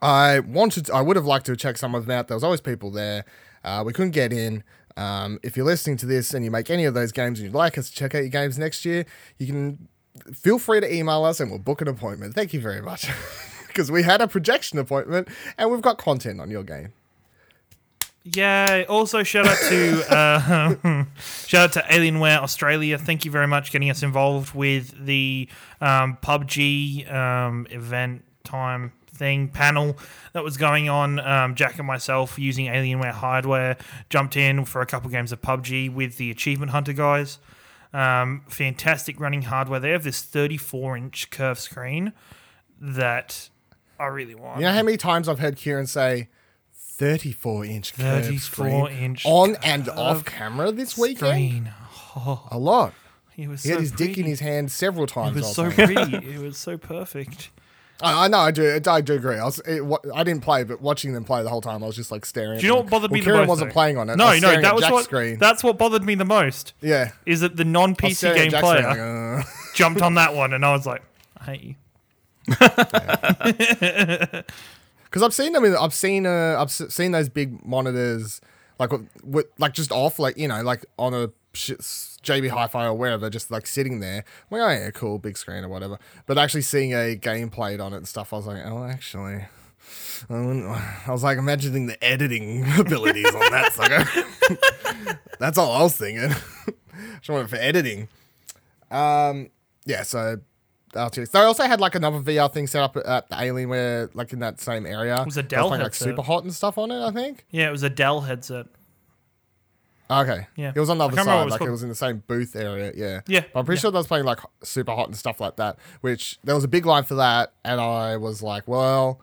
I 0.00 0.40
wanted, 0.40 0.90
I 0.90 1.00
would 1.00 1.16
have 1.16 1.26
liked 1.26 1.46
to 1.46 1.56
check 1.56 1.78
some 1.78 1.94
of 1.94 2.06
them 2.06 2.18
out. 2.18 2.28
There 2.28 2.36
was 2.36 2.44
always 2.44 2.60
people 2.60 2.90
there. 2.90 3.24
Uh, 3.64 3.82
we 3.86 3.92
couldn't 3.92 4.10
get 4.10 4.32
in. 4.32 4.64
Um, 4.96 5.38
if 5.42 5.56
you're 5.56 5.64
listening 5.64 5.96
to 5.98 6.06
this 6.06 6.34
and 6.34 6.44
you 6.44 6.50
make 6.50 6.68
any 6.68 6.84
of 6.84 6.94
those 6.94 7.12
games 7.12 7.38
and 7.38 7.46
you'd 7.46 7.54
like 7.54 7.78
us 7.78 7.88
to 7.88 7.96
check 7.96 8.14
out 8.14 8.18
your 8.18 8.28
games 8.28 8.58
next 8.58 8.84
year, 8.84 9.06
you 9.38 9.46
can 9.46 9.88
feel 10.34 10.58
free 10.58 10.80
to 10.80 10.92
email 10.92 11.24
us 11.24 11.40
and 11.40 11.50
we'll 11.50 11.60
book 11.60 11.80
an 11.80 11.88
appointment. 11.88 12.34
Thank 12.34 12.52
you 12.52 12.60
very 12.60 12.82
much. 12.82 13.08
Because 13.68 13.90
we 13.90 14.02
had 14.02 14.20
a 14.20 14.28
projection 14.28 14.78
appointment 14.78 15.28
and 15.56 15.70
we've 15.70 15.80
got 15.80 15.96
content 15.96 16.42
on 16.42 16.50
your 16.50 16.62
game. 16.62 16.92
Yeah. 18.24 18.84
Also, 18.88 19.22
shout 19.22 19.46
out 19.46 19.58
to 19.68 20.14
uh, 20.14 21.04
shout 21.46 21.64
out 21.64 21.72
to 21.72 21.80
Alienware 21.92 22.38
Australia. 22.38 22.98
Thank 22.98 23.24
you 23.24 23.30
very 23.30 23.46
much 23.46 23.72
getting 23.72 23.90
us 23.90 24.02
involved 24.02 24.54
with 24.54 25.04
the 25.04 25.48
um, 25.80 26.18
PUBG 26.22 27.12
um, 27.12 27.66
event 27.70 28.24
time 28.44 28.92
thing 29.12 29.48
panel 29.48 29.96
that 30.32 30.44
was 30.44 30.56
going 30.56 30.88
on. 30.88 31.20
Um, 31.20 31.54
Jack 31.54 31.78
and 31.78 31.86
myself 31.86 32.38
using 32.38 32.66
Alienware 32.66 33.12
hardware 33.12 33.76
jumped 34.08 34.36
in 34.36 34.64
for 34.64 34.80
a 34.80 34.86
couple 34.86 35.10
games 35.10 35.32
of 35.32 35.40
PUBG 35.42 35.92
with 35.92 36.16
the 36.16 36.30
Achievement 36.30 36.70
Hunter 36.72 36.92
guys. 36.92 37.38
Um, 37.92 38.44
fantastic 38.48 39.20
running 39.20 39.42
hardware. 39.42 39.78
They 39.78 39.90
have 39.90 40.04
this 40.04 40.22
34 40.22 40.96
inch 40.96 41.30
curved 41.30 41.60
screen 41.60 42.12
that 42.80 43.50
I 43.98 44.06
really 44.06 44.34
want. 44.34 44.60
You 44.60 44.66
know 44.66 44.72
how 44.72 44.82
many 44.82 44.96
times 44.96 45.28
I've 45.28 45.38
heard 45.38 45.56
Kieran 45.56 45.86
say 45.86 46.28
34 47.02 47.64
inch 47.64 47.94
curved 47.94 48.26
34 48.26 48.38
screen 48.38 48.86
inch 49.02 49.26
on 49.26 49.56
and 49.64 49.88
off 49.88 50.24
camera 50.24 50.70
this 50.70 50.96
weekend? 50.96 51.18
screen. 51.18 51.72
A 52.50 52.58
lot. 52.58 52.94
He 53.32 53.48
was 53.48 53.64
He 53.64 53.70
so 53.70 53.74
had 53.74 53.80
his 53.80 53.90
dick 53.90 54.18
in 54.18 54.24
his 54.24 54.38
hand 54.38 54.70
several 54.70 55.08
times. 55.08 55.36
It 55.36 55.40
was 55.40 55.52
so 55.52 55.68
pretty. 55.70 56.16
It 56.32 56.38
was 56.38 56.56
so 56.56 56.78
perfect. 56.78 57.50
I, 58.00 58.26
I 58.26 58.28
know, 58.28 58.38
I 58.38 58.52
do, 58.52 58.78
I 58.86 59.00
do 59.00 59.14
agree. 59.14 59.36
I 59.36 59.44
was, 59.44 59.58
it, 59.60 59.82
I 60.14 60.22
didn't 60.22 60.42
play, 60.42 60.62
but 60.62 60.80
watching 60.80 61.12
them 61.12 61.24
play 61.24 61.42
the 61.42 61.48
whole 61.48 61.60
time, 61.60 61.82
I 61.82 61.88
was 61.88 61.96
just 61.96 62.12
like 62.12 62.24
staring. 62.24 62.60
Do 62.60 62.66
you 62.66 62.72
know 62.72 62.78
at 62.78 62.84
what 62.84 62.90
bothered 62.90 63.10
well, 63.10 63.14
me 63.14 63.20
the 63.20 63.24
Kieran 63.24 63.40
most? 63.40 63.48
wasn't 63.48 63.70
though? 63.70 63.74
playing 63.74 63.98
on 63.98 64.08
it. 64.08 64.14
No, 64.16 64.38
no, 64.38 64.60
that 64.60 64.74
was 64.74 64.82
Jack's 64.82 64.92
what. 64.92 65.04
screen. 65.04 65.38
That's 65.38 65.64
what 65.64 65.78
bothered 65.78 66.04
me 66.04 66.14
the 66.14 66.24
most. 66.24 66.74
yeah, 66.80 67.10
Is 67.26 67.40
that 67.40 67.56
the 67.56 67.64
non-PC 67.64 68.32
game 68.34 68.52
player 68.52 68.86
like, 68.86 68.98
uh. 68.98 69.42
jumped 69.74 70.02
on 70.02 70.14
that 70.14 70.34
one, 70.34 70.52
and 70.52 70.64
I 70.64 70.70
was 70.72 70.86
like, 70.86 71.02
I 71.36 71.44
hate 71.44 71.62
you. 71.62 71.74
Because 75.12 75.22
I've 75.22 75.34
seen 75.34 75.52
them. 75.52 75.62
In, 75.66 75.76
I've 75.76 75.92
seen. 75.92 76.24
Uh, 76.24 76.56
I've 76.58 76.70
seen 76.70 77.12
those 77.12 77.28
big 77.28 77.62
monitors, 77.66 78.40
like 78.78 78.90
with, 79.22 79.44
like 79.58 79.74
just 79.74 79.92
off, 79.92 80.18
like 80.18 80.38
you 80.38 80.48
know, 80.48 80.62
like 80.62 80.86
on 80.98 81.12
a 81.12 81.30
sh- 81.52 81.72
JB 82.22 82.48
Hi-Fi 82.48 82.86
or 82.86 82.94
wherever, 82.94 83.28
just 83.28 83.50
like 83.50 83.66
sitting 83.66 84.00
there. 84.00 84.24
I'm 84.50 84.58
like, 84.58 84.62
oh 84.62 84.70
yeah, 84.70 84.90
cool, 84.90 85.18
big 85.18 85.36
screen 85.36 85.64
or 85.64 85.68
whatever. 85.68 85.98
But 86.24 86.38
actually 86.38 86.62
seeing 86.62 86.94
a 86.94 87.14
game 87.14 87.50
played 87.50 87.78
on 87.78 87.92
it 87.92 87.98
and 87.98 88.08
stuff, 88.08 88.32
I 88.32 88.36
was 88.36 88.46
like, 88.46 88.62
oh, 88.64 88.84
actually. 88.84 89.44
I 90.30 90.34
I 91.06 91.10
was 91.10 91.22
like 91.22 91.36
imagining 91.36 91.88
the 91.88 92.02
editing 92.02 92.64
abilities 92.78 93.34
on 93.34 93.50
that 93.50 93.72
sucker. 93.74 95.18
That's 95.38 95.58
all 95.58 95.72
I 95.72 95.82
was 95.82 95.94
thinking. 95.94 96.30
Just 97.18 97.28
want 97.28 97.44
it 97.44 97.50
for 97.50 97.56
editing. 97.56 98.08
Um, 98.90 99.50
yeah, 99.84 100.04
so 100.04 100.38
I'll. 100.94 101.10
They 101.10 101.38
also 101.40 101.64
had 101.64 101.80
like 101.80 101.94
another 101.94 102.18
VR 102.20 102.52
thing 102.52 102.66
set 102.66 102.82
up 102.82 102.96
at 102.96 103.28
the 103.28 103.36
Alienware, 103.36 104.10
like 104.14 104.32
in 104.32 104.38
that 104.40 104.60
same 104.60 104.86
area. 104.86 105.20
It 105.20 105.26
was 105.26 105.36
a 105.36 105.42
Dell 105.42 105.68
playing, 105.68 105.82
like 105.82 105.92
headset. 105.92 106.08
super 106.08 106.22
hot 106.22 106.44
and 106.44 106.52
stuff 106.52 106.78
on 106.78 106.90
it. 106.90 107.02
I 107.02 107.10
think. 107.10 107.44
Yeah, 107.50 107.68
it 107.68 107.72
was 107.72 107.82
a 107.82 107.90
Dell 107.90 108.22
headset. 108.22 108.66
Okay. 110.10 110.46
Yeah. 110.56 110.72
It 110.74 110.78
was 110.80 110.90
on 110.90 110.98
the 110.98 111.04
other 111.04 111.16
side. 111.16 111.42
it's 111.44 111.52
Like 111.52 111.62
it 111.62 111.70
was 111.70 111.82
in 111.82 111.88
the 111.88 111.94
same 111.94 112.22
booth 112.26 112.54
area. 112.54 112.92
Yeah. 112.94 113.20
Yeah, 113.26 113.44
But 113.52 113.60
I'm 113.60 113.64
pretty 113.64 113.78
yeah. 113.78 113.80
sure 113.82 113.90
they 113.92 113.96
was 113.98 114.06
playing 114.06 114.26
like 114.26 114.40
Superhot 114.62 115.06
and 115.06 115.16
stuff 115.16 115.40
like 115.40 115.56
that. 115.56 115.78
Which 116.02 116.38
there 116.44 116.54
was 116.54 116.64
a 116.64 116.68
big 116.68 116.84
line 116.84 117.04
for 117.04 117.14
that, 117.14 117.52
and 117.64 117.80
I 117.80 118.18
was 118.18 118.42
like, 118.42 118.68
well, 118.68 119.20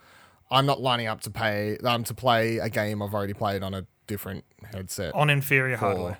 I'm 0.49 0.65
not 0.65 0.81
lining 0.81 1.05
up 1.07 1.21
to 1.21 1.29
pay 1.29 1.77
um 1.83 2.03
to 2.05 2.13
play 2.15 2.57
a 2.57 2.69
game 2.69 3.01
I've 3.03 3.13
already 3.13 3.33
played 3.33 3.61
on 3.61 3.73
a 3.75 3.85
different 4.07 4.43
headset 4.73 5.13
On 5.13 5.29
inferior 5.29 5.77
for, 5.77 5.85
hardware. 5.85 6.17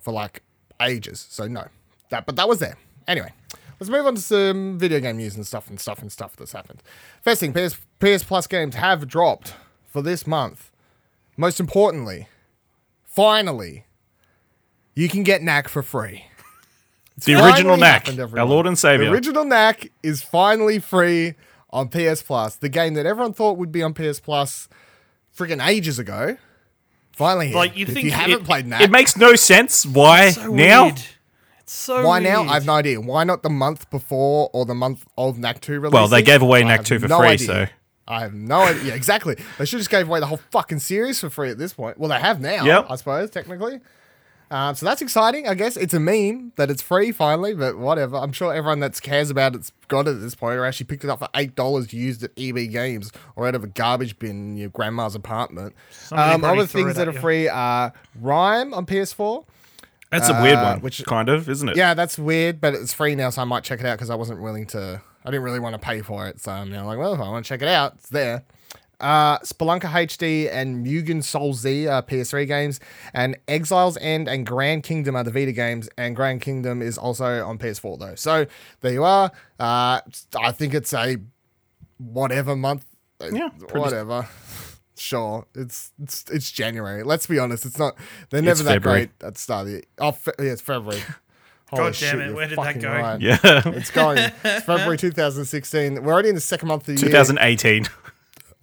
for 0.00 0.12
like 0.12 0.42
ages. 0.80 1.26
So 1.28 1.46
no, 1.46 1.66
that 2.08 2.24
but 2.24 2.36
that 2.36 2.48
was 2.48 2.60
there. 2.60 2.78
Anyway, 3.06 3.32
let's 3.80 3.90
move 3.90 4.06
on 4.06 4.14
to 4.14 4.20
some 4.20 4.78
video 4.78 5.00
game 5.00 5.16
news 5.16 5.36
and 5.36 5.46
stuff 5.46 5.68
and 5.68 5.80
stuff 5.80 6.00
and 6.00 6.10
stuff 6.12 6.36
that's 6.36 6.52
happened. 6.52 6.82
First 7.22 7.40
thing, 7.40 7.52
PS 7.52 7.76
PS 8.00 8.22
Plus 8.24 8.46
games 8.46 8.74
have 8.76 9.06
dropped 9.08 9.54
for 9.86 10.02
this 10.02 10.26
month. 10.26 10.70
Most 11.36 11.58
importantly, 11.60 12.28
finally, 13.04 13.84
you 14.94 15.08
can 15.08 15.22
get 15.22 15.42
Knack 15.42 15.68
for 15.68 15.82
free. 15.82 16.26
It's 17.16 17.26
The 17.26 17.34
original 17.34 17.76
finally 17.76 17.80
Knack, 17.80 18.08
our. 18.38 18.44
Lord 18.44 18.66
and 18.66 18.78
Savior. 18.78 19.06
The 19.06 19.12
original 19.12 19.44
Knack 19.44 19.90
is 20.02 20.22
finally 20.22 20.78
free 20.80 21.34
on 21.70 21.88
PS 21.88 22.22
Plus. 22.22 22.56
The 22.56 22.68
game 22.68 22.94
that 22.94 23.06
everyone 23.06 23.32
thought 23.32 23.56
would 23.56 23.70
be 23.72 23.82
on 23.82 23.94
PS 23.94 24.18
Plus 24.20 24.68
freaking 25.36 25.64
ages 25.64 25.98
ago. 25.98 26.36
Finally, 27.12 27.48
here. 27.48 27.56
Like, 27.56 27.76
you'd 27.76 27.88
if 27.88 27.94
think 27.94 28.04
you 28.06 28.10
haven't 28.10 28.40
it- 28.40 28.44
played 28.44 28.66
Knack, 28.66 28.80
it 28.80 28.90
makes 28.90 29.16
no 29.16 29.36
sense. 29.36 29.86
Why 29.86 30.30
So 30.30 30.52
now? 30.52 30.84
weird. 30.86 31.02
It's 31.64 31.72
so 31.74 32.06
Why 32.06 32.18
now? 32.20 32.40
weird. 32.42 32.50
I 32.50 32.54
have 32.54 32.66
no 32.66 32.74
idea. 32.74 33.00
Why 33.00 33.24
not 33.24 33.42
the 33.42 33.50
month 33.50 33.88
before 33.90 34.50
or 34.52 34.64
the 34.66 34.74
month 34.74 35.04
of 35.18 35.38
Knack 35.38 35.60
2 35.60 35.80
release? 35.80 35.92
Well, 35.92 36.08
they 36.08 36.22
gave 36.22 36.42
away 36.42 36.62
Knack 36.62 36.78
have 36.80 36.86
2 36.86 36.98
for 37.00 37.08
no 37.08 37.18
free, 37.18 37.28
idea. 37.28 37.46
so- 37.46 37.66
I 38.06 38.20
have 38.20 38.34
no 38.34 38.60
idea. 38.60 38.82
Yeah, 38.84 38.94
exactly. 38.94 39.34
They 39.56 39.64
should 39.64 39.78
just 39.78 39.88
gave 39.88 40.06
away 40.06 40.20
the 40.20 40.26
whole 40.26 40.40
fucking 40.50 40.80
series 40.80 41.20
for 41.20 41.30
free 41.30 41.48
at 41.50 41.56
this 41.56 41.72
point. 41.72 41.98
Well, 41.98 42.10
they 42.10 42.18
have 42.20 42.38
now, 42.38 42.64
Yep. 42.66 42.86
I 42.90 42.96
suppose, 42.96 43.30
technically. 43.30 43.80
Um, 44.50 44.74
so 44.74 44.84
that's 44.84 45.00
exciting. 45.00 45.48
I 45.48 45.54
guess 45.54 45.74
it's 45.78 45.94
a 45.94 45.98
meme 46.00 46.52
that 46.56 46.70
it's 46.70 46.82
free 46.82 47.12
finally, 47.12 47.54
but 47.54 47.78
whatever. 47.78 48.16
I'm 48.18 48.30
sure 48.32 48.52
everyone 48.52 48.80
that 48.80 49.00
cares 49.00 49.30
about 49.30 49.54
it's 49.54 49.72
got 49.88 50.06
it 50.06 50.10
at 50.16 50.20
this 50.20 50.34
point 50.34 50.58
or 50.58 50.66
actually 50.66 50.84
picked 50.84 51.02
it 51.02 51.08
up 51.08 51.18
for 51.18 51.28
$8 51.34 51.94
used 51.94 52.22
at 52.22 52.30
EB 52.36 52.70
Games 52.70 53.10
or 53.36 53.48
out 53.48 53.54
of 53.54 53.64
a 53.64 53.68
garbage 53.68 54.18
bin 54.18 54.30
in 54.50 54.56
your 54.58 54.68
grandma's 54.68 55.14
apartment. 55.14 55.74
Somebody 55.90 56.34
Um, 56.34 56.44
other 56.44 56.66
things 56.66 56.96
that 56.96 57.08
are 57.08 57.12
you. 57.12 57.18
free 57.20 57.48
are 57.48 57.94
Rhyme 58.20 58.74
on 58.74 58.84
PS4. 58.84 59.44
That's 60.18 60.28
a 60.30 60.42
weird 60.42 60.56
Uh, 60.58 60.62
one, 60.72 60.80
which- 60.80 61.04
kind 61.04 61.28
of, 61.28 61.48
isn't 61.48 61.68
it? 61.68 61.76
Yeah, 61.76 61.94
that's 61.94 62.18
weird, 62.18 62.60
but 62.60 62.74
it's 62.74 62.92
free 62.92 63.14
now, 63.14 63.30
so 63.30 63.42
I 63.42 63.44
might 63.44 63.64
check 63.64 63.80
it 63.80 63.86
out 63.86 63.96
because 63.98 64.10
I 64.10 64.14
wasn't 64.14 64.40
willing 64.40 64.66
to. 64.68 65.00
I 65.24 65.30
didn't 65.30 65.42
really 65.42 65.60
want 65.60 65.74
to 65.74 65.78
pay 65.78 66.02
for 66.02 66.26
it, 66.26 66.40
so 66.40 66.52
I'm 66.52 66.70
now 66.70 66.86
like, 66.86 66.98
well, 66.98 67.14
if 67.14 67.20
I 67.20 67.28
want 67.30 67.44
to 67.44 67.48
check 67.48 67.62
it 67.62 67.68
out, 67.68 67.94
it's 67.94 68.08
there. 68.10 68.44
Uh, 69.00 69.38
Spelunker 69.40 69.90
HD 69.90 70.48
and 70.50 70.86
Mugen 70.86 71.22
Soul 71.22 71.52
Z 71.52 71.86
are 71.88 72.00
PS3 72.02 72.46
games, 72.46 72.78
and 73.12 73.36
Exiles 73.48 73.96
End 74.00 74.28
and 74.28 74.46
Grand 74.46 74.82
Kingdom 74.84 75.16
are 75.16 75.24
the 75.24 75.30
Vita 75.32 75.52
games, 75.52 75.88
and 75.98 76.14
Grand 76.14 76.40
Kingdom 76.42 76.80
is 76.80 76.96
also 76.96 77.44
on 77.44 77.58
PS4 77.58 77.98
though. 77.98 78.14
So 78.14 78.46
there 78.82 78.92
you 78.92 79.02
are. 79.04 79.32
Uh, 79.58 80.00
I 80.38 80.52
think 80.52 80.74
it's 80.74 80.94
a 80.94 81.16
whatever 81.98 82.54
month. 82.56 82.84
uh, 83.20 83.28
Yeah, 83.32 83.48
whatever. 83.72 84.28
Sure, 84.96 85.46
it's 85.54 85.92
it's 86.02 86.24
it's 86.30 86.50
January. 86.52 87.02
Let's 87.02 87.26
be 87.26 87.38
honest, 87.38 87.66
it's 87.66 87.78
not. 87.78 87.96
They're 88.30 88.40
never 88.42 88.52
It's 88.52 88.62
that 88.62 88.74
February. 88.74 89.06
great 89.06 89.26
at 89.26 89.34
the 89.34 89.40
start 89.40 89.66
of. 89.68 89.82
Oh, 89.98 90.12
fe- 90.12 90.32
yeah, 90.38 90.52
it's 90.52 90.62
February. 90.62 91.00
Holy 91.70 91.82
God 91.90 91.94
damn 91.98 92.18
shit, 92.18 92.28
it, 92.28 92.34
where 92.34 92.46
did 92.46 92.58
that 92.58 92.78
go? 92.80 92.88
right. 92.90 93.20
Yeah. 93.20 93.38
It's 93.74 93.90
going. 93.90 94.18
It's 94.18 94.64
February 94.64 94.96
2016. 94.98 96.02
We're 96.04 96.12
already 96.12 96.28
in 96.28 96.34
the 96.36 96.40
second 96.40 96.68
month 96.68 96.82
of 96.82 96.94
the 96.94 97.00
year. 97.00 97.08
2018. 97.10 97.86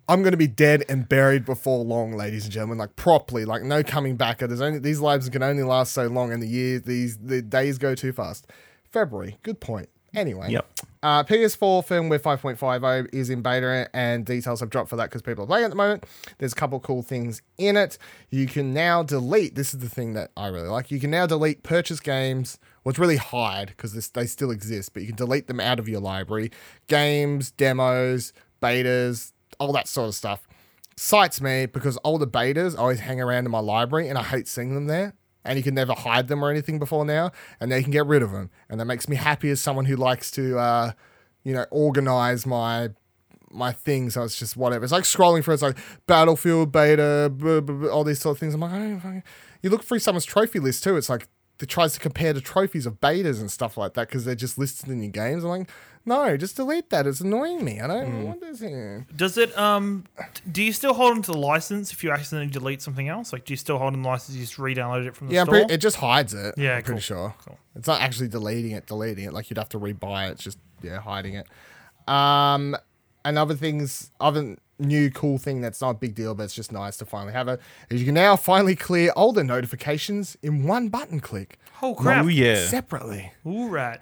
I'm 0.08 0.22
going 0.22 0.32
to 0.32 0.38
be 0.38 0.48
dead 0.48 0.84
and 0.88 1.08
buried 1.10 1.44
before 1.46 1.84
long, 1.84 2.14
ladies 2.14 2.44
and 2.46 2.54
gentlemen. 2.54 2.78
Like 2.78 2.96
properly, 2.96 3.44
like 3.46 3.64
no 3.64 3.82
coming 3.84 4.16
back. 4.18 4.40
There's 4.40 4.62
only 4.62 4.80
these 4.80 5.00
lives 5.00 5.28
can 5.30 5.44
only 5.44 5.64
last 5.64 5.94
so 5.94 6.08
long, 6.08 6.32
and 6.32 6.42
the 6.42 6.48
years, 6.48 6.84
these 6.84 7.18
the 7.18 7.42
days 7.42 7.78
go 7.78 7.96
too 7.96 8.12
fast. 8.14 8.48
February, 8.90 9.38
good 9.44 9.60
point. 9.60 9.90
Anyway, 10.14 10.52
Yep. 10.52 10.68
Uh, 11.04 11.24
PS4 11.24 11.84
firmware 11.84 12.20
5.50 12.20 13.14
is 13.14 13.30
in 13.32 13.42
beta, 13.42 13.90
and 13.94 14.24
details 14.24 14.60
have 14.60 14.70
dropped 14.70 14.90
for 14.90 14.96
that 14.98 15.06
because 15.06 15.24
people 15.24 15.44
are 15.46 15.48
playing 15.48 15.66
at 15.66 15.72
the 15.72 15.76
moment. 15.76 16.06
There's 16.38 16.52
a 16.52 16.56
couple 16.56 16.80
cool 16.80 17.02
things 17.02 17.42
in 17.58 17.76
it. 17.76 17.98
You 18.30 18.46
can 18.46 18.72
now 18.72 19.02
delete. 19.02 19.56
This 19.56 19.74
is 19.74 19.80
the 19.80 19.90
thing 19.90 20.14
that 20.14 20.30
I 20.38 20.48
really 20.48 20.68
like. 20.68 20.92
You 20.92 21.00
can 21.00 21.10
now 21.10 21.26
delete 21.26 21.64
purchase 21.64 22.00
games. 22.00 22.60
Well, 22.84 22.92
it's 22.92 23.00
really 23.00 23.18
hide 23.18 23.70
because 23.70 24.10
they 24.12 24.26
still 24.28 24.52
exist, 24.52 24.94
but 24.94 25.02
you 25.02 25.08
can 25.08 25.16
delete 25.16 25.48
them 25.48 25.60
out 25.60 25.80
of 25.80 25.90
your 25.90 26.02
library. 26.02 26.52
Games, 26.88 27.50
demos, 27.52 28.32
betas, 28.62 29.32
all 29.60 29.74
that 29.74 29.88
sort 29.88 30.10
of 30.10 30.16
stuff. 30.16 30.48
Excites 30.92 31.42
me 31.42 31.66
because 31.66 31.98
all 31.98 32.20
the 32.20 32.28
betas 32.28 32.78
always 32.78 33.00
hang 33.00 33.20
around 33.20 33.46
in 33.46 33.52
my 33.52 33.60
library, 33.60 34.08
and 34.08 34.20
I 34.20 34.24
hate 34.24 34.48
seeing 34.48 34.76
them 34.76 34.86
there 34.86 35.16
and 35.44 35.58
you 35.58 35.64
can 35.64 35.74
never 35.76 35.94
hide 35.94 36.28
them 36.28 36.44
or 36.44 36.50
anything 36.50 36.80
before 36.80 37.06
now, 37.06 37.32
and 37.60 37.72
they 37.72 37.82
can 37.82 37.92
get 37.92 38.06
rid 38.06 38.22
of 38.22 38.32
them, 38.32 38.50
and 38.70 38.80
that 38.80 38.86
makes 38.86 39.08
me 39.10 39.16
happy 39.16 39.50
as 39.50 39.60
someone 39.60 39.86
who 39.86 39.96
likes 39.96 40.32
to, 40.32 40.58
uh, 40.58 40.92
you 41.44 41.54
know, 41.54 41.66
organize 41.72 42.46
my 42.46 42.90
my 43.54 43.72
things. 43.72 44.14
So 44.14 44.24
it's 44.24 44.40
just 44.40 44.56
whatever. 44.56 44.84
It's 44.84 44.94
like 44.94 45.04
scrolling 45.04 45.44
through. 45.44 45.56
It's 45.56 45.64
like 45.64 45.78
Battlefield 46.08 46.72
beta, 46.72 47.32
blah, 47.34 47.60
blah, 47.62 47.76
blah, 47.76 47.90
all 47.90 48.04
these 48.04 48.20
sort 48.20 48.38
of 48.38 48.40
things. 48.40 48.54
I'm 48.54 48.62
like, 48.62 48.72
I 48.72 48.80
don't 48.80 49.00
fucking. 49.00 49.24
You 49.62 49.70
look 49.70 49.84
through 49.84 50.00
someone's 50.00 50.26
trophy 50.26 50.60
list 50.60 50.84
too. 50.84 50.98
It's 50.98 51.10
like 51.10 51.28
it 51.64 51.70
tries 51.70 51.94
to 51.94 52.00
compare 52.00 52.34
the 52.34 52.42
trophies 52.42 52.86
of 52.86 53.00
betas 53.02 53.40
and 53.40 53.50
stuff 53.52 53.78
like 53.78 53.94
that 53.94 54.08
because 54.08 54.26
they're 54.26 54.36
just 54.36 54.58
listed 54.58 54.90
in 54.90 55.02
your 55.02 55.12
games. 55.12 55.44
I'm 55.44 55.50
like, 55.50 55.70
no, 56.06 56.36
just 56.38 56.56
delete 56.56 56.90
that. 56.90 57.06
It's 57.06 57.22
annoying 57.22 57.64
me. 57.64 57.80
I 57.80 57.88
don't 57.88 58.24
want 58.26 58.42
this 58.42 58.60
here. 58.60 59.06
Does 59.16 59.38
it? 59.38 59.56
Um, 59.58 60.06
do 60.52 60.64
you 60.64 60.74
still 60.74 60.94
hold 60.94 61.12
onto 61.12 61.32
the 61.32 61.38
license 61.38 61.92
if 61.94 62.04
you 62.04 62.12
accidentally 62.12 62.52
delete 62.52 62.82
something 62.82 63.08
else? 63.08 63.32
Like, 63.32 63.46
do 63.46 63.54
you 63.54 63.58
still 63.58 63.78
hold 63.78 63.94
on 63.94 64.02
the 64.02 64.08
license? 64.10 64.36
You 64.36 64.42
just 64.44 64.58
re-download 64.58 65.06
it 65.06 65.16
from 65.16 65.28
the 65.28 65.34
Yeah, 65.36 65.44
store. 65.44 65.54
pretty, 65.60 65.74
it 65.74 65.78
just 65.78 65.98
hides 65.98 66.34
it. 66.34 66.56
Yeah, 66.58 66.78
I'm 66.78 66.84
pretty 66.84 67.02
sure. 67.02 67.36
cool. 67.46 67.60
It's 67.76 67.88
not 67.88 68.02
actually 68.02 68.30
deleting 68.30 68.72
it, 68.72 68.88
deleting 68.88 69.26
it. 69.26 69.34
Like 69.34 69.50
you'd 69.50 69.58
have 69.60 69.70
to 69.70 69.80
rebuy 69.80 70.28
it. 70.30 70.32
It's 70.32 70.44
just 70.44 70.58
yeah, 70.82 71.00
hiding 71.00 71.36
it. 71.36 71.48
Um, 72.08 72.76
and 73.24 73.38
other 73.38 73.54
things, 73.54 74.10
other 74.20 74.58
new 74.82 75.10
cool 75.12 75.38
thing 75.38 75.62
that's 75.62 75.82
not 75.82 75.92
a 75.92 75.94
big 75.94 76.16
deal, 76.16 76.36
but 76.36 76.44
it's 76.44 76.54
just 76.54 76.72
nice 76.72 76.98
to 76.98 77.06
finally 77.06 77.34
have 77.34 77.48
it. 77.48 77.60
Is 77.90 78.00
you 78.00 78.06
can 78.06 78.16
now 78.16 78.36
finally 78.36 78.76
clear 78.76 79.12
all 79.12 79.32
the 79.32 79.44
notifications 79.44 80.38
in 80.42 80.66
one 80.66 80.90
button 80.90 81.20
click 81.20 81.60
oh 81.82 81.96
crap! 81.96 82.26
Oh, 82.26 82.28
yeah. 82.28 82.66
separately. 82.66 83.32
All 83.44 83.70
right. 83.70 84.00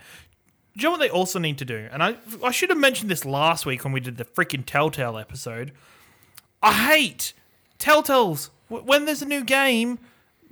Do 0.77 0.83
you 0.83 0.87
know 0.87 0.91
what 0.91 0.99
they 0.99 1.09
also 1.09 1.39
need 1.39 1.57
to 1.57 1.65
do? 1.65 1.87
And 1.91 2.01
I 2.01 2.15
I 2.43 2.51
should 2.51 2.69
have 2.69 2.77
mentioned 2.77 3.09
this 3.09 3.25
last 3.25 3.65
week 3.65 3.83
when 3.83 3.93
we 3.93 3.99
did 3.99 4.17
the 4.17 4.25
freaking 4.25 4.65
Telltale 4.65 5.17
episode. 5.17 5.71
I 6.61 6.73
hate 6.73 7.33
Telltales. 7.79 8.49
When 8.67 9.05
there's 9.05 9.21
a 9.21 9.25
new 9.25 9.43
game, 9.43 9.97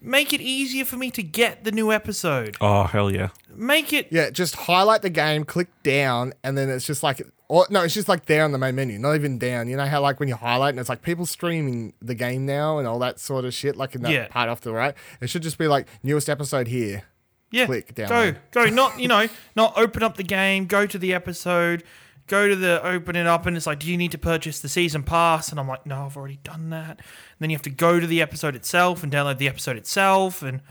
make 0.01 0.33
it 0.33 0.41
easier 0.41 0.85
for 0.85 0.97
me 0.97 1.11
to 1.11 1.23
get 1.23 1.63
the 1.63 1.71
new 1.71 1.91
episode. 1.91 2.55
Oh, 2.61 2.83
hell 2.83 3.11
yeah. 3.11 3.29
Make 3.55 3.93
it 3.93 4.07
Yeah, 4.11 4.29
just 4.29 4.55
highlight 4.55 5.01
the 5.01 5.09
game, 5.09 5.43
click 5.43 5.67
down, 5.83 6.33
and 6.43 6.57
then 6.57 6.69
it's 6.69 6.85
just 6.85 7.01
like, 7.03 7.21
or 7.47 7.65
no, 7.69 7.81
it's 7.83 7.93
just 7.93 8.07
like 8.09 8.25
there 8.25 8.43
on 8.43 8.51
the 8.51 8.57
main 8.57 8.75
menu, 8.75 8.99
not 8.99 9.15
even 9.15 9.39
down. 9.39 9.67
You 9.69 9.77
know 9.77 9.85
how 9.85 10.01
like 10.01 10.19
when 10.19 10.29
you 10.29 10.35
highlight 10.35 10.71
and 10.71 10.79
it's 10.79 10.89
like 10.89 11.01
people 11.01 11.25
streaming 11.25 11.93
the 12.01 12.13
game 12.13 12.45
now 12.45 12.77
and 12.77 12.87
all 12.87 12.99
that 12.99 13.19
sort 13.19 13.45
of 13.45 13.53
shit, 13.53 13.75
like 13.77 13.95
in 13.95 14.01
that 14.03 14.11
Yeah. 14.11 14.27
part 14.27 14.49
off 14.49 14.61
the 14.61 14.73
right. 14.73 14.93
It 15.21 15.29
should 15.29 15.43
just 15.43 15.57
be 15.57 15.67
like 15.67 15.87
newest 16.03 16.29
episode 16.29 16.67
here. 16.67 17.03
yeah, 17.49 17.65
click 17.65 17.95
down 17.95 18.09
Go, 18.09 18.35
go. 18.51 18.65
Not 18.65 18.99
you 18.99 19.07
know, 19.07 19.27
not 19.55 19.77
open 19.77 20.03
up 20.03 20.17
the 20.17 20.23
game. 20.23 20.65
Go 20.65 20.85
to 20.85 20.97
the 20.97 21.13
episode. 21.13 21.83
Go 22.27 22.47
to 22.49 22.55
the 22.55 22.85
open 22.85 23.15
it 23.15 23.25
up, 23.25 23.45
and 23.45 23.55
it's 23.55 23.65
like, 23.65 23.79
do 23.79 23.89
you 23.89 23.97
need 23.97 24.11
to 24.11 24.17
purchase 24.17 24.59
the 24.59 24.67
season 24.69 25.03
pass? 25.03 25.49
And 25.49 25.59
I'm 25.59 25.67
like, 25.67 25.85
no, 25.85 26.05
I've 26.05 26.17
already 26.17 26.39
done 26.43 26.69
that. 26.71 26.89
And 26.99 26.99
then 27.39 27.49
you 27.49 27.55
have 27.55 27.61
to 27.63 27.69
go 27.69 27.99
to 27.99 28.05
the 28.07 28.21
episode 28.21 28.53
itself 28.55 29.01
and 29.01 29.11
download 29.11 29.37
the 29.37 29.47
episode 29.47 29.77
itself, 29.77 30.41
and 30.41 30.61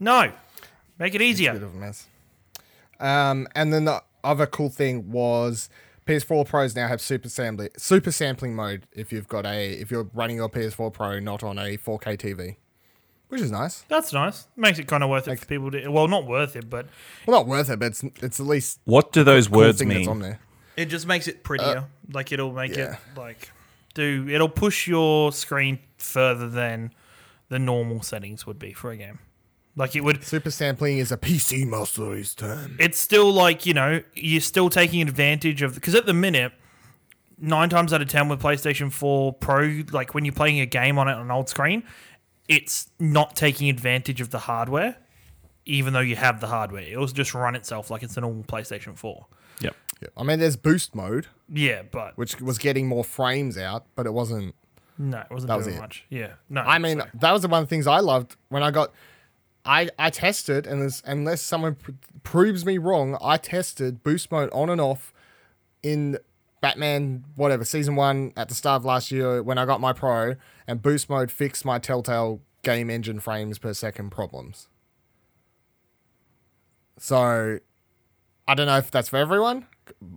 no, 0.00 0.32
make 0.98 1.14
it 1.14 1.22
easier. 1.22 1.52
bit 1.52 1.62
of 1.62 1.74
a 1.74 1.78
mess. 1.78 2.06
Um, 2.98 3.46
and 3.54 3.72
then 3.72 3.84
the 3.84 4.02
other 4.22 4.46
cool 4.46 4.68
thing 4.68 5.10
was 5.10 5.70
PS4 6.06 6.46
Pros 6.46 6.74
now 6.74 6.88
have 6.88 7.00
super 7.00 7.28
sampling 7.28 7.70
super 7.76 8.10
sampling 8.12 8.54
mode 8.54 8.86
if 8.92 9.12
you've 9.12 9.28
got 9.28 9.46
a 9.46 9.72
if 9.72 9.90
you're 9.90 10.10
running 10.12 10.36
your 10.36 10.48
PS4 10.48 10.92
Pro 10.92 11.18
not 11.20 11.42
on 11.42 11.58
a 11.58 11.78
4K 11.78 12.18
TV, 12.18 12.56
which 13.28 13.40
is 13.40 13.50
nice. 13.52 13.82
That's 13.88 14.12
nice. 14.12 14.48
Makes 14.56 14.80
it 14.80 14.88
kind 14.88 15.02
of 15.04 15.08
worth 15.08 15.28
it 15.28 15.38
for 15.38 15.46
people 15.46 15.70
to. 15.70 15.88
Well, 15.88 16.08
not 16.08 16.26
worth 16.26 16.56
it, 16.56 16.68
but 16.68 16.86
Well, 17.26 17.38
not 17.38 17.46
worth 17.46 17.70
it, 17.70 17.78
but 17.78 17.86
it's 17.86 18.02
it's 18.02 18.40
at 18.40 18.46
least 18.46 18.80
What 18.84 19.12
do 19.12 19.22
those 19.22 19.46
cool 19.48 19.58
words 19.58 19.78
thing 19.78 19.88
that's 19.88 20.08
on 20.08 20.18
mean? 20.18 20.30
there. 20.30 20.40
It 20.80 20.86
just 20.86 21.06
makes 21.06 21.28
it 21.28 21.44
prettier. 21.44 21.78
Uh, 21.78 21.84
like 22.12 22.32
it'll 22.32 22.52
make 22.52 22.74
yeah. 22.74 22.94
it 22.94 22.98
like 23.16 23.50
do. 23.94 24.26
It'll 24.28 24.48
push 24.48 24.88
your 24.88 25.30
screen 25.32 25.78
further 25.98 26.48
than 26.48 26.92
the 27.48 27.58
normal 27.58 28.02
settings 28.02 28.46
would 28.46 28.58
be 28.58 28.72
for 28.72 28.90
a 28.90 28.96
game. 28.96 29.18
Like 29.76 29.94
it 29.94 30.02
would. 30.02 30.24
Super 30.24 30.50
sampling 30.50 30.98
is 30.98 31.12
a 31.12 31.16
PC 31.16 31.66
master 31.66 32.22
term. 32.34 32.76
It's 32.80 32.98
still 32.98 33.30
like 33.32 33.66
you 33.66 33.74
know 33.74 34.02
you're 34.14 34.40
still 34.40 34.70
taking 34.70 35.02
advantage 35.02 35.62
of 35.62 35.74
because 35.74 35.94
at 35.94 36.06
the 36.06 36.14
minute. 36.14 36.52
Nine 37.42 37.70
times 37.70 37.94
out 37.94 38.02
of 38.02 38.08
ten 38.08 38.28
with 38.28 38.42
PlayStation 38.42 38.92
4 38.92 39.32
Pro, 39.32 39.80
like 39.92 40.12
when 40.12 40.26
you're 40.26 40.34
playing 40.34 40.60
a 40.60 40.66
game 40.66 40.98
on 40.98 41.08
it 41.08 41.12
on 41.12 41.22
an 41.22 41.30
old 41.30 41.48
screen, 41.48 41.84
it's 42.48 42.90
not 42.98 43.34
taking 43.34 43.70
advantage 43.70 44.20
of 44.20 44.28
the 44.28 44.40
hardware, 44.40 44.98
even 45.64 45.94
though 45.94 46.00
you 46.00 46.16
have 46.16 46.42
the 46.42 46.48
hardware. 46.48 46.82
It'll 46.82 47.06
just 47.06 47.32
run 47.32 47.54
itself 47.54 47.90
like 47.90 48.02
it's 48.02 48.18
a 48.18 48.20
normal 48.20 48.44
PlayStation 48.44 48.94
4. 48.94 49.26
Yep. 49.60 49.74
Yeah. 50.02 50.08
I 50.16 50.22
mean, 50.22 50.38
there's 50.38 50.56
boost 50.56 50.94
mode, 50.94 51.26
Yeah, 51.48 51.82
but 51.82 52.16
which 52.16 52.40
was 52.40 52.58
getting 52.58 52.86
more 52.88 53.04
frames 53.04 53.58
out, 53.58 53.84
but 53.94 54.06
it 54.06 54.12
wasn't. 54.14 54.54
no, 54.98 55.18
it 55.18 55.26
wasn't 55.30 55.48
That 55.48 55.56
was 55.56 55.66
doing 55.66 55.76
it. 55.78 55.80
much. 55.80 56.04
Yeah, 56.08 56.32
no. 56.48 56.62
I 56.62 56.78
mean, 56.78 57.00
so- 57.00 57.06
that 57.14 57.32
was 57.32 57.42
the 57.42 57.48
one 57.48 57.62
of 57.62 57.68
the 57.68 57.70
things 57.74 57.86
I 57.86 58.00
loved 58.00 58.36
when 58.48 58.62
I 58.62 58.70
got. 58.70 58.92
I 59.64 59.90
I 59.98 60.08
tested, 60.08 60.66
and 60.66 60.80
there's, 60.80 61.02
unless 61.04 61.42
someone 61.42 61.74
pr- 61.74 61.90
proves 62.22 62.64
me 62.64 62.78
wrong, 62.78 63.18
I 63.20 63.36
tested 63.36 64.02
boost 64.02 64.30
mode 64.32 64.48
on 64.52 64.70
and 64.70 64.80
off 64.80 65.12
in 65.82 66.16
Batman 66.62 67.24
whatever 67.36 67.64
season 67.66 67.94
one 67.94 68.32
at 68.38 68.48
the 68.48 68.54
start 68.54 68.80
of 68.80 68.84
last 68.86 69.10
year 69.10 69.42
when 69.42 69.58
I 69.58 69.66
got 69.66 69.80
my 69.80 69.92
Pro, 69.92 70.34
and 70.66 70.80
boost 70.80 71.10
mode 71.10 71.30
fixed 71.30 71.64
my 71.66 71.78
Telltale 71.78 72.40
game 72.62 72.88
engine 72.88 73.20
frames 73.20 73.58
per 73.58 73.74
second 73.74 74.10
problems. 74.10 74.68
So, 76.98 77.58
I 78.50 78.54
don't 78.54 78.66
know 78.66 78.78
if 78.78 78.90
that's 78.90 79.08
for 79.08 79.16
everyone. 79.16 79.68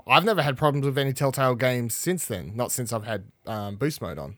I've 0.08 0.26
never 0.26 0.42
had 0.42 0.58
problems 0.58 0.88
with 0.88 0.98
any 0.98 1.14
Telltale 1.14 1.54
games 1.54 1.94
since 1.94 2.26
then. 2.26 2.54
Not 2.56 2.72
since 2.72 2.92
I've 2.92 3.04
had 3.06 3.26
um, 3.46 3.76
boost 3.76 4.02
mode 4.02 4.18
on. 4.18 4.38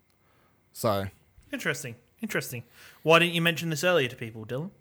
So 0.73 1.05
interesting, 1.53 1.95
interesting. 2.21 2.63
Why 3.03 3.19
didn't 3.19 3.35
you 3.35 3.41
mention 3.41 3.69
this 3.69 3.85
earlier 3.85 4.09
to 4.09 4.15
people, 4.17 4.45
Dylan? 4.45 4.71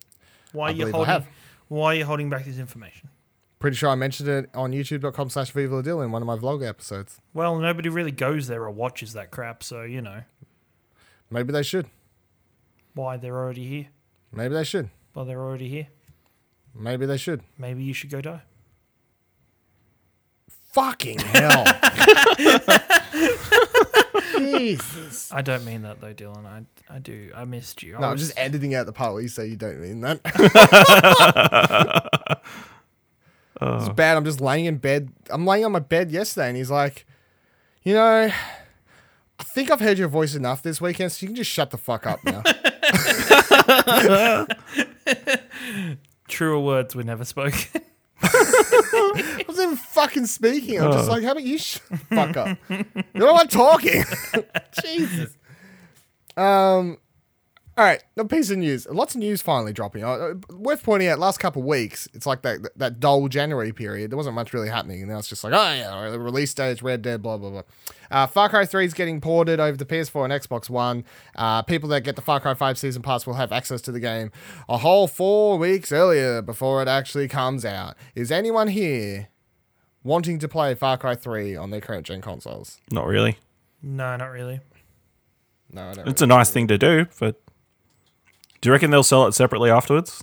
Why 0.50 0.66
I 0.66 0.70
are 0.70 0.74
you 0.74 0.90
holding? 0.90 1.06
have. 1.06 1.28
Why 1.68 1.92
are 1.92 1.94
you 1.94 2.04
holding 2.04 2.28
back 2.28 2.44
this 2.44 2.58
information? 2.58 3.08
Pretty 3.60 3.76
sure 3.76 3.88
I 3.88 3.94
mentioned 3.94 4.28
it 4.28 4.50
on 4.52 4.72
youtube.com 4.72 5.30
slash 5.30 5.52
Viva 5.52 5.76
La 5.76 5.82
Dylan 5.82 6.06
in 6.06 6.10
one 6.10 6.20
of 6.20 6.26
my 6.26 6.36
vlog 6.36 6.68
episodes. 6.68 7.20
Well, 7.32 7.56
nobody 7.60 7.88
really 7.90 8.10
goes 8.10 8.48
there 8.48 8.64
or 8.64 8.70
watches 8.72 9.12
that 9.12 9.30
crap, 9.30 9.62
so 9.62 9.82
you 9.82 10.02
know 10.02 10.22
Maybe 11.30 11.52
they 11.52 11.62
should. 11.62 11.86
why 12.94 13.16
they're 13.16 13.36
already 13.36 13.68
here. 13.68 13.86
Maybe 14.32 14.54
they 14.54 14.64
should. 14.64 14.90
Well, 15.14 15.24
they're 15.24 15.40
already 15.40 15.68
here. 15.68 15.86
Maybe 16.74 17.06
they 17.06 17.16
should. 17.16 17.42
Maybe 17.56 17.84
you 17.84 17.94
should 17.94 18.10
go 18.10 18.20
die. 18.20 18.42
Fucking 20.74 21.20
hell. 21.20 21.64
Jesus. 24.38 25.32
I 25.32 25.42
don't 25.42 25.64
mean 25.64 25.82
that 25.82 26.00
though, 26.00 26.14
Dylan. 26.14 26.46
I 26.46 26.62
I 26.92 26.98
do. 26.98 27.30
I 27.34 27.44
missed 27.44 27.82
you. 27.82 27.96
I 27.96 28.00
No, 28.00 28.06
I'm 28.06 28.12
was- 28.12 28.26
just 28.26 28.38
editing 28.38 28.74
out 28.74 28.86
the 28.86 28.92
part 28.92 29.12
where 29.12 29.22
you 29.22 29.28
say 29.28 29.46
you 29.46 29.56
don't 29.56 29.80
mean 29.80 30.00
that. 30.00 30.20
It's 33.62 33.88
bad. 33.90 34.16
I'm 34.16 34.24
just 34.24 34.40
laying 34.40 34.64
in 34.66 34.76
bed. 34.78 35.10
I'm 35.30 35.46
laying 35.46 35.64
on 35.64 35.70
my 35.72 35.78
bed 35.78 36.10
yesterday, 36.10 36.48
and 36.48 36.56
he's 36.56 36.70
like, 36.72 37.06
you 37.84 37.94
know, 37.94 38.28
I 39.38 39.42
think 39.42 39.70
I've 39.70 39.80
heard 39.80 39.96
your 39.96 40.08
voice 40.08 40.34
enough 40.34 40.60
this 40.60 40.80
weekend, 40.82 41.12
so 41.12 41.22
you 41.24 41.28
can 41.28 41.36
just 41.36 41.50
shut 41.50 41.70
the 41.70 41.78
fuck 41.78 42.04
up 42.04 42.18
now. 42.24 42.42
truer 46.28 46.58
words 46.58 46.94
were 46.96 47.04
never 47.04 47.24
spoken. 47.24 47.82
I 48.32 49.44
wasn't 49.46 49.72
even 49.72 49.76
fucking 49.76 50.26
speaking. 50.26 50.80
I'm 50.80 50.92
just 50.92 51.08
like, 51.08 51.22
how 51.22 51.32
about 51.32 51.44
you 51.44 51.58
shut 51.58 51.82
the 51.90 51.96
fuck 51.96 52.36
up? 52.36 52.58
You 52.68 52.84
know 53.14 53.34
I'm 53.34 53.48
talking. 53.48 54.04
Jesus. 54.82 55.36
Um, 56.36 56.98
All 57.76 57.84
right, 57.84 58.00
a 58.16 58.24
piece 58.24 58.50
of 58.50 58.58
news. 58.58 58.86
Lots 58.88 59.16
of 59.16 59.18
news 59.18 59.42
finally 59.42 59.72
dropping. 59.72 60.04
Uh, 60.04 60.34
worth 60.50 60.84
pointing 60.84 61.08
out, 61.08 61.18
last 61.18 61.38
couple 61.38 61.60
of 61.62 61.66
weeks, 61.66 62.06
it's 62.14 62.24
like 62.24 62.42
that 62.42 62.60
that 62.76 63.00
dull 63.00 63.26
January 63.26 63.72
period. 63.72 64.12
There 64.12 64.16
wasn't 64.16 64.36
much 64.36 64.52
really 64.52 64.68
happening, 64.68 65.00
and 65.00 65.10
now 65.10 65.18
it's 65.18 65.26
just 65.26 65.42
like, 65.42 65.52
oh 65.52 65.72
yeah, 65.72 66.10
the 66.10 66.20
release 66.20 66.54
date, 66.54 66.82
Red 66.82 67.02
Dead, 67.02 67.20
blah 67.20 67.36
blah 67.36 67.50
blah. 67.50 67.62
Uh, 68.12 68.28
Far 68.28 68.48
Cry 68.48 68.64
Three 68.64 68.84
is 68.84 68.94
getting 68.94 69.20
ported 69.20 69.58
over 69.58 69.76
to 69.76 69.84
PS4 69.84 70.24
and 70.24 70.32
Xbox 70.32 70.70
One. 70.70 71.04
Uh, 71.34 71.62
people 71.62 71.88
that 71.88 72.02
get 72.02 72.14
the 72.14 72.22
Far 72.22 72.38
Cry 72.38 72.54
Five 72.54 72.78
season 72.78 73.02
pass 73.02 73.26
will 73.26 73.34
have 73.34 73.50
access 73.50 73.80
to 73.82 73.92
the 73.92 74.00
game 74.00 74.30
a 74.68 74.78
whole 74.78 75.08
four 75.08 75.58
weeks 75.58 75.90
earlier 75.90 76.42
before 76.42 76.80
it 76.80 76.86
actually 76.86 77.26
comes 77.26 77.64
out. 77.64 77.96
Is 78.14 78.30
anyone 78.30 78.68
here 78.68 79.30
wanting 80.04 80.38
to 80.38 80.46
play 80.46 80.76
Far 80.76 80.96
Cry 80.96 81.16
Three 81.16 81.56
on 81.56 81.70
their 81.70 81.80
current 81.80 82.06
gen 82.06 82.20
consoles? 82.20 82.78
Not 82.92 83.08
really. 83.08 83.38
No, 83.82 84.16
not 84.16 84.30
really. 84.30 84.60
No, 85.72 85.90
I 85.90 85.94
don't. 85.94 86.08
It's 86.08 86.22
a 86.22 86.26
nice 86.28 86.50
thing 86.50 86.68
to 86.68 86.78
do, 86.78 87.06
but 87.18 87.40
do 88.64 88.70
you 88.70 88.72
reckon 88.72 88.90
they'll 88.90 89.02
sell 89.02 89.26
it 89.26 89.32
separately 89.32 89.70
afterwards? 89.70 90.22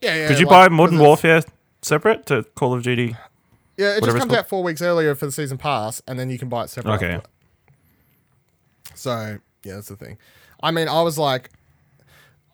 yeah, 0.00 0.16
yeah. 0.16 0.26
Could 0.26 0.40
you 0.40 0.46
like, 0.46 0.68
buy 0.68 0.74
Modern 0.74 0.98
Warfare 0.98 1.44
separate 1.80 2.26
to 2.26 2.42
Call 2.56 2.74
of 2.74 2.82
Duty? 2.82 3.16
Yeah, 3.76 3.96
it 3.96 4.02
just 4.02 4.16
comes 4.16 4.32
out 4.32 4.48
four 4.48 4.64
weeks 4.64 4.82
earlier 4.82 5.14
for 5.14 5.26
the 5.26 5.30
season 5.30 5.56
pass, 5.56 6.02
and 6.08 6.18
then 6.18 6.28
you 6.28 6.40
can 6.40 6.48
buy 6.48 6.64
it 6.64 6.70
separately. 6.70 7.06
Okay. 7.06 7.24
So 8.96 9.38
yeah, 9.62 9.74
that's 9.74 9.86
the 9.86 9.94
thing. 9.94 10.18
I 10.60 10.72
mean, 10.72 10.88
I 10.88 11.02
was 11.02 11.16
like, 11.16 11.50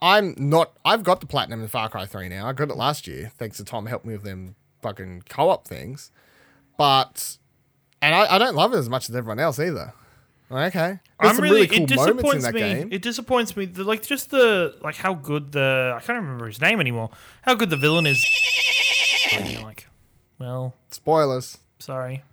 I'm 0.02 0.34
not. 0.36 0.76
I've 0.84 1.04
got 1.04 1.22
the 1.22 1.26
platinum 1.26 1.62
in 1.62 1.68
Far 1.68 1.88
Cry 1.88 2.04
Three 2.04 2.28
now. 2.28 2.46
I 2.46 2.52
got 2.52 2.68
it 2.68 2.76
last 2.76 3.06
year, 3.06 3.32
thanks 3.38 3.56
to 3.56 3.64
Tom 3.64 3.86
helped 3.86 4.04
me 4.04 4.12
with 4.12 4.24
them 4.24 4.56
fucking 4.82 5.22
co-op 5.26 5.66
things. 5.66 6.10
But 6.76 7.38
and 8.02 8.14
I, 8.14 8.34
I 8.34 8.36
don't 8.36 8.56
love 8.56 8.74
it 8.74 8.76
as 8.76 8.90
much 8.90 9.08
as 9.08 9.16
everyone 9.16 9.38
else 9.38 9.58
either. 9.58 9.94
Like, 10.50 10.74
okay, 10.74 10.98
there's 11.20 11.30
I'm 11.30 11.36
some 11.36 11.42
really, 11.44 11.62
really, 11.62 11.82
it 11.84 11.88
cool 11.88 11.96
moments 11.96 12.10
in 12.10 12.16
disappoints 12.16 12.44
that 12.44 12.54
me. 12.54 12.60
game. 12.60 12.88
It 12.92 13.02
disappoints 13.02 13.56
me. 13.56 13.64
The, 13.66 13.84
like 13.84 14.04
just 14.04 14.30
the 14.30 14.74
like 14.82 14.96
how 14.96 15.14
good 15.14 15.52
the 15.52 15.94
I 15.96 16.00
can't 16.04 16.20
remember 16.20 16.46
his 16.46 16.60
name 16.60 16.80
anymore. 16.80 17.10
How 17.42 17.54
good 17.54 17.70
the 17.70 17.76
villain 17.76 18.06
is. 18.06 18.24
Like, 19.62 19.86
well, 20.38 20.74
Spoilers. 20.90 21.58
sorry 21.78 22.24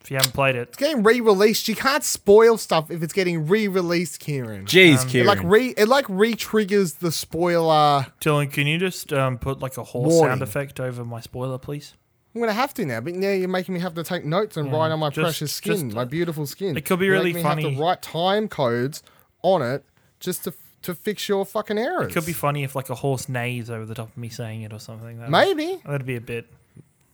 if 0.00 0.10
you 0.12 0.16
haven't 0.16 0.32
played 0.32 0.54
it. 0.56 0.68
It's 0.68 0.76
getting 0.78 1.02
re-released. 1.02 1.68
You 1.68 1.74
can't 1.76 2.02
spoil 2.04 2.56
stuff 2.56 2.90
if 2.90 3.02
it's 3.02 3.12
getting 3.12 3.46
re-released, 3.46 4.20
Kieran. 4.20 4.64
Jeez, 4.64 5.04
It 5.04 5.08
Kieran. 5.10 5.26
like 5.26 5.42
re 5.42 5.74
it 5.76 5.86
like 5.88 6.06
re-triggers 6.08 6.94
the 6.94 7.12
spoiler. 7.12 8.06
Dylan, 8.20 8.50
can 8.50 8.66
you 8.66 8.78
just 8.78 9.12
um, 9.12 9.36
put 9.36 9.58
like 9.60 9.76
a 9.76 9.84
horse 9.84 10.12
Warning. 10.14 10.30
sound 10.30 10.42
effect 10.42 10.80
over 10.80 11.04
my 11.04 11.20
spoiler, 11.20 11.58
please? 11.58 11.94
I'm 12.34 12.40
gonna 12.40 12.52
have 12.52 12.74
to 12.74 12.84
now, 12.86 13.00
but 13.00 13.14
now 13.14 13.30
you're 13.30 13.48
making 13.48 13.74
me 13.74 13.80
have 13.80 13.94
to 13.94 14.04
take 14.04 14.24
notes 14.24 14.56
and 14.56 14.70
write 14.72 14.90
on 14.92 14.98
my 15.00 15.08
just- 15.10 15.24
precious 15.24 15.52
skin, 15.52 15.72
just- 15.88 15.96
my 15.96 16.04
beautiful 16.04 16.46
skin. 16.46 16.76
It 16.76 16.84
could 16.84 16.98
be 17.00 17.06
You're 17.06 17.14
really 17.14 17.32
making 17.32 17.56
me 17.56 17.62
Have 17.64 17.72
to 17.74 17.80
write 17.82 18.02
time 18.02 18.48
codes 18.48 19.02
on 19.42 19.62
it 19.62 19.84
just 20.20 20.44
to 20.44 20.52
to 20.82 20.94
fix 20.94 21.28
your 21.28 21.44
fucking 21.44 21.76
errors. 21.78 22.10
It 22.10 22.14
could 22.14 22.24
be 22.26 22.32
funny 22.32 22.62
if 22.62 22.76
like 22.76 22.88
a 22.88 22.94
horse 22.94 23.28
neighs 23.28 23.68
over 23.68 23.84
the 23.84 23.94
top 23.96 24.10
of 24.10 24.16
me 24.16 24.28
saying 24.28 24.62
it 24.62 24.72
or 24.72 24.78
something. 24.78 25.18
That 25.18 25.28
maybe, 25.30 25.80
that'd 25.84 26.06
be 26.06 26.14
a 26.16 26.20
bit. 26.20 26.46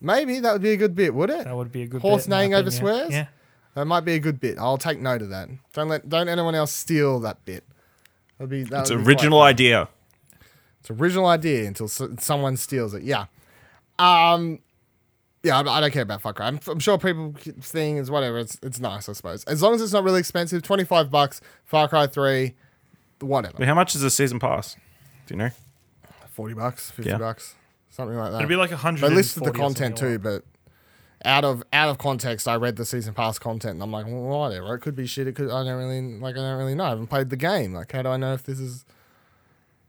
maybe 0.03 0.39
that 0.41 0.53
would 0.53 0.63
be 0.63 0.73
a 0.73 0.77
good 0.77 0.95
bit, 0.95 1.15
would 1.15 1.31
it? 1.31 1.45
That 1.45 1.57
would 1.57 1.73
be 1.73 1.83
a 1.83 1.87
good 1.87 2.03
Horse 2.03 2.25
bit, 2.25 2.27
in 2.27 2.31
my 2.31 2.37
neighing 2.41 2.55
over 2.55 2.69
opinion. 2.69 2.81
swears? 2.81 3.11
Yeah. 3.13 3.27
That 3.75 3.87
might 3.87 4.01
be 4.05 4.13
a 4.13 4.19
good 4.19 4.39
bit. 4.39 4.59
I'll 4.59 4.77
take 4.79 5.01
note 5.01 5.23
of 5.23 5.31
that. 5.31 5.49
Don't 5.73 5.89
let 5.89 6.09
don't 6.09 6.29
anyone 6.29 6.55
else 6.55 6.73
steal 6.73 7.21
that 7.21 7.43
bit. 7.47 7.65
That'd 8.39 8.51
be 8.51 8.65
that 8.65 8.81
it's 8.83 8.91
would 8.91 8.99
an 8.99 9.05
be 9.05 9.09
original 9.11 9.41
idea. 9.41 9.89
It's 10.81 10.91
original 10.91 11.27
idea 11.27 11.67
until 11.67 11.87
s- 11.87 12.03
someone 12.21 12.59
steals 12.59 12.93
it. 12.93 13.03
Yeah. 13.03 13.27
Um. 13.99 14.59
Yeah, 15.45 15.61
I, 15.61 15.77
I 15.77 15.81
don't 15.81 15.93
care 15.93 16.03
about 16.03 16.23
Far 16.23 16.33
Cry. 16.33 16.47
I'm, 16.49 16.59
I'm 16.67 16.79
sure 16.81 16.99
people 16.99 17.35
seeing 17.61 17.99
is 17.99 18.11
whatever. 18.11 18.39
It's 18.39 18.59
it's 18.63 18.81
nice, 18.81 19.09
I 19.09 19.13
suppose. 19.13 19.45
As 19.45 19.63
long 19.63 19.75
as 19.75 19.83
it's 19.83 19.93
not 19.93 20.03
really 20.03 20.19
expensive, 20.19 20.63
twenty 20.63 20.85
five 20.85 21.11
bucks. 21.11 21.41
Far 21.65 21.87
Cry 21.87 22.07
three, 22.07 22.55
whatever. 23.21 23.55
But 23.59 23.69
how 23.69 23.75
much 23.75 23.95
is 23.95 24.03
a 24.03 24.11
season 24.11 24.39
pass? 24.41 24.75
Do 25.27 25.35
you 25.35 25.39
know? 25.39 25.51
Forty 26.33 26.55
bucks, 26.55 26.91
fifty 26.91 27.11
Yeah. 27.11 27.19
bucks, 27.19 27.55
something 27.91 28.17
like 28.17 28.33
that. 28.33 28.39
It'd 28.39 28.49
be 28.49 28.57
like 28.57 28.73
a 28.73 28.77
hundred. 28.79 29.03
they 29.11 29.15
listed 29.15 29.45
the 29.45 29.53
content 29.53 29.97
too, 29.99 30.19
but 30.19 30.43
out 31.27 31.45
of 31.45 31.63
out 31.73 31.89
of 31.91 31.99
context, 31.99 32.49
I 32.49 32.57
read 32.57 32.77
the 32.77 32.85
season 32.85 33.15
pass 33.15 33.39
content, 33.39 33.75
and 33.75 33.83
I'm 33.83 33.93
like, 33.93 34.07
well, 34.07 34.23
whatever. 34.23 34.75
It 34.75 34.81
could 34.81 34.97
be 34.97 35.07
shit. 35.07 35.27
It 35.29 35.35
could. 35.37 35.51
I 35.51 35.63
don't 35.63 35.77
really 35.79 36.01
like. 36.19 36.35
I 36.37 36.39
don't 36.41 36.59
really 36.59 36.75
know. 36.75 36.85
I 36.85 36.89
haven't 36.91 37.07
played 37.09 37.31
the 37.31 37.37
game. 37.37 37.73
Like, 37.75 37.93
how 37.93 38.03
do 38.03 38.09
I 38.09 38.17
know 38.17 38.33
if 38.33 38.43
this 38.45 38.59
is 38.59 38.85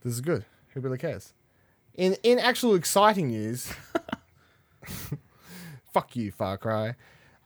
this 0.03 0.13
is 0.13 0.21
good? 0.21 0.45
Who 0.73 0.81
really 0.81 0.97
cares? 0.97 1.33
In 1.95 2.15
in 2.23 2.39
actual 2.39 2.75
exciting 2.75 3.29
news, 3.29 3.73
fuck 5.95 6.13
you, 6.17 6.29
Far 6.29 6.57
Cry. 6.57 6.93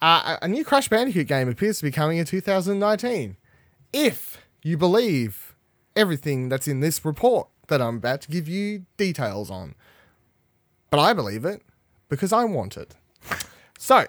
Uh, 0.01 0.37
a 0.41 0.47
new 0.47 0.65
Crash 0.65 0.89
Bandicoot 0.89 1.27
game 1.27 1.47
appears 1.47 1.77
to 1.77 1.83
be 1.83 1.91
coming 1.91 2.17
in 2.17 2.25
2019. 2.25 3.37
If 3.93 4.43
you 4.63 4.75
believe 4.75 5.55
everything 5.95 6.49
that's 6.49 6.67
in 6.67 6.79
this 6.79 7.05
report 7.05 7.47
that 7.67 7.79
I'm 7.79 7.97
about 7.97 8.21
to 8.21 8.31
give 8.31 8.47
you 8.47 8.87
details 8.97 9.51
on. 9.51 9.75
But 10.89 10.99
I 10.99 11.13
believe 11.13 11.45
it 11.45 11.61
because 12.09 12.33
I 12.33 12.43
want 12.45 12.75
it. 12.75 12.95
So, 13.77 14.07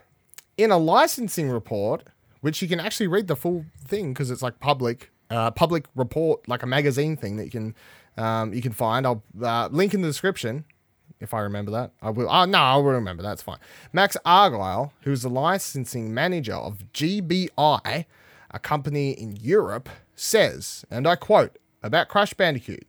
in 0.57 0.71
a 0.71 0.79
licensing 0.79 1.51
report, 1.51 2.05
which 2.41 2.63
you 2.63 2.69
can 2.69 2.81
actually 2.81 3.09
read 3.09 3.27
the 3.27 3.37
full 3.37 3.67
thing 3.85 4.15
because 4.15 4.31
it's 4.31 4.41
like 4.41 4.59
public, 4.59 5.11
uh, 5.29 5.51
public 5.51 5.85
report, 5.95 6.49
like 6.49 6.63
a 6.63 6.67
magazine 6.67 7.15
thing 7.15 7.37
that 7.37 7.45
you 7.45 7.51
can 7.51 7.75
um, 8.17 8.55
you 8.55 8.63
can 8.63 8.73
find. 8.73 9.07
I'll 9.07 9.23
uh, 9.43 9.69
link 9.71 9.93
in 9.93 10.01
the 10.01 10.09
description 10.09 10.65
if 11.21 11.35
I 11.35 11.41
remember 11.41 11.71
that. 11.73 11.93
I 12.03 12.11
will. 12.11 12.29
Oh 12.31 12.45
no, 12.45 12.59
I 12.59 12.77
will 12.77 12.85
remember. 12.85 13.23
That's 13.23 13.43
fine. 13.43 13.59
Max 13.93 14.17
Argyle, 14.25 14.93
who's 15.03 15.23
the 15.23 15.31
licensing 15.31 16.13
manager 16.13 16.55
of 16.55 16.85
GBI, 16.93 18.05
a 18.51 18.59
company 18.59 19.13
in 19.13 19.37
Europe, 19.37 19.89
says, 20.17 20.85
and 20.91 21.07
I 21.07 21.17
quote 21.17 21.59
about 21.83 22.09
Crash 22.09 22.35
Bandicoot. 22.35 22.87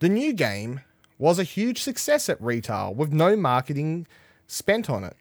The 0.00 0.08
new 0.08 0.32
game 0.32 0.80
was 1.18 1.38
a 1.38 1.44
huge 1.44 1.82
success 1.82 2.28
at 2.28 2.40
retail 2.40 2.94
with 2.94 3.12
no 3.12 3.36
marketing 3.36 4.06
spent 4.46 4.88
on 4.88 5.04
it. 5.04 5.16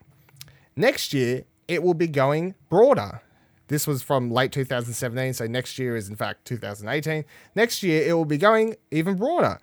Next 0.75 1.13
year, 1.13 1.43
it 1.67 1.83
will 1.83 1.95
be 1.95 2.07
going 2.07 2.55
broader. 2.69 3.21
This 3.67 3.85
was 3.85 4.01
from 4.01 4.31
late 4.31 4.51
2017, 4.51 5.33
so 5.33 5.47
next 5.47 5.77
year 5.77 5.95
is 5.95 6.07
in 6.07 6.15
fact 6.15 6.45
2018. 6.45 7.25
Next 7.55 7.83
year, 7.83 8.07
it 8.07 8.13
will 8.13 8.25
be 8.25 8.37
going 8.37 8.75
even 8.91 9.15
broader, 9.15 9.59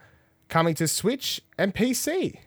coming 0.49 0.75
to 0.75 0.87
Switch 0.87 1.41
and 1.57 1.75
PC. 1.75 2.39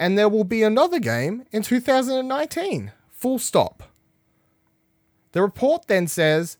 And 0.00 0.16
there 0.16 0.30
will 0.30 0.44
be 0.44 0.62
another 0.62 0.98
game 0.98 1.44
in 1.52 1.62
2019. 1.62 2.90
Full 3.10 3.38
stop. 3.38 3.82
The 5.32 5.42
report 5.42 5.88
then 5.88 6.08
says 6.08 6.56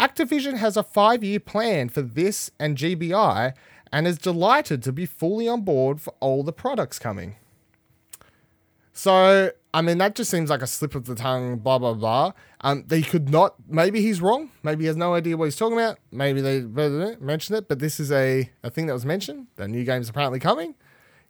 Activision 0.00 0.56
has 0.56 0.76
a 0.76 0.82
five 0.82 1.22
year 1.22 1.38
plan 1.38 1.88
for 1.88 2.02
this 2.02 2.50
and 2.58 2.76
GBI 2.76 3.54
and 3.92 4.06
is 4.06 4.18
delighted 4.18 4.82
to 4.82 4.92
be 4.92 5.06
fully 5.06 5.46
on 5.46 5.60
board 5.60 6.00
for 6.00 6.12
all 6.18 6.42
the 6.42 6.52
products 6.52 6.98
coming. 6.98 7.36
So, 8.92 9.52
I 9.72 9.80
mean, 9.80 9.98
that 9.98 10.16
just 10.16 10.30
seems 10.30 10.50
like 10.50 10.60
a 10.60 10.66
slip 10.66 10.96
of 10.96 11.04
the 11.06 11.14
tongue, 11.14 11.58
blah, 11.58 11.78
blah, 11.78 11.94
blah. 11.94 12.32
Um, 12.62 12.84
they 12.88 13.00
could 13.02 13.28
not, 13.28 13.54
maybe 13.68 14.02
he's 14.02 14.20
wrong. 14.20 14.50
Maybe 14.64 14.82
he 14.82 14.86
has 14.88 14.96
no 14.96 15.14
idea 15.14 15.36
what 15.36 15.44
he's 15.44 15.56
talking 15.56 15.78
about. 15.78 15.98
Maybe 16.10 16.40
they 16.40 16.62
mentioned 17.20 17.58
it, 17.58 17.68
but 17.68 17.78
this 17.78 18.00
is 18.00 18.10
a, 18.10 18.50
a 18.64 18.70
thing 18.70 18.86
that 18.86 18.92
was 18.92 19.06
mentioned. 19.06 19.46
The 19.54 19.68
new 19.68 19.84
game's 19.84 20.08
apparently 20.08 20.40
coming 20.40 20.74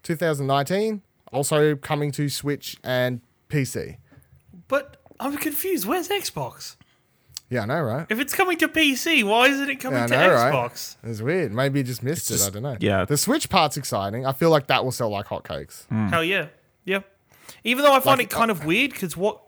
2019, 0.03 1.03
also 1.33 1.75
coming 1.77 2.13
to 2.13 2.29
Switch 2.29 2.77
and 2.85 3.21
PC. 3.49 3.97
But 4.69 4.97
I'm 5.21 5.37
confused. 5.37 5.87
Where's 5.87 6.09
Xbox? 6.09 6.77
Yeah, 7.51 7.63
I 7.63 7.67
know, 7.67 7.83
right? 7.83 8.07
If 8.09 8.19
it's 8.19 8.35
coming 8.35 8.57
to 8.59 8.69
PC, 8.69 9.25
why 9.25 9.49
isn't 9.49 9.69
it 9.69 9.77
coming 9.77 9.99
Yeah, 9.99 10.05
I 10.05 10.09
to 10.09 10.17
know, 10.17 10.35
right? 10.35 10.53
Xbox? 10.55 10.97
It's 11.03 11.21
weird. 11.21 11.53
Maybe 11.53 11.81
he 11.81 11.83
just 11.83 12.03
missed 12.03 12.31
it. 12.31 12.41
I 12.43 12.49
don't 12.49 12.63
know. 12.63 12.77
yeah. 12.81 13.05
The 13.05 13.17
Switch 13.19 13.51
part's 13.51 13.77
exciting. 13.77 14.25
I 14.25 14.33
feel 14.33 14.49
like 14.49 14.69
that 14.69 14.85
will 14.85 14.93
sell 14.93 15.11
like 15.11 15.27
hotcakes. 15.27 15.87
Hmm. 15.89 16.07
Hell 16.09 16.25
yeah, 16.25 16.47
yeah. 16.85 17.01
Even 17.65 17.85
though 17.85 17.93
I 17.93 18.01
find 18.01 18.19
Like, 18.19 18.29
it 18.29 18.35
kind 18.35 18.51
of 18.51 18.65
weird 18.65 18.93
because 18.93 19.17
what 19.17 19.41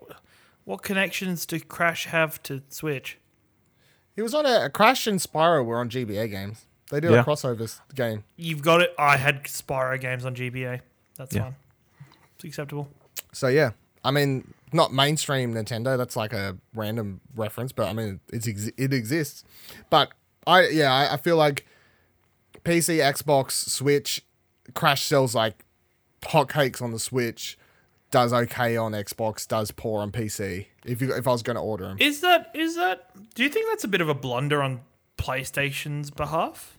what 0.65 0.83
connections 0.83 1.47
do 1.47 1.59
Crash 1.61 2.07
have 2.07 2.43
to 2.45 2.63
Switch? 2.69 3.19
He 4.15 4.23
was 4.23 4.35
on 4.35 4.45
a, 4.47 4.67
a 4.67 4.71
Crash 4.71 5.07
and 5.07 5.19
Spyro 5.19 5.65
were 5.65 5.79
on 5.79 5.89
GBA 5.89 6.31
games. 6.31 6.67
They 6.91 7.01
did 7.01 7.11
Yeah. 7.11 7.21
a 7.21 7.25
crossover 7.25 7.63
s- 7.63 7.81
game. 7.95 8.25
You've 8.37 8.63
got 8.63 8.83
it. 8.83 8.95
I 8.99 9.17
had 9.17 9.45
Spyro 9.45 9.99
games 10.01 10.25
on 10.27 10.35
GBA. 10.35 10.81
That's 11.17 11.35
Yeah. 11.35 11.43
fine. 11.45 11.55
It's 12.45 12.51
acceptable. 12.53 12.89
So 13.33 13.49
yeah, 13.49 13.71
I 14.05 14.11
mean, 14.11 14.53
not 14.73 14.93
mainstream 14.93 15.55
Nintendo. 15.55 15.97
That's 15.97 16.15
like 16.17 16.33
a 16.33 16.57
random 16.75 17.21
reference, 17.35 17.73
but 17.73 17.89
I 17.89 17.93
mean, 17.95 18.21
it's 18.33 18.47
ex- 18.47 18.71
it 18.77 18.93
exists. 18.93 19.45
But 19.89 20.11
I 20.47 20.69
yeah, 20.69 20.93
I, 20.93 21.15
I 21.15 21.17
feel 21.17 21.37
like 21.37 21.67
PC, 22.65 22.99
Xbox, 22.99 23.53
Switch, 23.53 24.23
Crash 24.75 25.05
sells 25.05 25.35
like 25.35 25.65
hotcakes 26.23 26.83
on 26.83 26.93
the 26.93 26.99
Switch. 26.99 27.59
Does 28.11 28.33
okay 28.33 28.77
on 28.77 28.93
Xbox. 28.93 29.49
Does 29.49 29.71
poor 29.71 30.03
on 30.03 30.13
PC. 30.13 30.67
If 30.85 31.01
you 31.01 31.15
if 31.15 31.27
I 31.27 31.33
was 31.33 31.43
going 31.43 31.57
to 31.57 31.63
order 31.63 31.85
them, 31.85 31.97
Is 31.99 32.21
that 32.21 32.51
is 32.55 32.77
that? 32.77 33.11
Do 33.35 33.43
you 33.43 33.49
think 33.49 33.69
that's 33.71 33.85
a 33.85 33.89
bit 33.89 34.01
of 34.01 34.09
a 34.09 34.15
blunder 34.15 34.63
on 34.63 34.83
PlayStation's 35.17 36.11
behalf? 36.11 36.79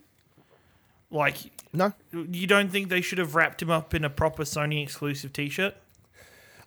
Like, 1.11 1.37
no. 1.75 1.93
you 2.31 2.47
don't 2.47 2.71
think 2.71 2.89
they 2.89 3.01
should 3.01 3.17
have 3.17 3.35
wrapped 3.35 3.61
him 3.61 3.69
up 3.69 3.93
in 3.93 4.03
a 4.03 4.09
proper 4.09 4.43
Sony 4.43 4.81
exclusive 4.81 5.33
T-shirt? 5.33 5.75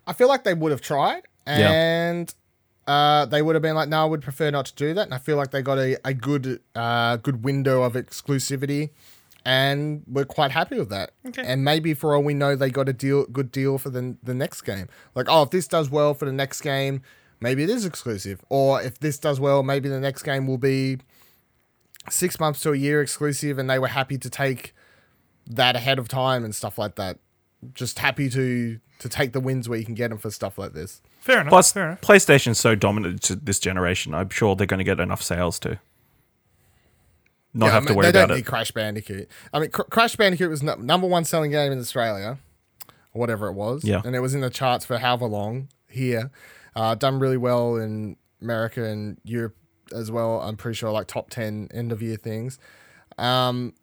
I 0.07 0.13
feel 0.13 0.27
like 0.27 0.43
they 0.43 0.53
would 0.53 0.71
have 0.71 0.81
tried, 0.81 1.23
and 1.45 2.33
uh, 2.87 3.25
they 3.25 3.41
would 3.41 3.55
have 3.55 3.61
been 3.61 3.75
like, 3.75 3.89
"No, 3.89 4.01
I 4.01 4.05
would 4.05 4.21
prefer 4.21 4.49
not 4.49 4.65
to 4.67 4.75
do 4.75 4.93
that." 4.93 5.03
And 5.03 5.13
I 5.13 5.19
feel 5.19 5.37
like 5.37 5.51
they 5.51 5.61
got 5.61 5.77
a, 5.77 5.97
a 6.03 6.13
good 6.13 6.61
uh, 6.75 7.17
good 7.17 7.43
window 7.43 7.83
of 7.83 7.93
exclusivity 7.93 8.89
and 9.45 10.03
we're 10.07 10.25
quite 10.25 10.51
happy 10.51 10.77
with 10.77 10.89
that. 10.89 11.11
Okay. 11.27 11.43
And 11.43 11.63
maybe 11.63 11.93
for 11.93 12.13
all 12.13 12.23
we 12.23 12.33
know, 12.33 12.55
they 12.55 12.69
got 12.69 12.89
a 12.89 12.93
deal, 12.93 13.25
good 13.25 13.51
deal 13.51 13.77
for 13.77 13.89
the 13.89 14.17
the 14.21 14.33
next 14.33 14.61
game. 14.61 14.87
Like, 15.15 15.27
oh, 15.29 15.43
if 15.43 15.49
this 15.49 15.67
does 15.67 15.89
well 15.89 16.13
for 16.13 16.25
the 16.25 16.31
next 16.31 16.61
game, 16.61 17.01
maybe 17.39 17.63
it 17.63 17.69
is 17.69 17.85
exclusive. 17.85 18.43
Or 18.49 18.81
if 18.81 18.99
this 18.99 19.17
does 19.17 19.39
well, 19.39 19.63
maybe 19.63 19.89
the 19.89 19.99
next 19.99 20.23
game 20.23 20.45
will 20.47 20.57
be 20.57 20.97
six 22.09 22.39
months 22.39 22.61
to 22.61 22.73
a 22.73 22.75
year 22.75 23.01
exclusive, 23.01 23.57
and 23.57 23.69
they 23.69 23.79
were 23.79 23.87
happy 23.87 24.17
to 24.17 24.29
take 24.29 24.73
that 25.49 25.75
ahead 25.75 25.99
of 25.99 26.07
time 26.07 26.43
and 26.45 26.53
stuff 26.55 26.77
like 26.77 26.95
that. 26.95 27.17
Just 27.73 27.99
happy 27.99 28.29
to 28.29 28.79
to 28.99 29.09
take 29.09 29.31
the 29.33 29.39
wins 29.39 29.67
where 29.69 29.77
you 29.79 29.85
can 29.85 29.95
get 29.95 30.09
them 30.09 30.17
for 30.17 30.29
stuff 30.31 30.57
like 30.57 30.73
this. 30.73 31.01
Fair 31.19 31.41
enough. 31.41 31.49
Plus, 31.51 31.71
fair 31.71 31.87
enough. 31.87 32.01
PlayStation's 32.01 32.59
so 32.59 32.75
dominant 32.75 33.21
to 33.23 33.35
this 33.35 33.59
generation. 33.59 34.13
I'm 34.13 34.29
sure 34.29 34.55
they're 34.55 34.67
going 34.67 34.77
to 34.79 34.83
get 34.83 34.99
enough 34.99 35.21
sales 35.21 35.57
to 35.59 35.79
not 37.53 37.67
Yeah, 37.67 37.71
have 37.71 37.83
I 37.83 37.85
to 37.87 37.91
mean, 37.91 37.97
worry 37.97 38.03
they 38.05 38.09
about 38.09 38.27
don't 38.27 38.31
it. 38.31 38.39
need 38.41 38.45
Crash 38.45 38.71
Bandicoot. 38.71 39.29
I 39.53 39.59
mean, 39.59 39.69
Cr- 39.71 39.83
Crash 39.83 40.15
Bandicoot 40.15 40.49
was 40.49 40.61
no- 40.63 40.75
number 40.75 41.07
one 41.07 41.25
selling 41.25 41.51
game 41.51 41.71
in 41.71 41.79
Australia, 41.79 42.37
or 43.13 43.19
whatever 43.19 43.47
it 43.47 43.53
was. 43.53 43.83
Yeah. 43.83 44.01
and 44.05 44.15
it 44.15 44.19
was 44.19 44.33
in 44.35 44.41
the 44.41 44.49
charts 44.49 44.85
for 44.85 44.97
however 44.97 45.25
long 45.25 45.69
here. 45.89 46.31
Uh, 46.75 46.95
done 46.95 47.19
really 47.19 47.37
well 47.37 47.75
in 47.77 48.15
America 48.41 48.83
and 48.83 49.17
Europe 49.23 49.55
as 49.93 50.11
well. 50.11 50.39
I'm 50.41 50.55
pretty 50.57 50.75
sure 50.75 50.91
like 50.91 51.07
top 51.07 51.29
ten 51.29 51.67
end 51.73 51.91
of 51.91 52.01
year 52.01 52.15
things. 52.17 52.59
Um, 53.17 53.73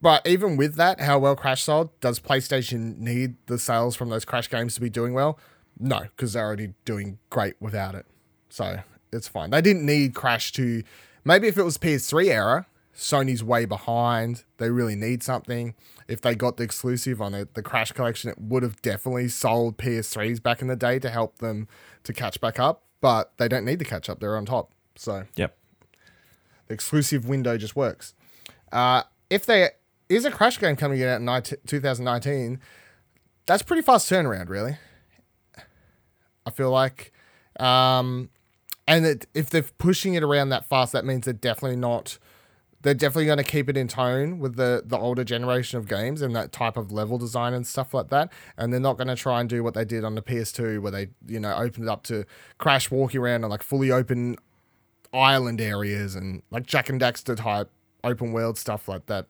but 0.00 0.26
even 0.26 0.56
with 0.56 0.76
that, 0.76 1.00
how 1.00 1.18
well 1.18 1.36
Crash 1.36 1.62
sold, 1.62 1.98
does 2.00 2.20
PlayStation 2.20 2.98
need 2.98 3.36
the 3.46 3.58
sales 3.58 3.96
from 3.96 4.08
those 4.10 4.24
Crash 4.24 4.48
games 4.48 4.74
to 4.74 4.80
be 4.80 4.90
doing 4.90 5.14
well? 5.14 5.38
No, 5.78 6.00
because 6.16 6.32
they're 6.32 6.44
already 6.46 6.74
doing 6.84 7.18
great 7.30 7.54
without 7.60 7.94
it. 7.94 8.06
So 8.48 8.80
it's 9.12 9.28
fine. 9.28 9.50
They 9.50 9.60
didn't 9.62 9.86
need 9.86 10.14
Crash 10.14 10.52
to. 10.52 10.82
Maybe 11.24 11.46
if 11.48 11.58
it 11.58 11.62
was 11.62 11.78
PS3 11.78 12.26
era, 12.26 12.66
Sony's 12.96 13.44
way 13.44 13.64
behind. 13.64 14.44
They 14.56 14.70
really 14.70 14.96
need 14.96 15.22
something. 15.22 15.74
If 16.08 16.20
they 16.20 16.34
got 16.34 16.56
the 16.56 16.64
exclusive 16.64 17.20
on 17.20 17.34
it, 17.34 17.54
the 17.54 17.62
Crash 17.62 17.92
collection, 17.92 18.30
it 18.30 18.40
would 18.40 18.62
have 18.62 18.80
definitely 18.82 19.28
sold 19.28 19.76
PS3s 19.78 20.42
back 20.42 20.62
in 20.62 20.68
the 20.68 20.76
day 20.76 20.98
to 20.98 21.10
help 21.10 21.38
them 21.38 21.68
to 22.04 22.12
catch 22.12 22.40
back 22.40 22.58
up. 22.58 22.82
But 23.00 23.32
they 23.36 23.46
don't 23.46 23.64
need 23.64 23.78
to 23.78 23.84
catch 23.84 24.08
up. 24.08 24.18
They're 24.20 24.36
on 24.36 24.46
top. 24.46 24.72
So 24.96 25.24
Yep. 25.36 25.56
the 26.66 26.74
exclusive 26.74 27.28
window 27.28 27.56
just 27.56 27.76
works. 27.76 28.14
Uh, 28.72 29.04
if 29.30 29.46
there 29.46 29.72
is 30.08 30.24
a 30.24 30.30
Crash 30.30 30.58
game 30.58 30.76
coming 30.76 31.02
out 31.02 31.16
in 31.16 31.24
19 31.24 31.58
2019, 31.66 32.60
that's 33.46 33.62
pretty 33.62 33.82
fast 33.82 34.10
turnaround, 34.10 34.48
really. 34.48 34.76
I 36.46 36.50
feel 36.50 36.70
like, 36.70 37.12
um, 37.60 38.30
and 38.86 39.04
it, 39.04 39.26
if 39.34 39.50
they're 39.50 39.62
pushing 39.62 40.14
it 40.14 40.22
around 40.22 40.48
that 40.48 40.64
fast, 40.66 40.92
that 40.92 41.04
means 41.04 41.24
they're 41.24 41.34
definitely 41.34 41.76
not. 41.76 42.18
They're 42.80 42.94
definitely 42.94 43.26
going 43.26 43.38
to 43.38 43.44
keep 43.44 43.68
it 43.68 43.76
in 43.76 43.88
tone 43.88 44.38
with 44.38 44.54
the 44.56 44.82
the 44.86 44.96
older 44.96 45.24
generation 45.24 45.78
of 45.78 45.88
games 45.88 46.22
and 46.22 46.34
that 46.36 46.52
type 46.52 46.76
of 46.76 46.92
level 46.92 47.18
design 47.18 47.52
and 47.52 47.66
stuff 47.66 47.92
like 47.92 48.08
that. 48.08 48.32
And 48.56 48.72
they're 48.72 48.80
not 48.80 48.96
going 48.96 49.08
to 49.08 49.16
try 49.16 49.40
and 49.40 49.48
do 49.48 49.64
what 49.64 49.74
they 49.74 49.84
did 49.84 50.04
on 50.04 50.14
the 50.14 50.22
PS2, 50.22 50.80
where 50.80 50.92
they 50.92 51.08
you 51.26 51.40
know 51.40 51.54
opened 51.54 51.84
it 51.86 51.90
up 51.90 52.04
to 52.04 52.24
Crash 52.58 52.90
walking 52.90 53.20
around 53.20 53.42
and 53.44 53.50
like 53.50 53.62
fully 53.62 53.90
open 53.90 54.36
island 55.12 55.60
areas 55.60 56.14
and 56.14 56.42
like 56.50 56.66
Jak 56.66 56.88
and 56.88 57.00
Daxter 57.00 57.36
type 57.36 57.70
open 58.04 58.32
world 58.32 58.56
stuff 58.58 58.88
like 58.88 59.06
that. 59.06 59.26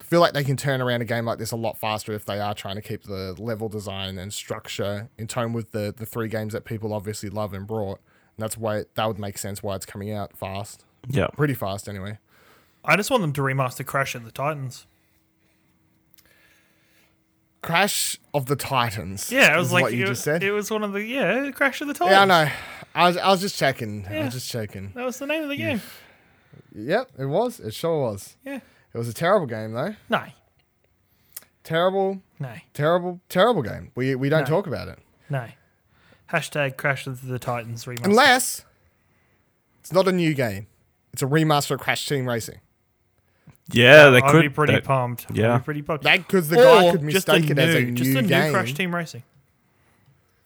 I 0.00 0.04
feel 0.04 0.20
like 0.20 0.32
they 0.32 0.44
can 0.44 0.56
turn 0.56 0.80
around 0.80 1.02
a 1.02 1.04
game 1.04 1.24
like 1.24 1.38
this 1.38 1.50
a 1.50 1.56
lot 1.56 1.76
faster 1.76 2.12
if 2.12 2.24
they 2.24 2.38
are 2.40 2.54
trying 2.54 2.76
to 2.76 2.82
keep 2.82 3.02
the 3.02 3.34
level 3.38 3.68
design 3.68 4.16
and 4.18 4.32
structure 4.32 5.08
in 5.18 5.26
tone 5.26 5.52
with 5.52 5.72
the 5.72 5.92
the 5.96 6.06
three 6.06 6.28
games 6.28 6.52
that 6.52 6.64
people 6.64 6.92
obviously 6.92 7.28
love 7.28 7.52
and 7.52 7.66
brought. 7.66 7.98
And 8.36 8.42
that's 8.44 8.56
why 8.56 8.84
that 8.94 9.06
would 9.06 9.18
make 9.18 9.36
sense 9.38 9.62
why 9.62 9.74
it's 9.76 9.84
coming 9.86 10.10
out 10.12 10.36
fast, 10.36 10.84
Yeah. 11.08 11.26
pretty 11.28 11.54
fast 11.54 11.88
anyway. 11.88 12.18
I 12.84 12.96
just 12.96 13.10
want 13.10 13.20
them 13.22 13.32
to 13.34 13.40
remaster 13.42 13.84
Crash 13.84 14.14
of 14.14 14.24
the 14.24 14.30
Titans. 14.30 14.86
Crash 17.60 18.18
of 18.32 18.46
the 18.46 18.56
Titans. 18.56 19.32
Yeah, 19.32 19.54
it 19.54 19.58
was 19.58 19.72
like 19.72 19.82
what 19.82 19.92
you 19.92 20.04
it, 20.04 20.08
just 20.08 20.22
said. 20.22 20.42
It 20.42 20.52
was 20.52 20.70
one 20.70 20.84
of 20.84 20.92
the 20.92 21.02
yeah 21.04 21.50
Crash 21.50 21.80
of 21.80 21.88
the 21.88 21.94
Titans. 21.94 22.12
yeah, 22.12 22.22
I 22.22 22.24
know. 22.24 22.50
I 22.94 23.08
was, 23.08 23.16
I 23.16 23.28
was 23.28 23.40
just 23.40 23.58
checking. 23.58 24.06
I 24.08 24.24
was 24.24 24.34
just 24.34 24.50
checking. 24.50 24.92
That 24.94 25.04
was 25.04 25.18
the 25.18 25.26
name 25.26 25.42
of 25.42 25.48
the 25.48 25.56
game. 25.56 25.82
Yep, 26.74 27.10
it 27.18 27.26
was. 27.26 27.58
It 27.60 27.74
sure 27.74 28.00
was. 28.00 28.36
Yeah. 28.44 28.60
It 28.98 29.02
was 29.02 29.08
a 29.08 29.14
terrible 29.14 29.46
game 29.46 29.74
though. 29.74 29.94
No, 30.08 30.24
Terrible, 31.62 32.20
no, 32.40 32.52
terrible, 32.74 33.20
terrible 33.28 33.62
game. 33.62 33.92
We 33.94 34.16
we 34.16 34.28
don't 34.28 34.40
No. 34.40 34.46
talk 34.46 34.66
about 34.66 34.88
it. 34.88 34.98
no. 35.30 35.46
Hashtag 36.32 36.76
Crash 36.76 37.06
of 37.06 37.26
the 37.28 37.38
Titans 37.38 37.84
remaster. 37.84 38.04
Unless 38.06 38.64
it's 39.80 39.92
not 39.92 40.08
a 40.08 40.12
new 40.12 40.34
game. 40.34 40.66
It's 41.12 41.22
a 41.22 41.26
remaster 41.26 41.70
of 41.76 41.80
Crash 41.80 42.06
Team 42.06 42.28
Racing. 42.28 42.58
Yeah, 43.70 44.10
they 44.10 44.20
I'd 44.20 44.32
could. 44.32 44.42
be 44.42 44.48
pretty 44.48 44.72
they- 44.74 44.80
pumped. 44.80 45.26
I'd 45.30 45.36
yeah. 45.36 45.58
be 45.58 45.64
pretty 45.64 45.82
pumped. 45.82 46.02
That 46.04 46.18
because 46.18 46.48
the 46.48 46.56
guy 46.56 46.86
Or 46.86 46.92
could 46.92 47.08
just 47.08 47.28
a 47.28 47.32
mistake 47.34 47.50
it 47.50 47.58
as 47.58 47.74
a 47.74 47.80
new- 47.80 47.86
new 47.92 47.94
just 47.94 48.16
a 48.16 48.22
new. 48.22 48.50
Crash 48.52 48.74
Team 48.74 48.92
Racing. 48.94 49.22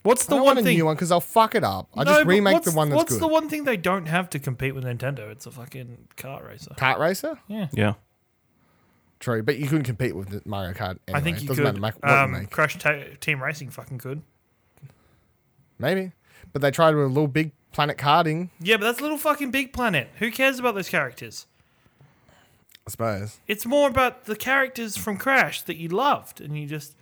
What's 0.02 0.24
I 0.24 0.26
the 0.26 0.30
don't 0.36 0.40
one 0.40 0.46
want 0.56 0.58
a 0.58 0.62
thing? 0.64 0.76
new 0.76 0.84
one 0.86 0.94
because 0.96 1.08
they'll 1.08 1.20
fuck 1.20 1.54
it 1.54 1.62
up. 1.64 1.88
I 1.96 2.02
No, 2.04 2.10
just 2.10 2.20
but 2.20 2.26
remake 2.26 2.52
what's, 2.54 2.70
the 2.70 2.76
one 2.76 2.90
that's 2.90 2.96
What's 2.98 3.12
good. 3.14 3.20
the 3.22 3.28
one 3.28 3.48
thing 3.48 3.64
they 3.64 3.76
don't 3.76 4.06
have 4.06 4.28
to 4.30 4.38
compete 4.40 4.74
with 4.74 4.82
Nintendo? 4.84 5.30
It's 5.30 5.46
a 5.46 5.50
fucking 5.52 6.08
kart 6.16 6.46
racer. 6.48 6.74
Kart 6.76 6.98
Racer? 6.98 7.38
Yeah. 7.48 7.68
Yeah. 7.72 7.94
True, 9.22 9.42
but 9.42 9.56
you 9.56 9.68
couldn't 9.68 9.84
compete 9.84 10.14
with 10.16 10.44
Mario 10.44 10.72
Kart. 10.74 10.98
Anyway. 11.06 11.14
I 11.14 11.20
think 11.20 11.40
you 11.42 11.48
Doesn't 11.48 11.64
could. 11.64 11.80
matter 11.80 11.96
ma- 12.02 12.08
what 12.08 12.10
you 12.18 12.24
Um, 12.24 12.32
make. 12.32 12.50
Crash 12.50 12.76
ta- 12.78 13.04
Team 13.20 13.40
Racing 13.42 13.70
fucking 13.70 13.98
could. 13.98 14.20
Maybe, 15.78 16.12
but 16.52 16.60
they 16.62 16.70
tried 16.70 16.94
with 16.94 17.04
a 17.04 17.08
little 17.08 17.28
big 17.28 17.52
Planet 17.72 17.96
Karting. 17.96 18.50
Yeah, 18.60 18.76
but 18.76 18.84
that's 18.84 19.00
Little 19.00 19.16
Fucking 19.18 19.50
Big 19.50 19.72
Planet. 19.72 20.08
Who 20.18 20.30
cares 20.30 20.58
about 20.58 20.74
those 20.74 20.88
characters? 20.88 21.46
I 22.86 22.90
suppose. 22.90 23.38
It's 23.46 23.64
more 23.64 23.88
about 23.88 24.24
the 24.24 24.36
characters 24.36 24.96
from 24.96 25.16
Crash 25.16 25.62
that 25.62 25.76
you 25.76 25.88
loved, 25.88 26.40
and 26.40 26.58
you 26.58 26.66
just 26.66 26.94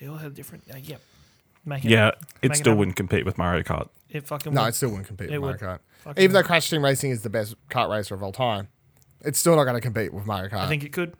they 0.00 0.06
all 0.06 0.16
have 0.18 0.34
different. 0.34 0.64
Uh, 0.72 0.76
yeah, 0.82 0.96
make 1.64 1.84
it. 1.84 1.90
Yeah, 1.90 2.06
Make 2.06 2.14
it 2.42 2.50
it 2.52 2.56
still 2.56 2.72
happen. 2.72 2.78
wouldn't 2.78 2.96
compete 2.96 3.24
with 3.24 3.38
Mario 3.38 3.62
Kart. 3.62 3.88
It 4.10 4.26
fucking. 4.26 4.52
No, 4.52 4.62
would. 4.62 4.68
it 4.70 4.74
still 4.74 4.88
wouldn't 4.90 5.06
compete 5.06 5.30
It 5.30 5.38
with 5.40 5.52
would. 5.52 5.60
Mario 5.62 5.76
Kart. 5.76 5.80
Fucking 6.04 6.22
Even 6.22 6.34
though. 6.34 6.42
Crash 6.42 6.68
Team 6.68 6.84
Racing 6.84 7.10
is 7.12 7.22
the 7.22 7.30
best 7.30 7.54
kart 7.70 7.88
racer 7.90 8.14
of 8.14 8.22
all 8.22 8.32
time, 8.32 8.68
it's 9.22 9.38
still 9.38 9.54
not 9.56 9.64
going 9.64 9.76
to 9.76 9.80
compete 9.80 10.12
with 10.12 10.26
Mario 10.26 10.48
Kart. 10.50 10.58
I 10.60 10.68
think 10.68 10.82
it 10.84 10.92
could. 10.92 11.14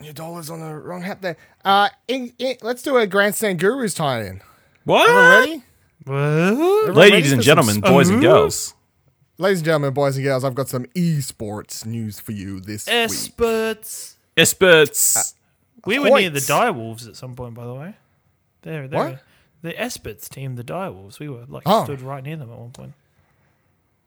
Your 0.00 0.12
dollars 0.12 0.50
on 0.50 0.60
the 0.60 0.74
wrong 0.74 1.02
hat 1.02 1.22
there. 1.22 1.36
Uh, 1.64 1.88
in, 2.06 2.32
in, 2.38 2.56
let's 2.62 2.82
do 2.82 2.96
a 2.96 3.06
Grandstand 3.06 3.58
Gurus 3.58 3.94
tie-in. 3.94 4.40
What? 4.84 5.08
Everyone 5.08 5.30
ready? 5.40 5.62
What? 6.04 6.14
Everyone 6.16 6.86
ready 6.86 6.92
Ladies 7.10 7.28
for 7.30 7.34
and 7.34 7.42
some 7.44 7.46
gentlemen, 7.46 7.80
boys 7.80 8.08
and 8.08 8.20
girls. 8.20 8.74
Ladies 9.38 9.58
and 9.58 9.66
gentlemen, 9.66 9.94
boys 9.94 10.16
and 10.16 10.24
girls, 10.24 10.44
I've 10.44 10.54
got 10.54 10.68
some 10.68 10.84
esports 10.96 11.86
news 11.86 12.18
for 12.18 12.32
you 12.32 12.60
this 12.60 12.86
week. 12.86 12.94
Experts. 12.94 14.16
Experts. 14.36 15.34
We 15.84 15.98
were 15.98 16.10
near 16.10 16.30
the 16.30 16.40
Hoyts. 16.40 16.48
Direwolves 16.50 17.08
at 17.08 17.16
some 17.16 17.36
point, 17.36 17.54
by 17.54 17.64
the 17.64 17.74
way. 17.74 17.94
There, 18.62 18.88
there. 18.88 18.98
What? 18.98 19.22
The 19.62 19.72
Esperts 19.72 20.28
team, 20.28 20.54
the 20.56 20.64
Direwolves. 20.64 21.18
We 21.18 21.28
were 21.28 21.44
like 21.48 21.64
Oh. 21.66 21.84
stood 21.84 22.00
right 22.00 22.22
near 22.22 22.36
them 22.36 22.50
at 22.50 22.58
one 22.58 22.70
point. 22.70 22.94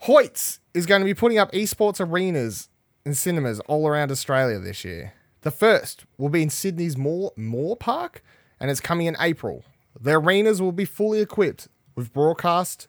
Hoyts 0.04 0.60
is 0.74 0.86
going 0.86 1.02
to 1.02 1.06
be 1.06 1.14
putting 1.14 1.38
up 1.38 1.52
esports 1.52 2.00
arenas 2.00 2.70
in 3.06 3.14
cinemas 3.14 3.60
all 3.62 3.88
around 3.88 4.12
Australia 4.12 4.60
this 4.60 4.84
year. 4.84 5.14
The 5.42 5.52
first 5.52 6.06
will 6.18 6.30
be 6.30 6.44
in 6.44 6.50
Sydney's 6.52 6.98
Moore, 6.98 7.32
Moore 7.36 7.76
Park, 7.76 8.24
and 8.60 8.70
it's 8.70 8.80
coming 8.80 9.08
in 9.08 9.18
April. 9.20 9.64
The 10.00 10.12
arenas 10.12 10.62
will 10.62 10.72
be 10.72 10.86
fully 10.86 11.20
equipped 11.20 11.68
with 11.96 12.14
broadcast 12.14 12.88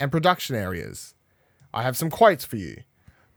and 0.00 0.10
production 0.10 0.56
areas. 0.56 1.14
I 1.72 1.82
have 1.82 1.96
some 1.96 2.10
quotes 2.10 2.44
for 2.44 2.56
you. 2.56 2.82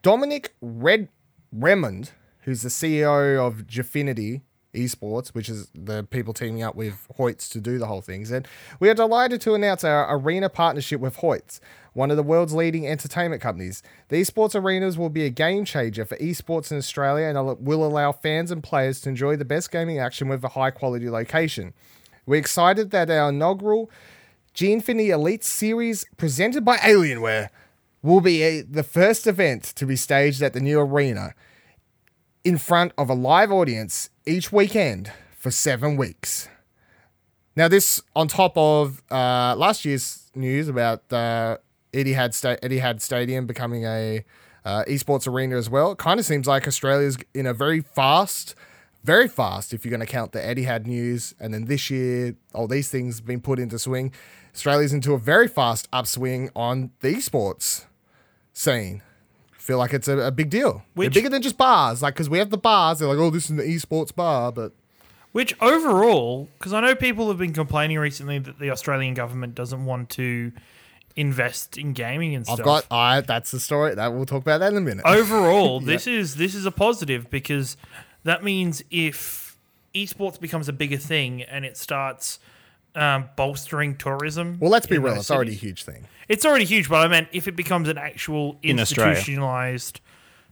Dominic 0.02 0.56
Red 0.62 1.10
Remond, 1.56 2.12
who's 2.42 2.64
the 2.64 2.70
CEO 2.70 3.38
of 3.38 3.68
Gfinity 3.68 4.42
Esports, 4.76 5.30
which 5.30 5.50
is 5.50 5.70
the 5.74 6.04
people 6.04 6.34
teaming 6.34 6.64
up 6.64 6.76
with 6.76 7.08
Hoyts 7.18 7.50
to 7.52 7.60
do 7.60 7.78
the 7.78 7.88
whole 7.88 8.02
thing, 8.02 8.26
said, 8.26 8.48
We 8.80 8.90
are 8.90 8.94
delighted 8.94 9.42
to 9.42 9.54
announce 9.54 9.84
our 9.84 10.16
arena 10.16 10.50
partnership 10.50 11.02
with 11.02 11.18
Hoyts, 11.18 11.60
one 11.94 12.12
of 12.12 12.18
the 12.18 12.24
world's 12.24 12.54
leading 12.54 12.88
entertainment 12.88 13.42
companies. 13.42 13.82
The 14.10 14.22
esports 14.22 14.54
arenas 14.54 14.98
will 14.98 15.10
be 15.10 15.26
a 15.26 15.30
game 15.30 15.66
changer 15.66 16.06
for 16.06 16.18
esports 16.18 16.72
in 16.72 16.78
Australia 16.78 17.26
and 17.26 17.66
will 17.66 17.86
allow 17.86 18.12
fans 18.12 18.52
and 18.52 18.62
players 18.62 19.02
to 19.02 19.10
enjoy 19.10 19.36
the 19.36 19.46
best 19.46 19.72
gaming 19.72 19.98
action 19.98 20.28
with 20.28 20.44
a 20.44 20.50
high 20.50 20.72
quality 20.72 21.10
location. 21.10 21.74
We're 22.26 22.38
excited 22.38 22.92
that 22.92 23.10
our 23.10 23.30
inaugural 23.30 23.90
Gfinity 24.56 25.10
Elite 25.10 25.44
Series 25.44 26.06
presented 26.18 26.64
by 26.64 26.78
Alienware 26.78 27.50
will 28.02 28.22
be 28.22 28.44
a, 28.44 28.62
the 28.62 28.84
first 28.84 29.28
event 29.28 29.64
to 29.64 29.86
be 29.86 29.96
staged 29.96 30.42
at 30.42 30.54
the 30.54 30.60
new 30.60 30.80
arena 30.80 31.34
in 32.44 32.58
front 32.58 32.94
of 32.98 33.10
a 33.10 33.14
live 33.14 33.52
audience 33.52 34.10
each 34.26 34.52
weekend 34.52 35.12
for 35.38 35.52
seven 35.52 35.98
weeks. 35.98 36.50
Now, 37.56 37.68
this 37.68 38.02
on 38.16 38.28
top 38.28 38.58
of 38.58 39.02
uh, 39.12 39.56
last 39.56 39.86
year's 39.86 40.30
news 40.36 40.68
about 40.68 41.04
uh, 41.12 41.58
Etihad, 41.94 42.34
Sta- 42.34 42.58
Etihad 42.58 43.02
Stadium 43.02 43.46
becoming 43.46 43.86
a 43.86 44.26
uh, 44.66 44.84
esports 44.88 45.28
arena 45.28 45.56
as 45.56 45.70
well. 45.70 45.96
Kind 45.96 46.20
of 46.20 46.26
seems 46.26 46.48
like 46.48 46.68
Australia's 46.68 47.18
in 47.34 47.46
a 47.46 47.54
very 47.54 47.82
fast, 47.82 48.56
very 49.04 49.28
fast, 49.28 49.74
if 49.74 49.86
you're 49.86 49.92
going 49.92 50.06
to 50.06 50.12
count 50.12 50.32
the 50.32 50.40
Etihad 50.40 50.86
news, 50.86 51.36
and 51.40 51.54
then 51.54 51.66
this 51.66 51.90
year, 51.90 52.36
all 52.54 52.68
these 52.68 52.90
things 52.90 53.22
been 53.22 53.42
put 53.42 53.60
into 53.60 53.80
swing. 53.80 54.12
Australia's 54.54 54.92
into 54.92 55.14
a 55.14 55.20
very 55.20 55.48
fast 55.48 55.88
upswing 55.94 56.50
on 56.56 56.92
the 57.02 57.14
esports 57.16 57.86
scene. 58.54 59.02
Feel 59.66 59.78
like 59.78 59.94
it's 59.94 60.08
a, 60.08 60.18
a 60.20 60.32
big 60.32 60.50
deal. 60.50 60.84
Which- 60.94 61.14
They're 61.14 61.22
bigger 61.22 61.30
than 61.30 61.42
just 61.42 61.58
bars. 61.58 62.02
Like, 62.02 62.14
because 62.14 62.30
we 62.30 62.38
have 62.38 62.50
the 62.52 62.58
bars, 62.58 63.00
they're 63.00 63.08
like, 63.08 63.18
oh, 63.18 63.30
this 63.30 63.46
is 63.46 63.52
an 63.52 63.58
esports 63.58 64.14
bar, 64.16 64.52
but 64.52 64.72
Which 65.32 65.56
overall, 65.62 66.48
because 66.58 66.72
I 66.74 66.82
know 66.82 66.96
people 66.96 67.28
have 67.30 67.38
been 67.38 67.54
complaining 67.54 67.98
recently 68.00 68.40
that 68.40 68.60
the 68.60 68.70
Australian 68.72 69.14
government 69.16 69.56
doesn't 69.56 69.84
want 69.86 70.10
to 70.12 70.52
invest 71.16 71.78
in 71.78 71.94
gaming 71.94 72.36
and 72.36 72.46
stuff. 72.46 72.60
I've 72.60 72.66
got 72.66 72.86
I. 72.92 73.22
That's 73.22 73.52
the 73.52 73.60
story. 73.60 73.96
That 73.96 74.14
we'll 74.14 74.26
talk 74.26 74.42
about 74.42 74.60
that 74.60 74.72
in 74.72 74.78
a 74.78 74.82
minute. 74.82 75.06
overall, 75.06 75.80
this 75.94 76.08
is 76.08 76.36
this 76.36 76.54
is 76.56 76.66
a 76.66 76.72
positive 76.72 77.30
because 77.30 77.78
that 78.24 78.44
means 78.44 78.84
if 78.92 79.58
esports 79.94 80.40
becomes 80.40 80.68
a 80.68 80.74
bigger 80.74 80.98
thing 80.98 81.42
and 81.42 81.64
it 81.64 81.78
starts 81.78 82.38
um, 82.96 83.30
bolstering 83.36 83.96
tourism. 83.98 84.58
well, 84.60 84.72
let's 84.72 84.88
be 84.88 84.98
real. 84.98 85.14
those 85.14 85.24
It's 85.24 85.32
already 85.32 85.52
a 85.52 85.56
huge 85.56 85.84
thing. 85.84 86.08
It's 86.28 86.46
already 86.46 86.66
huge, 86.66 86.90
but 86.90 86.98
I 87.06 87.08
meant 87.08 87.28
if 87.32 87.48
it 87.48 87.56
becomes 87.56 87.88
an 87.90 87.98
actual 87.98 88.58
In 88.64 88.80
Australia. 88.80 89.12
institutionalized 89.12 90.02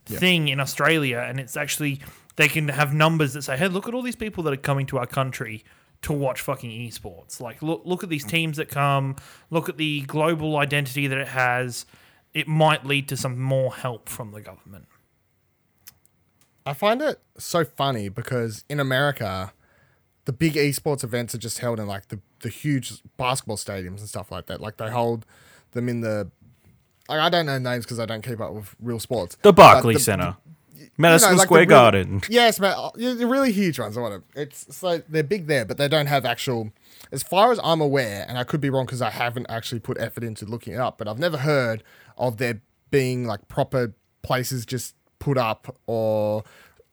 thing 0.06 0.50
in 0.50 0.60
Australia, 0.60 1.26
and 1.28 1.40
it's 1.40 1.56
actually 1.58 2.02
they 2.36 2.48
can 2.48 2.68
have 2.68 2.94
numbers 2.94 3.34
that 3.34 3.44
say, 3.44 3.58
"Hey, 3.58 3.68
look 3.68 3.88
at 3.88 3.94
all 3.94 4.02
these 4.02 4.16
people 4.16 4.44
that 4.44 4.54
are 4.54 4.58
coming 4.58 4.86
to 4.88 4.98
our 5.00 5.08
country 5.08 5.64
to 6.02 6.12
watch 6.12 6.42
fucking 6.42 6.70
esports. 6.70 7.40
Like, 7.40 7.62
look 7.62 7.84
look 7.86 8.04
at 8.04 8.10
these 8.10 8.26
teams 8.26 8.58
that 8.58 8.68
come. 8.70 9.16
Look 9.50 9.70
at 9.70 9.78
the 9.78 10.02
global 10.02 10.58
identity 10.58 11.08
that 11.08 11.18
it 11.18 11.30
has. 11.30 11.86
It 12.34 12.48
might 12.48 12.86
lead 12.86 13.08
to 13.10 13.18
some 13.18 13.40
more 13.40 13.74
help 13.74 14.10
from 14.10 14.32
the 14.32 14.42
government." 14.42 14.88
I 16.66 16.74
find 16.74 17.02
it 17.02 17.20
so 17.38 17.66
funny 17.66 18.08
because 18.10 18.64
in 18.70 18.80
America, 18.80 19.54
the 20.26 20.34
big 20.34 20.54
esports 20.54 21.04
events 21.04 21.36
are 21.36 21.40
just 21.40 21.60
held 21.60 21.80
in 21.80 21.88
like 21.88 22.08
the, 22.08 22.20
the 22.42 22.50
huge 22.50 22.94
basketball 23.18 23.58
stadiums 23.58 24.00
and 24.00 24.08
stuff 24.10 24.32
like 24.32 24.46
that. 24.48 24.62
Like 24.62 24.78
they 24.78 24.90
hold 24.90 25.26
them 25.72 25.90
in 25.90 26.02
the. 26.02 26.30
Like, 27.10 27.20
I 27.20 27.30
don't 27.30 27.46
know 27.46 27.58
names 27.60 27.84
because 27.86 28.00
I 28.00 28.06
don't 28.06 28.22
keep 28.24 28.40
up 28.40 28.54
with 28.54 28.74
real 28.80 29.00
sports. 29.00 29.38
The 29.42 29.52
Barclay 29.52 29.96
the- 29.96 30.00
Center, 30.00 30.38
you 30.78 30.88
Madison 30.98 31.32
know, 31.32 31.38
like 31.38 31.48
Square 31.48 31.60
really- 31.62 31.70
Garden. 31.70 32.22
Yes, 32.30 32.60
man. 32.62 32.74
uh, 32.78 32.92
yeah, 32.96 33.14
The 33.14 33.28
really 33.28 33.52
huge 33.52 33.78
ones. 33.78 33.98
I 33.98 34.02
want 34.02 34.24
to. 34.34 34.42
It's 34.42 34.74
so 34.76 35.02
they're 35.10 35.24
big 35.24 35.48
there, 35.48 35.66
but 35.66 35.78
they 35.78 35.88
don't 35.90 36.08
have 36.08 36.24
actual. 36.26 36.72
As 37.12 37.22
far 37.22 37.52
as 37.52 37.60
I'm 37.64 37.82
aware, 37.82 38.26
and 38.28 38.38
I 38.38 38.44
could 38.46 38.62
be 38.62 38.70
wrong 38.70 38.86
because 38.86 39.02
I 39.02 39.10
haven't 39.10 39.48
actually 39.50 39.80
put 39.82 39.98
effort 40.00 40.24
into 40.24 40.46
looking 40.46 40.74
it 40.74 40.80
up, 40.80 40.98
but 40.98 41.08
I've 41.08 41.20
never 41.20 41.38
heard 41.38 41.84
of 42.18 42.38
there 42.38 42.62
being 42.90 43.26
like 43.26 43.48
proper 43.50 43.94
places 44.22 44.66
just 44.66 44.96
put 45.20 45.38
up 45.38 45.76
or. 45.86 46.44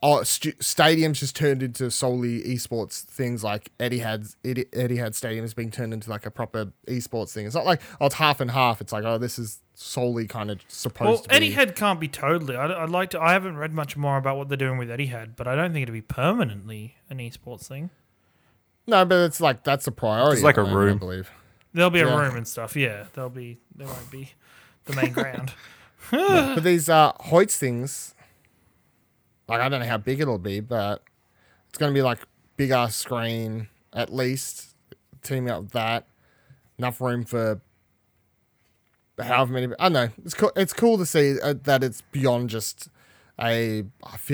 Oh, 0.03 0.23
stu- 0.23 0.53
stadiums 0.55 1.19
just 1.19 1.37
turned 1.37 1.63
into 1.63 1.91
solely 1.91 2.41
esports 2.45 3.03
things 3.03 3.45
like 3.45 3.71
Etihad 3.79 4.35
Eti- 4.45 4.65
Etihad 4.73 5.15
Stadium 5.15 5.45
is 5.45 5.53
being 5.53 5.71
turned 5.71 5.93
into 5.93 6.09
like 6.09 6.25
a 6.25 6.31
proper 6.31 6.73
esports 6.89 7.33
thing. 7.35 7.45
It's 7.45 7.55
not 7.55 7.67
like 7.67 7.83
oh 8.01 8.07
it's 8.07 8.15
half 8.15 8.41
and 8.41 8.51
half. 8.51 8.81
It's 8.81 8.93
like 8.95 9.05
oh 9.05 9.19
this 9.19 9.39
is 9.39 9.59
solely 9.75 10.27
kind 10.27 10.51
of 10.51 10.61
supposed 10.69 11.27
Well, 11.31 11.39
to 11.39 11.41
be. 11.41 11.53
Etihad 11.55 11.77
can't 11.77 12.01
be 12.01 12.09
totally. 12.09 12.57
I'd, 12.57 12.71
I'd 12.71 12.89
like 12.89 13.11
to. 13.11 13.21
I 13.21 13.33
haven't 13.35 13.59
read 13.59 13.75
much 13.75 13.95
more 13.97 14.17
about 14.17 14.39
what 14.39 14.49
they're 14.49 14.57
doing 14.57 14.79
with 14.79 14.89
Etihad, 14.89 15.37
but 15.37 15.47
I 15.47 15.55
don't 15.55 15.73
think 15.75 15.83
it'd 15.83 15.93
be 15.93 16.01
permanently 16.01 16.97
an 17.11 17.19
esports 17.19 17.67
thing. 17.67 17.91
No, 18.87 19.05
but 19.05 19.17
it's 19.27 19.41
like 19.41 19.65
that's 19.65 19.87
a 19.87 19.93
priority. 19.93 20.37
It's 20.37 20.43
like 20.45 20.57
a 20.57 20.63
moment, 20.63 20.77
room. 20.77 20.97
I 20.97 20.99
believe. 20.99 21.31
There'll 21.75 21.91
be 21.91 22.01
a 22.01 22.07
room 22.17 22.37
and 22.37 22.49
stuff. 22.49 22.75
Yeah, 22.75 23.05
there'll 23.13 23.29
be. 23.29 23.59
There 23.77 23.87
won't 23.87 24.11
be 24.11 24.31
the 24.87 24.97
main 24.97 25.13
ground. 25.13 25.53
But 26.11 26.61
these 26.65 26.89
uh 26.89 27.13
Hoyts 27.21 27.57
things, 27.59 28.15
like 29.51 29.61
I 29.61 29.69
don't 29.69 29.81
know 29.81 29.87
how 29.87 29.99
big 29.99 30.21
it'll 30.21 30.39
be, 30.39 30.61
but 30.61 31.03
it's 31.69 31.77
gonna 31.77 31.93
be 31.93 32.03
like 32.03 32.21
big 32.57 32.73
screen 32.91 33.69
at 33.93 34.15
least. 34.15 34.69
Teaming 35.23 35.51
up 35.51 35.73
that, 35.73 36.07
enough 36.79 37.01
room 37.01 37.25
for 37.25 37.61
however 39.19 39.53
many. 39.53 39.75
I 39.79 39.89
know. 39.91 40.09
It's 40.25 40.35
cool. 40.35 40.53
It's 40.57 40.73
cool 40.73 40.97
to 40.97 41.05
see 41.05 41.39
uh, 41.41 41.55
that 41.65 41.85
it's 41.85 42.01
beyond 42.13 42.49
just 42.49 42.89
a 43.39 43.85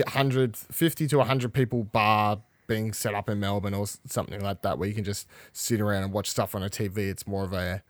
hundred 0.06 0.56
fifty 0.56 1.08
to 1.08 1.20
hundred 1.22 1.54
people 1.54 1.84
bar 1.84 2.42
being 2.68 2.92
set 2.92 3.14
up 3.14 3.28
in 3.28 3.40
Melbourne 3.40 3.74
or 3.74 3.86
something 4.06 4.40
like 4.40 4.62
that, 4.62 4.78
where 4.78 4.88
you 4.88 4.94
can 4.94 5.04
just 5.04 5.26
sit 5.52 5.80
around 5.80 6.04
and 6.04 6.12
watch 6.12 6.28
stuff 6.30 6.54
on 6.54 6.62
a 6.62 6.68
TV. 6.68 6.98
It's 6.98 7.26
more 7.26 7.44
of 7.44 7.52
a 7.52 7.82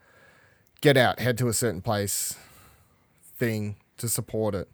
get 0.81 0.97
out, 0.97 1.19
head 1.19 1.37
to 1.39 1.49
a 1.49 1.53
certain 1.53 1.83
place 1.83 2.37
thing 3.37 3.77
to 3.99 4.09
support 4.09 4.55
it. 4.55 4.69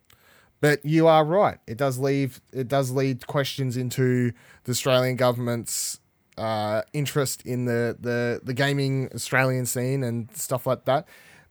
But 0.63 0.85
you 0.85 1.09
are 1.09 1.25
right. 1.25 1.59
It 1.67 1.77
does 1.77 1.99
leave 1.99 2.41
it 2.53 2.69
does 2.69 2.93
lead 2.93 3.27
questions 3.27 3.77
into 3.77 4.33
the 4.63 4.71
Australian 4.71 5.17
government's 5.17 5.99
uh, 6.39 6.83
interest 6.93 7.45
in 7.45 7.65
the, 7.65 7.97
the 7.99 8.41
the 8.45 8.55
gaming 8.55 9.11
Australian 9.13 9.67
scene 9.67 10.05
and 10.05 10.35
stuff 10.35 10.65
like 10.65 10.85
that. 10.85 11.09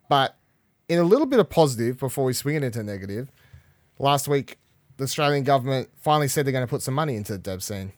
But 0.09 0.37
in 0.87 0.97
a 0.97 1.03
little 1.03 1.25
bit 1.27 1.39
of 1.39 1.49
positive 1.49 1.99
before 1.99 2.23
we 2.23 2.31
swing 2.31 2.55
it 2.55 2.63
into 2.63 2.83
negative, 2.83 3.29
last 3.99 4.29
week 4.29 4.57
the 4.95 5.03
Australian 5.03 5.43
government 5.43 5.89
finally 6.01 6.29
said 6.29 6.45
they're 6.45 6.53
going 6.53 6.65
to 6.65 6.69
put 6.69 6.81
some 6.81 6.93
money 6.93 7.17
into 7.17 7.33
the 7.33 7.37
dev 7.37 7.61
scene. 7.61 7.91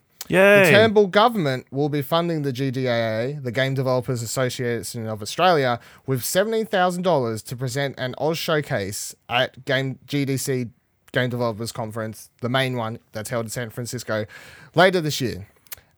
The 0.64 0.70
Turnbull 0.72 1.06
government 1.08 1.66
will 1.70 1.90
be 1.90 2.02
funding 2.02 2.42
the 2.42 2.52
GDAA, 2.52 3.42
the 3.42 3.52
Game 3.52 3.74
Developers 3.74 4.20
Association 4.22 5.06
of 5.06 5.20
Australia, 5.22 5.78
with 6.06 6.22
$17,000 6.22 7.44
to 7.44 7.56
present 7.56 7.94
an 7.98 8.14
Oz 8.16 8.38
showcase 8.38 9.14
at 9.28 9.64
Game 9.66 9.98
GDC 10.06 10.70
Game 11.14 11.30
Developers 11.30 11.72
Conference, 11.72 12.28
the 12.42 12.50
main 12.50 12.76
one 12.76 12.98
that's 13.12 13.30
held 13.30 13.46
in 13.46 13.50
San 13.50 13.70
Francisco, 13.70 14.26
later 14.74 15.00
this 15.00 15.20
year. 15.20 15.48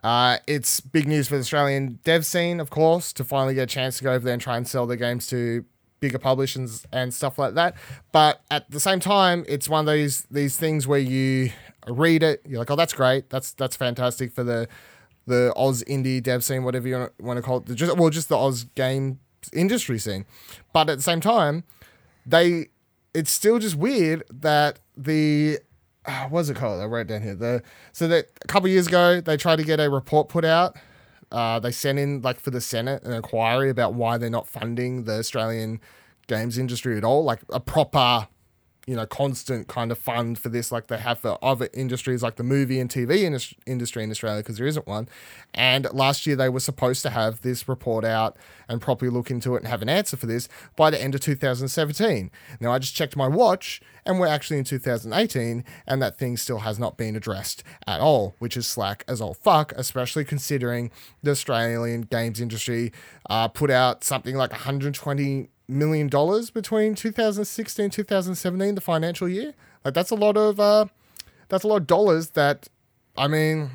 Uh, 0.05 0.39
it's 0.47 0.79
big 0.79 1.09
news 1.09 1.27
for 1.27 1.35
the 1.35 1.41
Australian 1.41 1.99
dev 2.05 2.25
scene, 2.25 2.61
of 2.61 2.71
course, 2.71 3.13
to 3.15 3.25
finally 3.25 3.55
get 3.55 3.63
a 3.65 3.67
chance 3.67 3.99
to 3.99 4.05
go 4.05 4.13
over 4.13 4.25
there 4.25 4.35
and 4.35 4.43
try 4.43 4.57
and 4.57 4.69
sell 4.69 4.87
their 4.87 4.97
games 4.97 5.27
to 5.27 5.65
bigger 5.99 6.19
publishers 6.19 6.87
and 6.93 7.13
stuff 7.13 7.39
like 7.39 7.55
that. 7.55 7.75
But 8.13 8.43
at 8.51 8.71
the 8.71 8.79
same 8.79 9.01
time, 9.01 9.45
it's 9.49 9.69
one 9.69 9.89
of 9.89 9.93
these 9.93 10.27
these 10.31 10.57
things 10.57 10.87
where 10.87 11.01
you 11.01 11.51
read 11.89 12.23
it, 12.23 12.43
you're 12.47 12.59
like, 12.59 12.71
oh, 12.71 12.77
that's 12.77 12.93
great, 12.93 13.31
that's 13.31 13.53
that's 13.53 13.75
fantastic 13.75 14.33
for 14.33 14.45
the 14.45 14.69
the 15.27 15.53
Oz 15.57 15.83
indie 15.89 16.23
dev 16.23 16.45
scene, 16.45 16.63
whatever 16.63 16.87
you 16.87 17.11
want 17.19 17.39
to 17.39 17.43
call 17.43 17.59
it, 17.59 17.75
just 17.75 17.97
well, 17.97 18.11
just 18.11 18.29
the 18.29 18.37
Oz 18.37 18.65
game 18.75 19.19
industry 19.53 19.99
scene. 19.99 20.25
But 20.73 20.89
at 20.89 20.99
the 20.99 21.03
same 21.03 21.21
time, 21.21 21.65
they 22.25 22.69
it's 23.15 23.31
still 23.31 23.59
just 23.59 23.77
weird 23.77 24.23
that 24.31 24.79
the 24.97 25.59
uh, 26.05 26.29
what's 26.29 26.49
it 26.49 26.57
called? 26.57 26.81
I 26.81 26.85
wrote 26.85 27.09
down 27.09 27.23
here. 27.23 27.35
The 27.35 27.63
so 27.93 28.09
that 28.09 28.27
a 28.43 28.47
couple 28.47 28.69
years 28.69 28.87
ago 28.87 29.21
they 29.21 29.37
tried 29.37 29.57
to 29.57 29.65
get 29.65 29.81
a 29.81 29.91
report 29.91 30.29
put 30.29 30.45
out. 30.45 30.77
Uh, 31.33 31.59
they 31.59 31.73
sent 31.73 31.99
in 31.99 32.23
like 32.23 32.39
for 32.39 32.51
the 32.51 32.61
Senate 32.61 33.03
an 33.03 33.13
inquiry 33.13 33.69
about 33.69 33.95
why 33.95 34.17
they're 34.17 34.31
not 34.31 34.47
funding 34.47 35.05
the 35.05 35.19
Australian 35.19 35.81
games 36.29 36.59
industry 36.59 36.97
at 36.97 37.05
all, 37.05 37.25
like 37.25 37.41
a 37.51 37.61
proper 37.61 38.29
you 38.87 38.95
know, 38.95 39.05
constant 39.05 39.67
kind 39.67 39.91
of 39.91 39.99
fund 39.99 40.39
for 40.39 40.49
this, 40.49 40.71
like 40.71 40.87
they 40.87 40.99
have 40.99 41.19
for 41.19 41.37
other 41.43 41.69
industries, 41.75 42.23
like 42.23 42.37
the 42.37 42.45
movie 42.45 42.79
and 42.79 42.89
TV 42.89 43.23
indus- 43.23 43.55
industry 43.67 44.05
in 44.05 44.11
Australia, 44.13 44.41
because 44.43 44.59
there 44.59 44.67
isn't 44.67 44.87
one. 44.87 45.09
And 45.53 45.93
last 45.93 46.25
year 46.25 46.37
they 46.37 46.49
were 46.49 46.61
supposed 46.61 47.03
to 47.03 47.11
have 47.11 47.41
this 47.41 47.69
report 47.69 48.05
out 48.05 48.37
and 48.69 48.81
properly 48.81 49.11
look 49.11 49.29
into 49.29 49.57
it 49.57 49.59
and 49.59 49.67
have 49.67 49.83
an 49.83 49.89
answer 49.89 50.17
for 50.17 50.27
this 50.27 50.49
by 50.77 50.91
the 50.91 51.03
end 51.03 51.17
of 51.17 51.21
2017. 51.21 52.31
Now 52.61 52.73
I 52.73 52.79
just 52.79 52.95
checked 52.95 53.17
my 53.17 53.27
watch, 53.27 53.81
and 54.05 54.21
we're 54.21 54.29
actually 54.29 54.59
in 54.59 54.65
2018, 54.65 55.65
and 55.89 56.01
that 56.01 56.17
thing 56.17 56.37
still 56.37 56.61
has 56.61 56.79
not 56.79 56.97
been 56.97 57.17
addressed 57.17 57.65
at 57.89 58.01
all, 58.01 58.37
which 58.39 58.57
is 58.57 58.69
slack 58.69 59.05
as 59.09 59.21
all 59.21 59.35
fuck, 59.35 59.73
especially 59.77 60.25
considering 60.25 60.93
the 61.25 61.33
Australian 61.33 62.03
games 62.03 62.41
industry 62.41 62.93
uh, 63.29 63.49
put 63.49 63.71
out 63.71 64.05
something 64.05 64.37
like 64.37 64.53
120 64.53 65.49
million 65.69 66.09
dollars 66.09 66.51
between 66.51 66.95
2016 66.95 67.85
and 67.85 67.93
2017 67.93 68.75
the 68.75 68.81
financial 68.81 69.29
year. 69.29 69.55
Like 69.85 69.95
that's 69.95 70.11
a 70.11 70.15
lot 70.15 70.37
of 70.37 70.61
uh 70.61 70.87
that's 71.49 71.65
a 71.65 71.69
lot 71.69 71.77
of 71.77 71.87
dollars 71.87 72.31
that 72.31 72.69
i 73.17 73.27
mean 73.29 73.71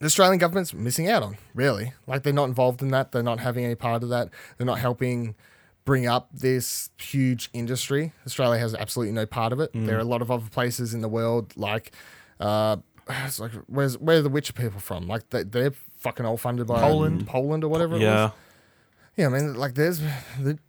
the 0.00 0.06
australian 0.06 0.38
government's 0.38 0.74
missing 0.74 1.08
out 1.08 1.22
on 1.22 1.36
really. 1.54 1.92
Like 2.06 2.22
they're 2.24 2.32
not 2.32 2.48
involved 2.48 2.82
in 2.82 2.88
that. 2.88 3.12
They're 3.12 3.22
not 3.22 3.38
having 3.40 3.64
any 3.64 3.76
part 3.76 4.02
of 4.02 4.08
that. 4.08 4.30
They're 4.58 4.66
not 4.66 4.78
helping 4.80 5.36
bring 5.84 6.06
up 6.06 6.28
this 6.32 6.90
huge 6.98 7.50
industry. 7.52 8.12
Australia 8.26 8.58
has 8.58 8.74
absolutely 8.74 9.12
no 9.12 9.26
part 9.26 9.52
of 9.52 9.60
it. 9.60 9.70
There 9.74 9.96
are 9.96 10.00
a 10.00 10.04
lot 10.04 10.22
of 10.22 10.30
other 10.30 10.48
places 10.50 10.92
in 10.94 11.02
the 11.02 11.08
world 11.08 11.56
like 11.56 11.92
uh 12.40 12.76
it's 13.08 13.38
like 13.40 13.52
where's 13.66 13.98
where 13.98 14.18
are 14.18 14.22
the 14.22 14.28
witcher 14.28 14.52
people 14.52 14.80
from? 14.80 15.06
Like 15.06 15.30
they, 15.30 15.42
they're 15.44 15.72
fucking 15.98 16.24
all 16.26 16.36
funded 16.36 16.66
by 16.66 16.80
Poland. 16.80 17.26
poland 17.26 17.62
or 17.64 17.68
whatever 17.68 17.94
it 17.94 17.98
was. 17.98 18.02
yeah. 18.02 18.30
Yeah, 19.16 19.26
I 19.26 19.28
mean, 19.28 19.54
like 19.54 19.74
there's, 19.74 20.00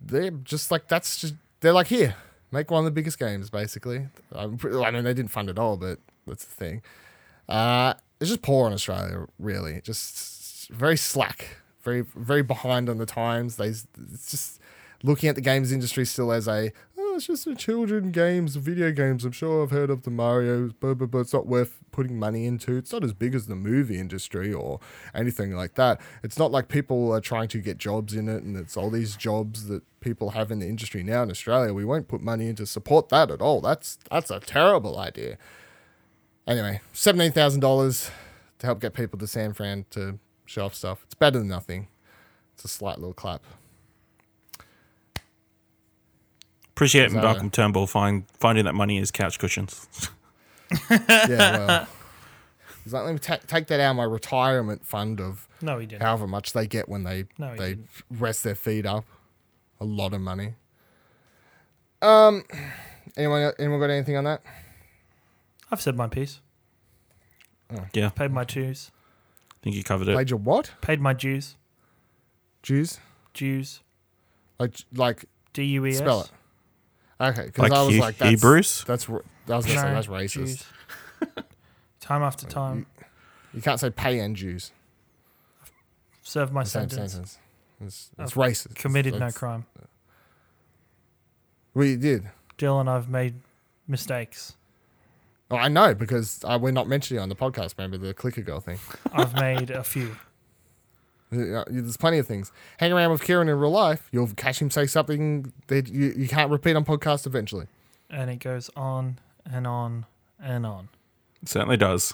they're, 0.02 0.32
just 0.32 0.70
like 0.70 0.88
that's 0.88 1.20
just 1.20 1.36
they're 1.62 1.74
like 1.74 1.88
here, 1.88 2.16
make 2.52 2.70
one 2.70 2.80
of 2.80 2.86
the 2.86 2.92
biggest 2.92 3.18
games 3.18 3.50
basically. 3.50 4.08
I'm 4.34 4.60
I 4.64 4.92
mean, 4.92 5.04
they 5.04 5.14
didn't 5.14 5.32
fund 5.32 5.50
it 5.50 5.58
all, 5.58 5.78
but 5.78 6.00
that's 6.28 6.46
the 6.46 6.54
thing. 6.54 6.82
Uh, 7.48 7.94
it's 8.20 8.30
just 8.30 8.42
poor 8.42 8.68
in 8.68 8.74
Australia, 8.74 9.28
really. 9.40 9.82
Just 9.82 10.70
very 10.70 10.98
slack, 10.98 11.58
very 11.84 12.02
very 12.02 12.44
behind 12.44 12.90
on 12.90 12.98
the 12.98 13.06
times. 13.06 13.56
They 13.56 13.68
it's 13.68 14.32
just 14.32 14.60
looking 15.04 15.30
at 15.30 15.36
the 15.36 15.42
games 15.42 15.72
industry 15.72 16.06
still 16.06 16.32
as 16.32 16.48
a 16.48 16.72
oh, 17.14 17.18
it's 17.18 17.28
just 17.28 17.46
a 17.46 17.56
children 17.56 18.12
games, 18.12 18.56
video 18.56 18.92
games. 18.92 19.24
I'm 19.24 19.32
sure 19.32 19.64
I've 19.64 19.72
heard 19.72 19.90
of 19.90 20.02
the 20.04 20.10
Mario's, 20.10 20.74
but, 20.74 20.96
but, 20.96 21.12
but 21.12 21.20
it's 21.20 21.34
not 21.34 21.46
worth 21.46 21.80
putting 21.92 22.18
money 22.18 22.46
into. 22.46 22.76
It's 22.76 22.92
not 22.92 23.04
as 23.04 23.14
big 23.14 23.36
as 23.36 23.46
the 23.46 23.56
movie 23.56 24.00
industry 24.00 24.52
or 24.52 24.80
anything 25.14 25.56
like 25.56 25.76
that. 25.76 26.02
It's 26.24 26.40
not 26.40 26.52
like 26.52 26.70
people 26.70 27.12
are 27.14 27.22
trying 27.22 27.50
to 27.50 27.60
get 27.60 27.78
jobs 27.78 28.16
in 28.16 28.28
it, 28.28 28.44
and 28.44 28.58
it's 28.58 28.76
all 28.76 28.90
these 28.90 29.16
jobs 29.16 29.68
that 29.68 29.84
people 30.00 30.32
have 30.32 30.52
in 30.52 30.60
the 30.60 30.68
industry 30.68 31.04
now 31.04 31.24
in 31.24 31.30
Australia. 31.30 31.74
We 31.74 31.86
won't 31.86 32.08
put 32.08 32.22
money 32.22 32.48
in 32.48 32.56
to 32.56 32.66
support 32.66 33.10
that 33.10 33.30
at 33.30 33.42
all. 33.42 33.62
That's 33.62 34.00
that's 34.10 34.32
a 34.32 34.40
terrible 34.40 34.98
idea. 34.98 35.38
Anyway, 36.48 36.82
seventeen 36.94 37.32
thousand 37.32 37.60
dollars 37.60 38.10
to 38.60 38.66
help 38.66 38.80
get 38.80 38.94
people 38.94 39.20
to 39.20 39.28
San 39.28 39.54
Fran 39.54 39.86
to 39.92 40.20
show 40.46 40.66
off 40.66 40.74
stuff. 40.74 41.04
It's 41.06 41.16
better 41.16 41.40
than 41.40 41.48
nothing. 41.48 41.88
It's 42.56 42.66
a 42.66 42.68
slight 42.68 42.98
little 42.98 43.14
clap. 43.14 43.44
Appreciate 46.76 47.12
that 47.12 47.22
Malcolm 47.22 47.50
Turnbull 47.50 47.86
find, 47.88 48.26
finding 48.32 48.66
that 48.66 48.74
money 48.74 48.96
in 48.98 49.02
his 49.02 49.12
couch 49.12 49.40
cushions. 49.40 49.88
Yeah, 50.90 51.28
well. 51.68 51.88
He's 52.84 52.92
like, 52.94 53.04
let 53.06 53.14
me 53.14 53.20
ta- 53.20 53.38
take 53.48 53.68
that 53.68 53.80
out 53.80 53.92
of 53.92 53.96
my 53.98 54.04
retirement 54.04 54.84
fund 54.86 55.22
of 55.22 55.48
No, 55.62 55.78
he 55.78 55.86
didn't. 55.86 56.02
however 56.02 56.26
much 56.28 56.52
they 56.54 56.66
get 56.68 56.90
when 56.90 57.04
they 57.04 57.26
No, 57.38 57.56
they 57.56 57.76
didn't. 57.76 57.90
rest 58.10 58.44
their 58.44 58.56
feet 58.56 58.86
up. 58.86 59.06
A 59.80 59.86
lot 59.86 60.14
of 60.14 60.20
money. 60.22 60.56
Um, 62.02 62.44
anyone 63.16 63.54
anyone 63.60 63.80
got 63.80 63.90
anything 63.92 64.18
on 64.18 64.24
that? 64.26 64.42
I've 65.72 65.82
said 65.82 65.96
my 65.96 66.08
piece. 66.08 66.42
Yeah, 67.94 68.10
Paid 68.10 68.32
my 68.32 68.44
dues. 68.44 68.92
I 69.52 69.56
think 69.64 69.76
you 69.76 69.84
covered 69.84 70.08
it. 70.08 70.14
Played 70.14 70.30
your 70.32 70.40
what? 70.40 70.72
Paid 70.82 71.00
my 71.00 71.14
dues. 71.14 71.56
Jews? 72.64 73.00
Dues. 73.34 73.82
Like 74.60 74.76
like 74.94 75.26
D 75.54 75.64
U 75.66 75.86
E 75.86 75.92
S. 75.92 75.98
spell 76.00 76.22
it. 76.22 76.32
Okay, 77.24 77.46
because 77.46 77.62
Like 77.64 77.72
I 77.72 77.84
was 77.84 77.94
He- 77.94 78.02
like 78.02 78.18
that's, 78.18 78.30
Hebrews? 78.30 78.84
That's 78.86 79.10
r- 79.10 79.24
I 79.50 79.56
was 79.56 79.66
gonna 79.66 79.80
say 79.80 79.88
No, 79.88 79.94
that's 79.96 80.08
racist. 80.08 80.30
Jews. 80.34 80.66
time 82.02 82.22
after 82.22 82.46
time. 82.46 82.86
You 83.54 83.62
can't 83.62 83.80
say 83.80 83.90
pay 83.90 84.20
and 84.20 84.36
Jews. 84.36 84.72
Serve 86.22 86.52
my 86.52 86.64
Same 86.64 86.90
sentence. 86.90 87.12
sentence. 87.14 87.38
It's, 87.82 88.10
it's 88.18 88.32
I've 88.32 88.38
racist. 88.38 88.76
Committed 88.76 89.14
no 89.14 89.20
That's- 89.20 89.38
crime. 89.38 89.66
We 91.74 91.96
did. 91.96 92.30
Dylan, 92.58 92.88
I've 92.88 93.10
made 93.10 93.36
mistakes. 93.88 94.56
Oh, 95.50 95.56
I 95.58 95.68
know 95.68 95.94
because 95.94 96.40
uh, 96.46 96.58
we're 96.62 96.72
not 96.72 96.88
mentioning 96.88 97.20
it 97.20 97.24
on 97.24 97.30
the 97.30 97.36
podcast. 97.36 97.76
Remember 97.78 97.98
the 97.98 98.14
clicker 98.14 98.42
girl 98.42 98.60
thing. 98.60 98.80
I've 99.12 99.34
made 99.36 99.70
a 99.72 99.84
few. 99.84 100.16
There's 101.34 101.98
plenty 101.98 102.18
of 102.18 102.28
things. 102.28 102.52
Hang 102.78 102.92
around 102.92 103.12
with 103.12 103.24
Kieran 103.24 103.50
in 103.50 103.58
real 103.58 103.72
life, 103.72 104.08
you'll 104.12 104.28
catch 104.28 104.62
him 104.62 104.70
say 104.70 104.86
something 104.86 105.52
that 105.68 105.88
you, 105.88 106.14
you 106.16 106.28
can't 106.28 106.52
repeat 106.52 106.76
on 106.76 106.86
podcast 106.86 107.26
eventually. 107.26 107.68
And 108.10 108.30
it 108.30 108.38
goes 108.38 108.70
on 108.76 109.20
and 109.46 109.66
on 109.68 110.06
and 110.42 110.66
on. 110.66 110.90
It 111.42 111.50
certainly 111.50 111.78
does. 111.78 112.14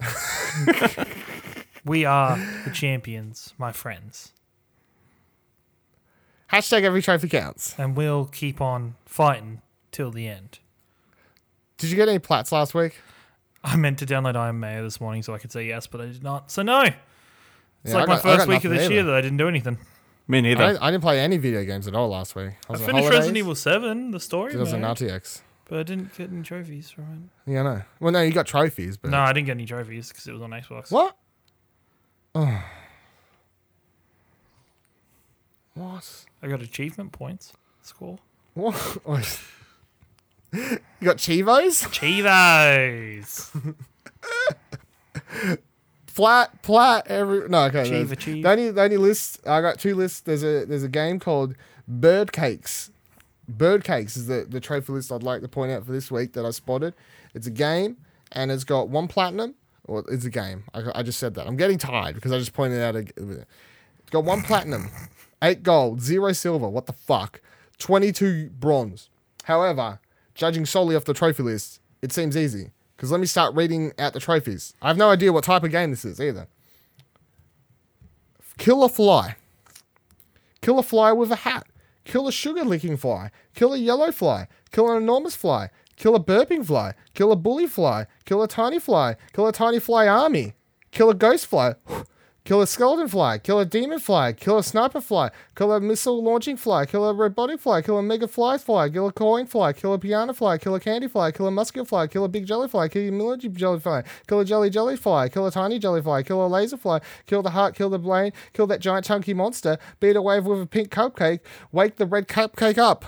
We 1.88 2.04
are 2.04 2.36
the 2.66 2.70
champions, 2.70 3.54
my 3.56 3.72
friends. 3.72 4.32
Hashtag 6.52 6.82
every 6.82 7.00
trophy 7.00 7.30
counts. 7.30 7.74
And 7.78 7.96
we'll 7.96 8.26
keep 8.26 8.60
on 8.60 8.96
fighting 9.06 9.62
till 9.90 10.10
the 10.10 10.28
end. 10.28 10.58
Did 11.78 11.88
you 11.88 11.96
get 11.96 12.08
any 12.08 12.18
plats 12.18 12.52
last 12.52 12.74
week? 12.74 13.00
I 13.64 13.76
meant 13.76 13.98
to 14.00 14.06
download 14.06 14.36
Iron 14.36 14.60
Mayor 14.60 14.82
this 14.82 15.00
morning 15.00 15.22
so 15.22 15.34
I 15.34 15.38
could 15.38 15.50
say 15.50 15.66
yes, 15.66 15.86
but 15.86 16.02
I 16.02 16.06
did 16.06 16.22
not. 16.22 16.50
So 16.50 16.62
no. 16.62 16.84
It's 17.84 17.92
Yeah, 17.92 18.00
like 18.00 18.04
I 18.04 18.06
my 18.06 18.14
got- 18.16 18.22
first 18.22 18.48
week 18.48 18.64
of 18.64 18.70
nothing 18.72 18.78
this 18.78 18.90
year 18.90 19.02
that 19.04 19.14
I 19.14 19.20
didn't 19.20 19.38
do 19.38 19.48
anything. 19.48 19.78
Me 20.26 20.40
neither. 20.42 20.66
didn't, 20.66 20.82
I 20.82 20.90
didn't 20.90 21.02
play 21.02 21.20
any 21.20 21.38
video 21.38 21.64
games 21.64 21.86
at 21.88 21.94
all 21.94 22.08
last 22.08 22.34
week. 22.36 22.50
I 22.50 22.50
I 22.68 22.72
was 22.72 22.80
on 22.82 22.86
finished 22.86 23.04
holidays. 23.04 23.18
Resident 23.18 23.36
Evil 23.38 23.54
7, 23.54 24.10
the 24.10 24.20
story 24.20 24.52
It 24.52 24.58
was 24.58 24.72
an 24.74 24.82
mode, 24.82 24.98
RTX. 24.98 25.40
but 25.66 25.78
I 25.78 25.82
didn't 25.84 26.14
get 26.16 26.30
any 26.30 26.42
trophies 26.42 26.90
from 26.90 27.30
Yeah, 27.46 27.62
no. 27.62 27.82
Well, 28.00 28.12
no, 28.12 28.20
you 28.20 28.32
got 28.32 28.46
trophies, 28.46 28.96
but 28.98 29.10
No, 29.10 29.20
I 29.20 29.32
didn't 29.32 29.46
get 29.46 29.52
any 29.52 29.64
trophies 29.64 30.08
because 30.08 30.26
it 30.26 30.32
was 30.32 30.42
on 30.42 30.50
Xbox. 30.50 30.90
what? 30.90 31.16
Oh. 32.34 32.62
What? 35.74 36.24
I 36.42 36.48
got 36.48 36.60
achievement 36.60 37.12
points. 37.12 37.52
Score. 37.82 38.18
What? 38.54 38.74
you 40.52 40.78
got 41.02 41.16
Chivos? 41.18 41.84
Chivos! 41.92 43.50
Flat, 46.18 46.62
plat, 46.62 47.06
every 47.06 47.48
no. 47.48 47.66
Okay, 47.66 47.82
Achieve, 47.82 48.10
achieve. 48.10 48.42
The 48.42 48.50
only, 48.50 48.70
the 48.72 48.82
only 48.82 48.96
list 48.96 49.38
I 49.46 49.60
got 49.60 49.78
two 49.78 49.94
lists. 49.94 50.18
There's 50.18 50.42
a 50.42 50.64
there's 50.64 50.82
a 50.82 50.88
game 50.88 51.20
called 51.20 51.54
Bird 51.86 52.32
Cakes. 52.32 52.90
Bird 53.48 53.84
Cakes 53.84 54.16
is 54.16 54.26
the 54.26 54.44
the 54.48 54.58
trophy 54.58 54.94
list 54.94 55.12
I'd 55.12 55.22
like 55.22 55.42
to 55.42 55.48
point 55.48 55.70
out 55.70 55.86
for 55.86 55.92
this 55.92 56.10
week 56.10 56.32
that 56.32 56.44
I 56.44 56.50
spotted. 56.50 56.94
It's 57.34 57.46
a 57.46 57.52
game 57.52 57.98
and 58.32 58.50
it's 58.50 58.64
got 58.64 58.88
one 58.88 59.06
platinum. 59.06 59.54
Or 59.84 60.04
it's 60.08 60.24
a 60.24 60.30
game. 60.30 60.64
I, 60.74 60.82
I 60.96 61.02
just 61.04 61.20
said 61.20 61.34
that. 61.36 61.46
I'm 61.46 61.56
getting 61.56 61.78
tired 61.78 62.16
because 62.16 62.32
I 62.32 62.38
just 62.38 62.52
pointed 62.52 62.82
out. 62.82 62.96
A, 62.96 62.98
it's 62.98 64.10
got 64.10 64.24
one 64.24 64.42
platinum, 64.42 64.90
eight 65.40 65.62
gold, 65.62 66.00
zero 66.00 66.32
silver. 66.32 66.68
What 66.68 66.86
the 66.86 66.94
fuck? 66.94 67.40
Twenty 67.78 68.10
two 68.10 68.50
bronze. 68.58 69.08
However, 69.44 70.00
judging 70.34 70.66
solely 70.66 70.96
off 70.96 71.04
the 71.04 71.14
trophy 71.14 71.44
list, 71.44 71.80
it 72.02 72.10
seems 72.10 72.36
easy. 72.36 72.72
Because 72.98 73.12
let 73.12 73.20
me 73.20 73.28
start 73.28 73.54
reading 73.54 73.92
out 73.96 74.12
the 74.12 74.18
trophies. 74.18 74.74
I 74.82 74.88
have 74.88 74.96
no 74.96 75.08
idea 75.08 75.32
what 75.32 75.44
type 75.44 75.62
of 75.62 75.70
game 75.70 75.90
this 75.90 76.04
is 76.04 76.20
either. 76.20 76.48
Kill 78.58 78.82
a 78.82 78.88
fly. 78.88 79.36
Kill 80.62 80.80
a 80.80 80.82
fly 80.82 81.12
with 81.12 81.30
a 81.30 81.36
hat. 81.36 81.68
Kill 82.04 82.26
a 82.26 82.32
sugar 82.32 82.64
licking 82.64 82.96
fly. 82.96 83.30
Kill 83.54 83.72
a 83.72 83.78
yellow 83.78 84.10
fly. 84.10 84.48
Kill 84.72 84.90
an 84.90 84.96
enormous 84.96 85.36
fly. 85.36 85.70
Kill 85.94 86.16
a 86.16 86.20
burping 86.20 86.66
fly. 86.66 86.94
Kill 87.14 87.30
a 87.30 87.36
bully 87.36 87.68
fly. 87.68 88.08
Kill 88.24 88.42
a 88.42 88.48
tiny 88.48 88.80
fly. 88.80 89.14
Kill 89.32 89.46
a 89.46 89.52
tiny 89.52 89.78
fly 89.78 90.08
army. 90.08 90.54
Kill 90.90 91.08
a 91.08 91.14
ghost 91.14 91.46
fly. 91.46 91.76
Kill 92.48 92.62
a 92.62 92.66
skeleton 92.66 93.08
fly. 93.08 93.36
Kill 93.36 93.60
a 93.60 93.66
demon 93.66 93.98
fly. 93.98 94.32
Kill 94.32 94.56
a 94.56 94.62
sniper 94.62 95.02
fly. 95.02 95.30
Kill 95.54 95.70
a 95.70 95.82
missile 95.82 96.24
launching 96.24 96.56
fly. 96.56 96.86
Kill 96.86 97.06
a 97.06 97.12
robotic 97.12 97.60
fly. 97.60 97.82
Kill 97.82 97.98
a 97.98 98.02
mega 98.02 98.26
fly 98.26 98.56
fly. 98.56 98.88
Kill 98.88 99.08
a 99.08 99.12
coin 99.12 99.44
fly. 99.44 99.74
Kill 99.74 99.92
a 99.92 99.98
piano 99.98 100.32
fly. 100.32 100.56
Kill 100.56 100.74
a 100.74 100.80
candy 100.80 101.08
fly. 101.08 101.30
Kill 101.30 101.46
a 101.46 101.50
musket 101.50 101.86
fly. 101.86 102.06
Kill 102.06 102.24
a 102.24 102.28
big 102.28 102.46
jelly 102.46 102.66
fly. 102.66 102.88
Kill 102.88 103.06
a 103.06 103.12
military 103.12 103.52
jelly 103.52 103.80
fly. 103.80 104.02
Kill 104.26 104.40
a 104.40 104.46
jelly 104.46 104.70
jelly 104.70 104.96
fly. 104.96 105.28
Kill 105.28 105.46
a 105.46 105.50
tiny 105.50 105.78
jelly 105.78 106.00
fly. 106.00 106.22
Kill 106.22 106.42
a 106.42 106.48
laser 106.48 106.78
fly. 106.78 107.00
Kill 107.26 107.42
the 107.42 107.50
heart. 107.50 107.74
Kill 107.74 107.90
the 107.90 107.98
brain. 107.98 108.32
Kill 108.54 108.66
that 108.68 108.80
giant 108.80 109.04
chunky 109.04 109.34
monster. 109.34 109.76
Beat 110.00 110.16
a 110.16 110.22
wave 110.22 110.46
with 110.46 110.62
a 110.62 110.66
pink 110.66 110.88
cupcake. 110.88 111.40
Wake 111.70 111.96
the 111.96 112.06
red 112.06 112.28
cupcake 112.28 112.78
up. 112.78 113.04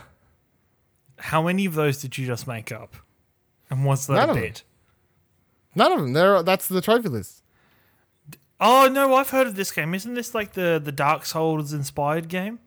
How 1.16 1.41
many 1.41 1.64
of 1.64 1.72
those 1.72 2.03
did 2.03 2.18
you 2.18 2.26
just 2.26 2.47
make 2.47 2.70
up? 2.70 2.95
And 3.70 3.86
was 3.86 4.07
that 4.07 4.16
None 4.16 4.28
of 4.28 4.36
them. 4.36 4.53
None 5.74 5.93
of 5.93 6.01
them. 6.01 6.12
They're, 6.12 6.43
that's 6.43 6.68
the 6.68 6.82
trophy 6.82 7.09
list. 7.09 7.39
Oh 8.61 8.88
no, 8.88 9.14
I've 9.14 9.30
heard 9.30 9.46
of 9.46 9.54
this 9.56 9.72
game. 9.72 9.94
Isn't 9.94 10.14
this 10.14 10.34
like 10.34 10.52
the 10.52 10.80
the 10.82 10.92
Dark 10.92 11.24
Souls 11.24 11.72
inspired 11.72 12.28
game? 12.28 12.58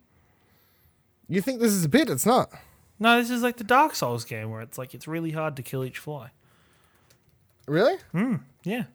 You 1.30 1.42
think 1.42 1.60
this 1.60 1.72
is 1.72 1.86
a 1.86 1.90
bit? 1.90 2.10
It's 2.10 2.26
not. 2.26 2.52
No, 3.00 3.20
this 3.20 3.30
is 3.30 3.44
like 3.44 3.58
the 3.58 3.64
Dark 3.64 3.96
Souls 3.96 4.26
game 4.26 4.50
where 4.50 4.62
it's 4.62 4.78
like 4.78 4.94
it's 4.94 5.08
really 5.08 5.32
hard 5.32 5.56
to 5.58 5.64
kill 5.64 5.84
each 5.84 6.00
fly. 6.00 6.32
Really? 7.68 7.98
Hmm. 8.12 8.38
Yeah. 8.64 8.86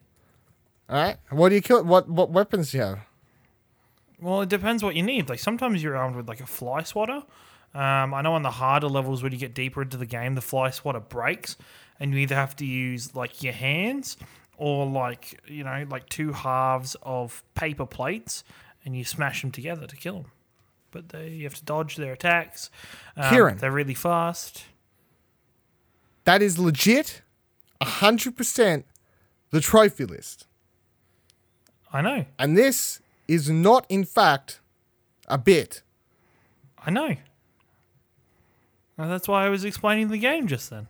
All 0.89 0.97
right. 0.97 1.17
What 1.31 1.51
do 1.51 1.55
you 1.55 1.61
kill? 1.63 1.85
What 1.85 2.09
what 2.09 2.31
weapons 2.31 2.73
do 2.73 2.79
you 2.79 2.85
have? 2.85 2.99
Well, 4.21 4.43
it 4.43 4.49
depends 4.49 4.83
what 4.83 4.97
you 4.97 5.03
need. 5.03 5.29
Like 5.29 5.39
sometimes 5.39 5.83
you're 5.83 5.97
armed 5.97 6.17
with 6.17 6.29
like 6.29 6.41
a 6.41 6.47
fly 6.47 6.83
swatter. 6.83 7.23
Um, 7.75 8.15
I 8.15 8.23
know 8.23 8.33
on 8.33 8.43
the 8.43 8.51
harder 8.51 8.89
levels 8.89 9.23
when 9.23 9.31
you 9.31 9.39
get 9.39 9.55
deeper 9.55 9.83
into 9.83 9.97
the 9.97 10.07
game, 10.07 10.35
the 10.35 10.41
fly 10.41 10.71
swatter 10.71 11.01
breaks, 11.01 11.57
and 12.01 12.13
you 12.13 12.19
either 12.19 12.35
have 12.35 12.57
to 12.57 12.67
use 12.67 13.15
like 13.15 13.43
your 13.43 13.53
hands 13.53 14.17
or 14.59 14.85
like 14.85 15.41
you 15.47 15.65
know 15.65 15.87
like 15.91 16.09
two 16.09 16.33
halves 16.33 16.97
of 17.03 17.43
paper 17.55 17.87
plates, 17.87 18.45
and 18.85 18.95
you 18.97 19.05
smash 19.05 19.41
them 19.41 19.51
together 19.51 19.87
to 19.87 19.97
kill 19.97 20.15
them. 20.23 20.33
But 20.91 21.09
they, 21.11 21.29
you 21.29 21.45
have 21.45 21.55
to 21.55 21.65
dodge 21.65 21.97
their 21.97 22.13
attacks. 22.13 22.71
Um, 23.17 23.31
Kieran. 23.31 23.59
they're 23.59 23.73
really 23.73 23.95
fast. 23.95 24.65
That 26.25 26.43
is 26.43 26.59
legit, 26.59 27.23
hundred 27.83 28.37
percent, 28.37 28.85
the 29.51 29.61
trophy 29.61 30.05
list. 30.05 30.47
I 31.91 32.03
know, 32.03 32.27
And 32.39 32.55
this 32.55 33.01
is 33.27 33.49
not, 33.49 33.87
in 33.89 34.05
fact, 34.05 34.61
a 35.27 35.39
bit. 35.39 35.83
I 36.85 36.91
know. 36.91 37.17
And 38.99 39.11
that's 39.11 39.27
why 39.27 39.47
I 39.47 39.49
was 39.49 39.65
explaining 39.65 40.09
the 40.09 40.19
game 40.19 40.47
just 40.49 40.69
then. 40.69 40.89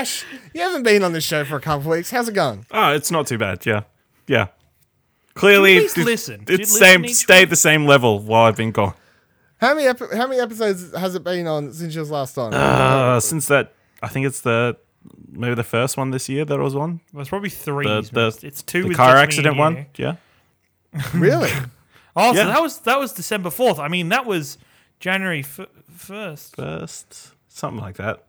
Ash, 0.00 0.24
you 0.52 0.60
haven't 0.60 0.82
been 0.82 1.04
on 1.04 1.12
this 1.12 1.24
show 1.24 1.44
for 1.44 1.56
a 1.56 1.60
couple 1.60 1.80
of 1.92 1.96
weeks. 1.96 2.10
How's 2.10 2.28
it 2.28 2.34
going? 2.34 2.66
Oh, 2.72 2.92
it's 2.92 3.10
not 3.10 3.26
too 3.26 3.38
bad. 3.38 3.64
Yeah, 3.64 3.82
yeah. 4.26 4.48
Clearly, 5.34 5.74
Did 5.74 5.80
you 5.80 5.80
at 5.80 5.82
least 5.84 5.98
it's, 5.98 6.06
listen? 6.06 6.44
Did 6.44 6.58
you 6.58 6.62
it's 6.62 6.72
listen 6.72 6.86
same 6.86 7.04
each 7.04 7.14
stayed 7.14 7.50
the 7.50 7.56
same 7.56 7.86
level 7.86 8.18
while 8.18 8.44
I've 8.44 8.56
been 8.56 8.72
gone. 8.72 8.94
How 9.58 9.74
many 9.74 9.86
epi- 9.86 10.16
how 10.16 10.26
many 10.26 10.40
episodes 10.40 10.96
has 10.96 11.14
it 11.14 11.22
been 11.24 11.46
on 11.46 11.72
since 11.72 11.94
you 11.94 12.00
was 12.00 12.10
last 12.10 12.36
on? 12.38 12.52
Uh, 12.52 13.20
since 13.20 13.46
that, 13.48 13.72
I 14.02 14.08
think 14.08 14.26
it's 14.26 14.40
the 14.40 14.76
maybe 15.30 15.54
the 15.54 15.62
first 15.64 15.96
one 15.96 16.10
this 16.10 16.28
year 16.28 16.44
that 16.44 16.58
I 16.58 16.62
was 16.62 16.74
on. 16.74 17.00
Well, 17.12 17.20
it's 17.20 17.30
probably 17.30 17.50
three. 17.50 17.86
The- 17.86 18.02
the- 18.12 18.46
it's 18.46 18.62
two. 18.62 18.82
The 18.82 18.88
with 18.88 18.96
car 18.96 19.16
accident 19.16 19.56
one. 19.56 19.76
you. 19.76 19.86
Yeah. 19.96 20.16
Really? 21.14 21.50
Oh, 22.16 22.32
so 22.32 22.44
that 22.46 22.62
was 22.62 22.78
that 22.80 23.00
was 23.00 23.12
December 23.12 23.50
fourth. 23.50 23.80
I 23.80 23.88
mean, 23.88 24.10
that 24.10 24.24
was 24.24 24.56
January 25.00 25.42
first. 25.42 26.54
First, 26.54 27.32
something 27.48 27.80
like 27.80 27.96
that. 27.96 28.24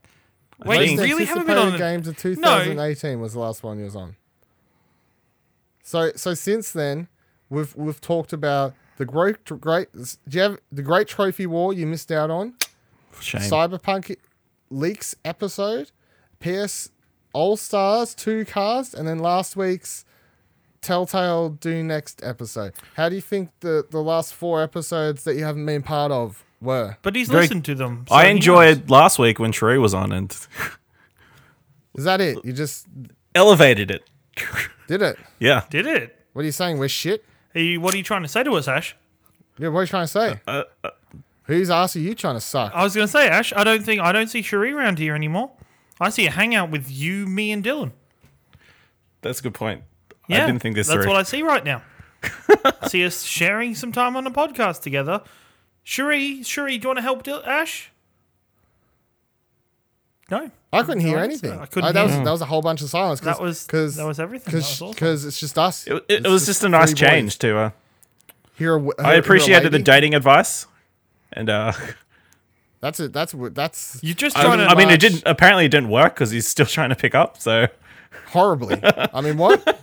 I 0.61 0.67
Wait, 0.69 0.87
think- 0.87 0.99
you 1.01 1.05
really 1.15 1.25
haven't 1.25 1.47
been 1.47 1.57
on 1.57 1.67
Anticipated 1.73 1.95
games 1.95 2.07
of 2.07 2.17
2018 2.17 3.19
was 3.19 3.33
the 3.33 3.39
last 3.39 3.61
one 3.63 3.77
you 3.77 3.85
was 3.85 3.95
on. 3.95 4.15
So 5.83 6.11
so 6.15 6.33
since 6.33 6.71
then, 6.71 7.07
we've 7.49 7.75
we've 7.75 8.01
talked 8.01 8.33
about 8.33 8.73
the 8.97 9.05
great 9.05 9.43
great. 9.45 9.91
Do 9.93 10.07
you 10.31 10.41
have 10.41 10.57
the 10.71 10.81
Great 10.81 11.07
Trophy 11.07 11.45
War 11.45 11.73
you 11.73 11.85
missed 11.85 12.11
out 12.11 12.31
on? 12.31 12.53
Shame. 13.19 13.41
Cyberpunk 13.41 14.15
leaks 14.69 15.15
episode, 15.23 15.91
PS 16.39 16.89
All 17.33 17.55
Stars 17.57 18.15
two 18.15 18.45
cast, 18.45 18.93
and 18.93 19.07
then 19.07 19.19
last 19.19 19.55
week's 19.55 20.05
Telltale 20.81 21.49
Do 21.49 21.83
Next 21.83 22.23
episode. 22.23 22.73
How 22.95 23.09
do 23.09 23.15
you 23.15 23.21
think 23.21 23.51
the 23.59 23.85
the 23.89 24.01
last 24.01 24.33
four 24.33 24.61
episodes 24.63 25.23
that 25.25 25.35
you 25.35 25.43
haven't 25.43 25.65
been 25.65 25.83
part 25.83 26.11
of 26.11 26.43
were? 26.65 26.97
But 27.01 27.15
he's 27.15 27.29
Very- 27.29 27.43
listened 27.43 27.63
to 27.65 27.75
them. 27.75 28.05
so 28.09 28.15
I 28.15 28.23
he 28.23 28.29
knows. 28.29 28.35
enjoyed 28.37 28.89
last 28.89 29.17
week 29.19 29.39
when 29.39 29.51
Sheree 29.53 29.79
was 29.79 29.93
on 29.93 30.11
and 30.11 30.31
Is 31.93 32.03
that 32.03 32.19
it? 32.19 32.37
You 32.43 32.51
just 32.53 32.87
elevated 33.33 33.89
it. 33.91 34.03
did 34.87 35.01
it. 35.01 35.17
Yeah. 35.39 35.63
Did 35.69 35.87
it? 35.87 36.19
What 36.33 36.41
are 36.41 36.45
you 36.45 36.51
saying? 36.51 36.77
We're 36.77 36.89
shit. 36.89 37.23
Are 37.55 37.61
you, 37.61 37.79
what 37.79 37.93
are 37.93 37.97
you 37.97 38.03
trying 38.03 38.23
to 38.23 38.27
say 38.27 38.43
to 38.43 38.51
us, 38.55 38.67
Ash? 38.67 38.95
Yeah, 39.57 39.69
what 39.69 39.79
are 39.79 39.83
you 39.83 39.87
trying 39.87 40.03
to 40.03 40.07
say? 40.11 40.39
Uh, 40.45 40.63
Whose 41.43 41.69
ass 41.69 41.95
are 41.95 41.99
you 41.99 42.15
trying 42.15 42.35
to 42.35 42.41
suck? 42.41 42.73
I 42.75 42.83
was 42.83 42.95
going 42.95 43.05
to 43.07 43.11
say, 43.11 43.29
Ash. 43.29 43.53
I 43.55 43.63
don't 43.63 43.83
think 43.85 44.01
I 44.01 44.11
don't 44.11 44.27
see 44.27 44.41
Cherie 44.41 44.71
around 44.73 44.97
here 44.99 45.13
anymore. 45.15 45.51
I 46.01 46.09
see 46.09 46.25
a 46.25 46.31
hangout 46.31 46.71
with 46.71 46.91
you, 46.91 47.25
me, 47.27 47.51
and 47.51 47.63
Dylan. 47.63 47.91
That's 49.21 49.39
a 49.39 49.43
good 49.43 49.53
point. 49.53 49.83
Yeah, 50.27 50.43
I 50.43 50.47
didn't 50.47 50.61
think 50.63 50.75
this 50.75 50.87
That's 50.87 51.03
through. 51.03 51.07
what 51.13 51.19
I 51.19 51.23
see 51.23 51.43
right 51.43 51.63
now. 51.63 51.83
See 52.87 53.05
us 53.05 53.21
sharing 53.23 53.75
some 53.75 53.91
time 53.91 54.15
on 54.17 54.25
a 54.25 54.31
podcast 54.31 54.81
together. 54.81 55.21
Cherie, 55.85 56.41
Cherie, 56.43 56.77
do 56.79 56.85
you 56.85 56.89
want 56.89 56.97
to 56.97 57.03
help 57.03 57.21
Dil- 57.23 57.43
Ash? 57.45 57.91
No, 60.31 60.49
I 60.73 60.81
couldn't 60.81 61.01
hear 61.01 61.17
No, 61.17 61.23
anything. 61.23 61.59
I 61.59 61.67
couldn't 61.67 61.89
I- 61.89 61.91
that, 61.91 62.09
hear. 62.09 62.17
was, 62.17 62.25
that 62.25 62.31
was 62.31 62.41
a 62.41 62.45
whole 62.45 62.63
bunch 62.63 62.81
of 62.81 62.89
silence. 62.89 63.19
Cause, 63.21 63.37
that 63.37 63.41
was 63.43 63.67
cause, 63.67 63.95
that 63.97 64.05
was 64.07 64.19
everything. 64.19 64.51
Because 64.51 64.81
awesome. 64.81 65.27
it's 65.27 65.39
just 65.39 65.59
us. 65.59 65.85
It, 65.85 66.03
it, 66.09 66.25
it 66.25 66.27
was 66.27 66.47
just 66.47 66.63
a 66.63 66.69
nice 66.69 66.89
three 66.91 67.05
boys. 67.05 67.09
change 67.11 67.37
too. 67.39 67.55
Uh, 67.57 67.69
Here, 68.57 68.75
a- 68.75 68.81
I 68.99 69.11
here 69.11 69.13
a 69.13 69.19
appreciated 69.19 69.67
the 69.71 69.77
lady. 69.77 69.83
dating 69.83 70.15
advice, 70.15 70.65
and 71.31 71.51
uh, 71.51 71.71
That's 72.81 72.99
it. 72.99 73.13
That's 73.13 73.35
what. 73.35 73.53
That's 73.53 73.99
You're 74.01 74.15
just 74.15 74.35
I, 74.35 74.43
trying 74.43 74.57
to. 74.57 74.65
I 74.65 74.73
mean, 74.73 74.89
it 74.89 74.99
didn't. 74.99 75.21
Apparently, 75.27 75.65
it 75.65 75.69
didn't 75.69 75.89
work 75.89 76.15
because 76.15 76.31
he's 76.31 76.47
still 76.47 76.65
trying 76.77 76.89
to 76.89 76.95
pick 76.95 77.13
up. 77.13 77.39
So 77.39 77.67
horribly. 78.29 78.79
I 78.83 79.21
mean, 79.21 79.37
what? 79.37 79.63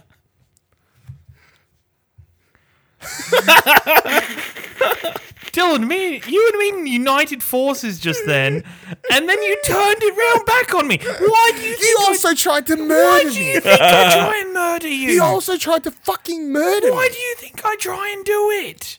Dylan, 5.53 5.87
me, 5.87 6.23
you 6.27 6.51
and 6.53 6.83
me 6.83 6.91
united 6.93 7.43
forces 7.43 8.01
just 8.01 8.21
then, 8.27 8.65
and 9.13 9.29
then 9.29 9.43
you 9.43 9.57
turned 9.67 9.99
it 10.03 10.17
round 10.17 10.47
back 10.47 10.75
on 10.75 10.89
me. 10.89 10.99
Why 10.99 11.51
do 11.55 11.61
you 11.63 11.71
He 11.71 11.77
think? 11.77 12.01
also 12.09 12.35
tried 12.35 12.67
to 12.69 12.73
I, 12.75 12.77
why 12.77 12.87
murder 12.87 13.31
do 13.31 13.43
you 13.45 13.55
me. 13.57 13.61
think 13.61 13.81
I 13.81 14.11
try 14.15 14.41
and 14.45 14.55
murder 14.55 14.89
you? 14.89 15.09
He 15.11 15.19
also 15.21 15.57
tried 15.59 15.85
to 15.85 15.91
fucking 15.91 16.51
murder 16.51 16.91
Why 16.91 17.03
me. 17.09 17.15
do 17.15 17.19
you 17.21 17.35
think 17.37 17.61
I 17.65 17.77
try 17.77 18.11
and 18.17 18.25
do 18.25 18.51
it? 18.51 18.99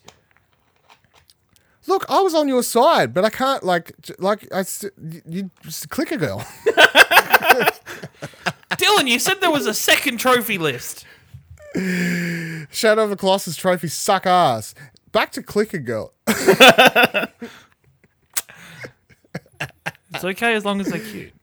Look, 1.87 2.05
I 2.09 2.21
was 2.21 2.33
on 2.35 2.47
your 2.47 2.63
side, 2.63 3.13
but 3.13 3.25
I 3.25 3.29
can't 3.29 3.63
like 3.63 3.91
like 4.19 4.47
I. 4.53 4.63
You, 5.27 5.49
just 5.63 5.89
click 5.89 6.11
a 6.11 6.17
girl. 6.17 6.39
Dylan, 8.71 9.07
you 9.07 9.19
said 9.19 9.41
there 9.41 9.51
was 9.51 9.65
a 9.65 9.73
second 9.73 10.17
trophy 10.17 10.57
list. 10.57 11.05
Shadow 11.75 13.03
of 13.03 13.09
the 13.09 13.15
Colossus 13.17 13.55
trophy 13.55 13.87
suck 13.87 14.25
ass. 14.25 14.73
Back 15.13 15.31
to 15.33 15.41
clicker 15.43 15.77
girl. 15.79 16.13
It's 20.15 20.23
okay 20.23 20.53
as 20.53 20.63
long 20.63 20.79
as 20.79 20.87
they're 20.87 20.99
cute. 20.99 21.33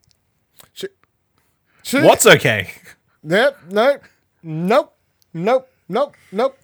Should- 1.83 2.05
what's 2.05 2.25
okay? 2.25 2.71
Yep. 3.25 3.59
Nope. 3.71 4.03
Nope. 4.45 4.97
Nope. 5.35 5.68
Nope. 5.89 6.14
Nope. 6.31 6.57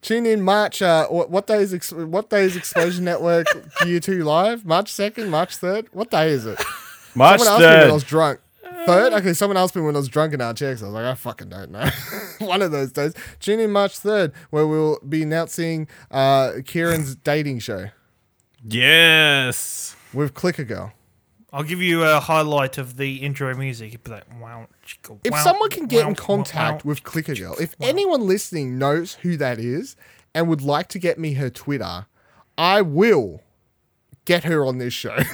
Tune 0.00 0.24
in 0.24 0.40
March. 0.40 0.80
Uh, 0.80 1.06
what, 1.08 1.28
what 1.28 1.46
day 1.46 1.60
is 1.60 1.74
ex- 1.74 1.92
what 1.92 2.30
day 2.30 2.44
is 2.44 2.56
Explosion 2.56 3.04
Network 3.04 3.46
Year 3.86 4.00
Two 4.00 4.24
live? 4.24 4.64
March 4.64 4.90
second, 4.90 5.28
March 5.28 5.56
third. 5.56 5.88
What 5.92 6.10
day 6.10 6.30
is 6.30 6.46
it? 6.46 6.58
March 7.14 7.40
Someone 7.40 7.62
asked 7.62 7.74
me 7.74 7.78
when 7.80 7.90
I 7.90 7.92
was 7.92 8.02
third. 8.04 8.08
drunk. 8.08 8.40
Third? 8.86 9.12
Okay, 9.14 9.32
someone 9.34 9.56
asked 9.56 9.76
me 9.76 9.82
when 9.82 9.94
I 9.94 9.98
was 9.98 10.08
drunk 10.08 10.32
in 10.32 10.40
our 10.40 10.54
checks. 10.54 10.82
I 10.82 10.86
was 10.86 10.94
like, 10.94 11.04
I 11.04 11.14
fucking 11.14 11.48
don't 11.48 11.70
know. 11.70 11.88
One 12.40 12.62
of 12.62 12.70
those 12.72 12.92
days. 12.92 13.14
Tune 13.40 13.60
in 13.60 13.70
March 13.70 13.98
3rd, 14.00 14.32
where 14.50 14.66
we'll 14.66 14.98
be 15.08 15.22
announcing 15.22 15.88
uh, 16.10 16.52
Kieran's 16.64 17.14
dating 17.24 17.58
show 17.60 17.86
Yes. 18.64 19.96
with 20.12 20.34
Clicker 20.34 20.64
Girl. 20.64 20.92
I'll 21.52 21.64
give 21.64 21.82
you 21.82 22.04
a 22.04 22.20
highlight 22.20 22.78
of 22.78 22.96
the 22.96 23.16
intro 23.16 23.52
music. 23.56 23.88
It'd 23.88 24.04
be 24.04 24.12
like, 24.12 24.24
wow, 24.40 24.68
chicka, 24.86 25.18
If 25.24 25.32
wow, 25.32 25.42
someone 25.42 25.68
can 25.70 25.86
get 25.86 26.04
wow, 26.04 26.10
in 26.10 26.14
contact 26.14 26.84
wow. 26.84 26.88
with 26.90 27.02
Clicker 27.02 27.34
Girl, 27.34 27.56
if 27.60 27.74
anyone 27.80 28.26
listening 28.26 28.78
knows 28.78 29.14
who 29.14 29.36
that 29.38 29.58
is 29.58 29.96
and 30.34 30.48
would 30.48 30.62
like 30.62 30.86
to 30.88 30.98
get 31.00 31.18
me 31.18 31.32
her 31.34 31.50
Twitter, 31.50 32.06
I 32.56 32.82
will 32.82 33.42
get 34.26 34.44
her 34.44 34.64
on 34.64 34.78
this 34.78 34.92
show. 34.94 35.16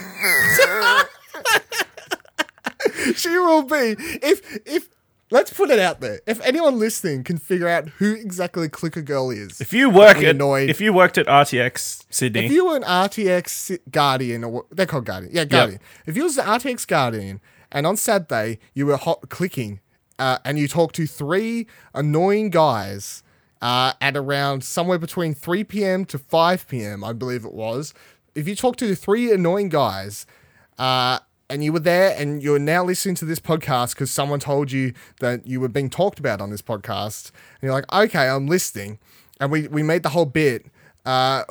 she 3.16 3.28
will 3.30 3.62
be 3.62 3.97
if 4.22 4.61
if 4.66 4.89
let's 5.30 5.53
put 5.53 5.70
it 5.70 5.78
out 5.78 6.01
there. 6.01 6.20
If 6.26 6.41
anyone 6.47 6.78
listening 6.78 7.24
can 7.24 7.39
figure 7.39 7.68
out 7.68 7.89
who 7.89 8.14
exactly 8.14 8.68
Clicker 8.68 9.03
Girl 9.03 9.30
is, 9.30 9.61
If 9.61 9.72
you 9.72 9.91
work 9.91 10.18
at 10.18 10.24
annoyed. 10.24 10.70
if 10.70 10.80
you 10.80 10.93
worked 10.93 11.18
at 11.18 11.26
RTX 11.26 12.05
Sydney, 12.11 12.47
if 12.47 12.53
you 12.53 12.66
were 12.66 12.76
an 12.76 12.84
RTX 12.84 13.78
Guardian, 13.91 14.45
or 14.45 14.49
what- 14.51 14.66
they're 14.70 14.87
called 14.87 15.05
Guardian, 15.07 15.32
yeah, 15.34 15.45
Guardian. 15.45 15.80
If 16.07 16.16
you 16.16 16.24
was 16.24 16.39
an 16.39 16.47
RTX 16.47 16.87
Guardian, 16.87 17.41
and 17.72 17.87
on 17.87 17.97
Saturday 17.97 18.59
you 18.74 18.87
were 18.87 18.97
hot 18.97 19.28
clicking, 19.28 19.80
uh, 20.18 20.39
and 20.45 20.59
you 20.59 20.68
talked 20.68 20.95
to 20.97 21.07
three 21.07 21.66
annoying 21.95 22.51
guys 22.51 23.22
uh, 23.62 23.95
at 24.01 24.16
around 24.16 24.62
somewhere 24.62 24.99
between 24.99 25.34
3 25.34 25.64
p.m. 25.64 26.05
to 26.05 26.18
5 26.18 26.68
p.m., 26.68 27.03
I 27.03 27.12
believe 27.14 27.45
it 27.45 27.55
was. 27.55 27.95
If 28.34 28.47
you 28.47 28.55
talked 28.55 28.78
to 28.80 28.95
three 28.95 29.32
annoying 29.32 29.70
guys, 29.70 30.26
uh, 30.78 31.20
and 31.49 31.62
you 31.62 31.72
were 31.72 31.80
there 31.80 32.14
and 32.18 32.42
you're 32.42 32.59
now 32.59 32.84
listening 32.84 33.14
to 33.16 33.24
this 33.24 33.40
podcast 33.40 33.94
because 33.94 34.11
someone 34.11 34.40
told 34.40 34.72
you 34.72 34.92
that 35.20 35.47
you 35.47 35.61
were 35.61 35.68
being 35.68 35.90
talked 35.90 36.18
about 36.18 36.40
on 36.40 36.51
this 36.51 36.62
podcast, 36.62 37.30
and 37.30 37.62
you're 37.62 37.72
like, 37.72 37.92
okay, 37.92 38.28
I'm 38.28 38.47
listening, 38.47 38.99
and 39.40 39.51
we, 39.51 39.68
we 39.68 39.82
made 39.82 40.03
the 40.03 40.11
whole 40.11 40.26
bit. 40.26 40.66
Uh, 41.05 41.44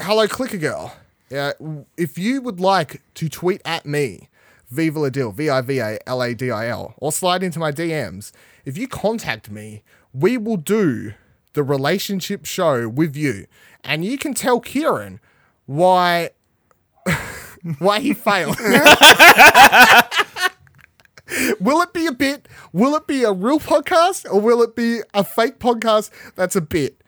hello, 0.00 0.26
Clicker 0.28 0.58
Girl. 0.58 0.94
Uh, 1.34 1.52
if 1.96 2.18
you 2.18 2.42
would 2.42 2.60
like 2.60 3.02
to 3.14 3.28
tweet 3.28 3.62
at 3.64 3.86
me, 3.86 4.28
Viva 4.70 4.98
La 4.98 5.08
Dill, 5.08 5.32
V 5.32 5.48
I 5.48 5.60
V 5.60 5.78
A 5.78 5.98
L 6.06 6.22
A 6.22 6.34
D 6.34 6.50
I 6.50 6.68
L, 6.68 6.94
or 6.98 7.12
slide 7.12 7.42
into 7.42 7.58
my 7.58 7.72
DMs, 7.72 8.32
if 8.64 8.76
you 8.76 8.86
contact 8.86 9.50
me, 9.50 9.82
we 10.12 10.36
will 10.36 10.56
do 10.56 11.14
the 11.54 11.62
relationship 11.62 12.44
show 12.44 12.88
with 12.88 13.16
you. 13.16 13.46
And 13.82 14.04
you 14.04 14.18
can 14.18 14.34
tell 14.34 14.60
Kieran 14.60 15.20
why 15.66 16.30
why 17.78 18.00
he 18.00 18.14
failed. 18.14 18.58
will 21.60 21.80
it 21.82 21.92
be 21.92 22.06
a 22.06 22.12
bit? 22.12 22.48
Will 22.72 22.94
it 22.96 23.06
be 23.06 23.22
a 23.24 23.32
real 23.32 23.60
podcast 23.60 24.26
or 24.30 24.40
will 24.40 24.62
it 24.62 24.74
be 24.74 25.00
a 25.14 25.22
fake 25.24 25.58
podcast 25.58 26.10
that's 26.34 26.56
a 26.56 26.60
bit? 26.60 27.02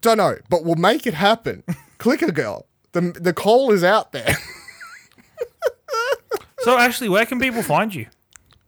Don't 0.00 0.18
know, 0.18 0.36
but 0.50 0.64
we'll 0.64 0.74
make 0.76 1.06
it 1.06 1.14
happen. 1.14 1.62
Clicker 1.98 2.32
girl. 2.32 2.66
The 2.92 3.12
the 3.18 3.32
call 3.32 3.72
is 3.72 3.84
out 3.84 4.12
there. 4.12 4.34
So, 6.60 6.76
Ashley, 6.76 7.08
where 7.08 7.24
can 7.26 7.38
people 7.38 7.62
find 7.62 7.94
you? 7.94 8.06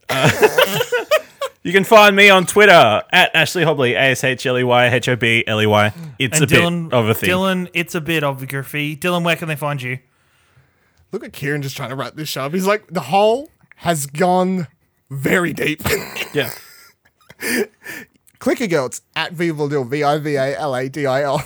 Uh, 0.08 0.30
you 1.64 1.72
can 1.72 1.82
find 1.82 2.14
me 2.14 2.30
on 2.30 2.46
Twitter 2.46 3.02
at 3.12 3.34
Ashley 3.34 3.64
Hobley, 3.64 3.94
A 3.94 4.10
S 4.12 4.22
H 4.22 4.46
L 4.46 4.56
E 4.56 4.62
Y 4.62 4.86
H 4.94 5.08
O 5.08 5.16
B 5.16 5.42
L 5.48 5.60
E 5.60 5.66
Y. 5.66 5.92
It's 6.16 6.40
And 6.40 6.48
a 6.48 6.54
Dylan, 6.54 6.90
bit 6.90 6.96
of 6.96 7.08
a 7.08 7.14
thing. 7.14 7.28
Dylan, 7.30 7.68
it's 7.74 7.96
a 7.96 8.00
bit 8.00 8.22
of 8.22 8.40
a 8.40 8.46
graffiti. 8.46 8.96
Dylan, 8.96 9.24
where 9.24 9.34
can 9.34 9.48
they 9.48 9.56
find 9.56 9.82
you? 9.82 9.98
Look 11.12 11.24
at 11.24 11.32
Kieran 11.32 11.62
just 11.62 11.76
trying 11.76 11.90
to 11.90 11.96
wrap 11.96 12.14
this 12.16 12.36
up. 12.36 12.52
He's 12.52 12.66
like, 12.66 12.86
the 12.88 13.00
hole 13.00 13.50
has 13.76 14.06
gone 14.06 14.68
very 15.10 15.52
deep. 15.52 15.82
Yeah. 16.34 16.52
Clicker 18.38 18.66
girl, 18.66 18.86
it's 18.86 19.00
at 19.16 19.32
Viva 19.32 19.66
V 19.84 20.02
I 20.02 20.18
V 20.18 20.36
A 20.36 20.58
L 20.58 20.76
A 20.76 20.88
D 20.88 21.06
I 21.06 21.22
L. 21.22 21.42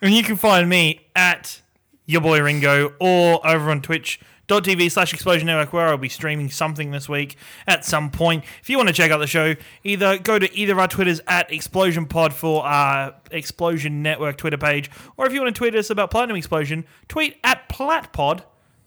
And 0.00 0.12
you 0.12 0.24
can 0.24 0.34
find 0.34 0.68
me 0.68 1.06
at 1.14 1.60
your 2.04 2.20
boy 2.20 2.42
Ringo 2.42 2.94
or 2.98 3.46
over 3.46 3.70
on 3.70 3.80
twitch.tv 3.80 4.90
slash 4.90 5.14
explosion 5.14 5.46
network 5.46 5.72
where 5.72 5.86
I'll 5.86 5.96
be 5.96 6.08
streaming 6.08 6.50
something 6.50 6.90
this 6.90 7.08
week 7.08 7.36
at 7.68 7.84
some 7.84 8.10
point. 8.10 8.44
If 8.60 8.68
you 8.68 8.76
want 8.76 8.88
to 8.88 8.94
check 8.94 9.12
out 9.12 9.18
the 9.18 9.28
show, 9.28 9.54
either 9.84 10.18
go 10.18 10.40
to 10.40 10.52
either 10.52 10.72
of 10.72 10.80
our 10.80 10.88
Twitters 10.88 11.20
at 11.28 11.52
Explosion 11.52 12.06
Pod 12.06 12.34
for 12.34 12.64
our 12.64 13.14
Explosion 13.30 14.02
Network 14.02 14.36
Twitter 14.36 14.58
page, 14.58 14.90
or 15.16 15.26
if 15.26 15.32
you 15.32 15.40
want 15.40 15.54
to 15.54 15.58
tweet 15.58 15.76
us 15.76 15.90
about 15.90 16.10
Platinum 16.10 16.36
Explosion, 16.36 16.84
tweet 17.06 17.36
at 17.44 17.68
PlatPod 17.68 18.42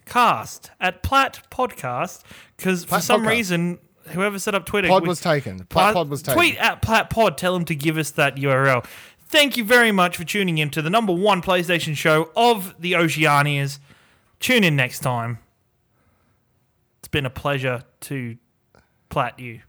cast 0.06 0.72
at 0.80 1.04
Plat 1.04 1.40
Podcast 1.52 2.22
because 2.58 2.86
for 2.86 3.00
some 3.02 3.24
Podcast. 3.24 3.30
reason 3.30 3.80
whoever 4.10 4.38
set 4.40 4.54
up 4.56 4.66
Twitter 4.66 4.88
Pod 4.88 5.04
we- 5.04 5.10
was 5.10 5.20
taken. 5.22 5.66
Plat 5.66 5.94
pod 5.94 6.10
was 6.10 6.22
taken. 6.22 6.38
Tweet 6.38 6.58
at 6.58 6.82
Plat 6.82 7.10
Pod. 7.10 7.38
Tell 7.38 7.54
them 7.54 7.66
to 7.66 7.76
give 7.76 7.98
us 7.98 8.12
that 8.12 8.36
URL. 8.38 8.86
Thank 9.28 9.58
you 9.58 9.64
very 9.64 9.92
much 9.92 10.18
for 10.18 10.24
tuning 10.24 10.60
in 10.60 10.70
to 10.70 10.82
the 10.82 10.90
number 10.90 11.12
one 11.12 11.42
PlayStation 11.42 11.96
show 11.98 12.30
of 12.36 12.76
the 12.80 12.94
Oceanias. 12.94 13.80
Tune 14.40 14.64
in 14.64 14.76
next 14.76 15.00
time. 15.00 15.40
It's 17.00 17.08
been 17.08 17.26
a 17.26 17.30
pleasure 17.32 17.84
to 18.02 18.38
plat 19.10 19.40
you. 19.40 19.62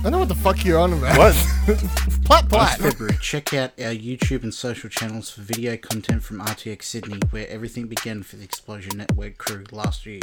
I 0.00 0.04
don't 0.04 0.12
know 0.12 0.18
what 0.20 0.28
the 0.28 0.34
fuck 0.34 0.64
you're 0.64 0.78
on 0.78 0.94
about. 0.94 1.18
What? 1.18 1.34
Plat 2.24 2.48
plat. 2.48 2.78
February, 2.78 3.18
check 3.20 3.52
out 3.52 3.72
our 3.78 3.92
YouTube 3.92 4.42
and 4.42 4.54
social 4.54 4.88
channels 4.88 5.28
for 5.28 5.42
video 5.42 5.76
content 5.76 6.22
from 6.22 6.40
RTX 6.40 6.84
Sydney, 6.84 7.20
where 7.28 7.46
everything 7.48 7.86
began 7.86 8.22
for 8.22 8.36
the 8.36 8.44
Explosion 8.44 8.96
Network 8.96 9.36
crew 9.36 9.64
last 9.70 10.06
year. 10.06 10.20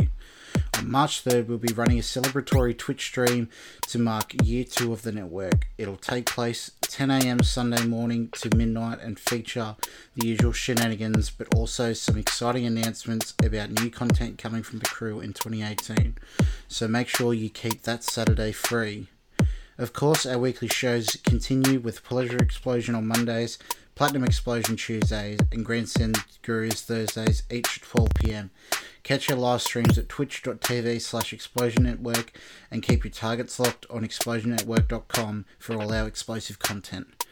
On 0.80 0.90
March 0.90 1.24
3rd, 1.24 1.46
we'll 1.46 1.60
be 1.60 1.72
running 1.74 2.00
a 2.00 2.02
celebratory 2.02 2.76
Twitch 2.76 3.06
stream 3.06 3.50
to 3.84 4.00
mark 4.00 4.34
year 4.44 4.64
two 4.64 4.94
of 4.94 5.04
the 5.04 5.12
network. 5.12 5.68
It'll 5.78 5.96
take 5.96 6.26
place 6.26 6.72
10am 6.82 7.46
Sunday 7.46 7.86
morning 7.86 8.30
to 8.40 8.50
midnight 8.58 9.00
and 9.00 9.20
feature 9.20 9.76
the 10.16 10.26
usual 10.26 10.54
shenanigans, 10.54 11.30
but 11.30 11.54
also 11.54 11.94
some 11.94 12.18
exciting 12.18 12.66
announcements 12.66 13.36
about 13.44 13.70
new 13.70 13.92
content 13.92 14.40
coming 14.40 14.64
from 14.64 14.80
the 14.80 14.88
crew 14.88 15.20
in 15.20 15.34
2018. 15.34 16.16
So 16.68 16.88
make 16.88 17.10
sure 17.10 17.32
you 17.32 17.52
keep 17.52 17.84
that 17.84 18.04
Saturday 18.04 18.52
free. 18.52 19.08
Of 19.78 19.94
course, 19.94 20.26
our 20.26 20.40
weekly 20.40 20.68
shows 20.68 21.18
continue 21.24 21.80
with 21.80 22.04
Pleasure 22.04 22.38
Explosion 22.38 22.96
on 22.96 23.06
Mondays, 23.06 23.60
Platinum 23.94 24.24
Explosion 24.24 24.76
Tuesdays, 24.76 25.40
and 25.52 25.64
Grandstand 25.64 26.18
Gurus 26.42 26.82
Thursdays, 26.82 27.44
each 27.52 27.78
at 27.78 27.84
12 27.84 28.10
pm. 28.16 28.50
Catch 29.04 29.30
our 29.30 29.38
live 29.38 29.62
streams 29.62 30.00
at 30.00 30.10
twitch.tv 30.10 31.00
slash 31.00 31.32
explosion 31.32 31.84
network 31.84 32.32
and 32.72 32.82
keep 32.82 33.04
your 33.04 33.12
targets 33.12 33.60
locked 33.60 33.86
on 33.92 34.02
explosionnetwork.com 34.02 35.46
for 35.60 35.76
all 35.76 35.94
our 35.94 36.08
explosive 36.08 36.58
content. 36.58 37.24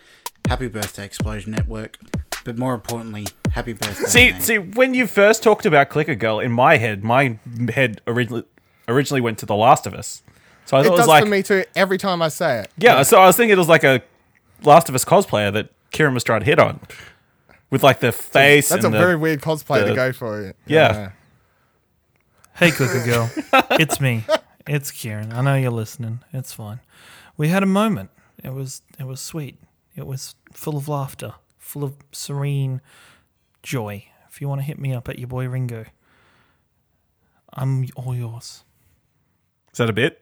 Happy 0.47 0.67
birthday, 0.67 1.03
Explosion 1.05 1.51
Network. 1.51 1.97
But 2.43 2.59
more 2.59 2.75
importantly, 2.75 3.25
happy 3.51 3.73
birthday. 3.73 4.05
See, 4.05 4.31
mate. 4.31 4.41
see, 4.43 4.57
when 4.59 4.93
you 4.93 5.07
first 5.07 5.41
talked 5.41 5.65
about 5.65 5.89
Clicker 5.89 6.13
Girl, 6.13 6.39
in 6.39 6.51
my 6.51 6.77
head, 6.77 7.03
my 7.03 7.39
head 7.73 8.01
originally 8.05 8.43
originally 8.87 9.21
went 9.21 9.39
to 9.39 9.47
The 9.47 9.55
Last 9.55 9.87
of 9.87 9.95
Us. 9.95 10.21
So 10.65 10.77
I 10.77 10.81
It 10.81 10.83
thought 10.83 10.93
it, 10.93 10.97
does 10.97 10.99
was 10.99 11.07
like, 11.07 11.23
for 11.23 11.29
me 11.29 11.43
too 11.43 11.63
every 11.75 11.97
time 11.97 12.21
I 12.21 12.29
say 12.29 12.59
it. 12.61 12.71
yeah. 12.77 13.03
So 13.03 13.19
I 13.19 13.27
was 13.27 13.37
thinking 13.37 13.53
it 13.53 13.57
was 13.59 13.69
like 13.69 13.83
a 13.83 14.01
Last 14.63 14.89
of 14.89 14.95
Us 14.95 15.05
cosplayer 15.05 15.51
that 15.53 15.69
Kieran 15.91 16.13
was 16.13 16.23
trying 16.23 16.39
to 16.41 16.45
hit 16.45 16.59
on, 16.59 16.79
with 17.69 17.83
like 17.83 17.99
the 17.99 18.11
face. 18.11 18.69
That's 18.69 18.83
a 18.85 18.89
the- 18.89 18.97
very 18.97 19.15
weird 19.15 19.41
cosplay 19.41 19.81
the- 19.83 19.89
to 19.89 19.95
go 19.95 20.11
for 20.11 20.41
it. 20.41 20.55
Yeah. 20.65 21.11
Hey, 22.55 22.71
Clicker 22.71 23.03
Girl. 23.05 23.29
it's 23.71 23.99
me. 23.99 24.23
It's 24.65 24.89
Kieran. 24.89 25.33
I 25.33 25.41
know 25.41 25.55
you're 25.55 25.71
listening. 25.71 26.21
It's 26.33 26.53
fine. 26.53 26.79
We 27.37 27.49
had 27.49 27.63
a 27.63 27.67
moment. 27.67 28.09
It 28.43 28.53
was 28.53 28.81
it 28.97 29.03
was 29.05 29.19
sweet. 29.19 29.59
It 29.95 30.07
was 30.07 30.35
full 30.53 30.77
of 30.77 30.87
laughter, 30.87 31.35
full 31.59 31.83
of 31.83 31.95
serene 32.11 32.81
joy. 33.61 34.05
If 34.29 34.41
you 34.41 34.47
want 34.49 34.61
to 34.61 34.65
hit 34.65 34.79
me 34.79 34.93
up 34.93 35.07
at 35.09 35.19
your 35.19 35.27
boy 35.27 35.47
Ringo, 35.47 35.85
I'm 37.53 37.87
all 37.95 38.15
yours. 38.15 38.63
Is 39.71 39.77
that 39.77 39.89
a 39.89 39.93
bit? 39.93 40.21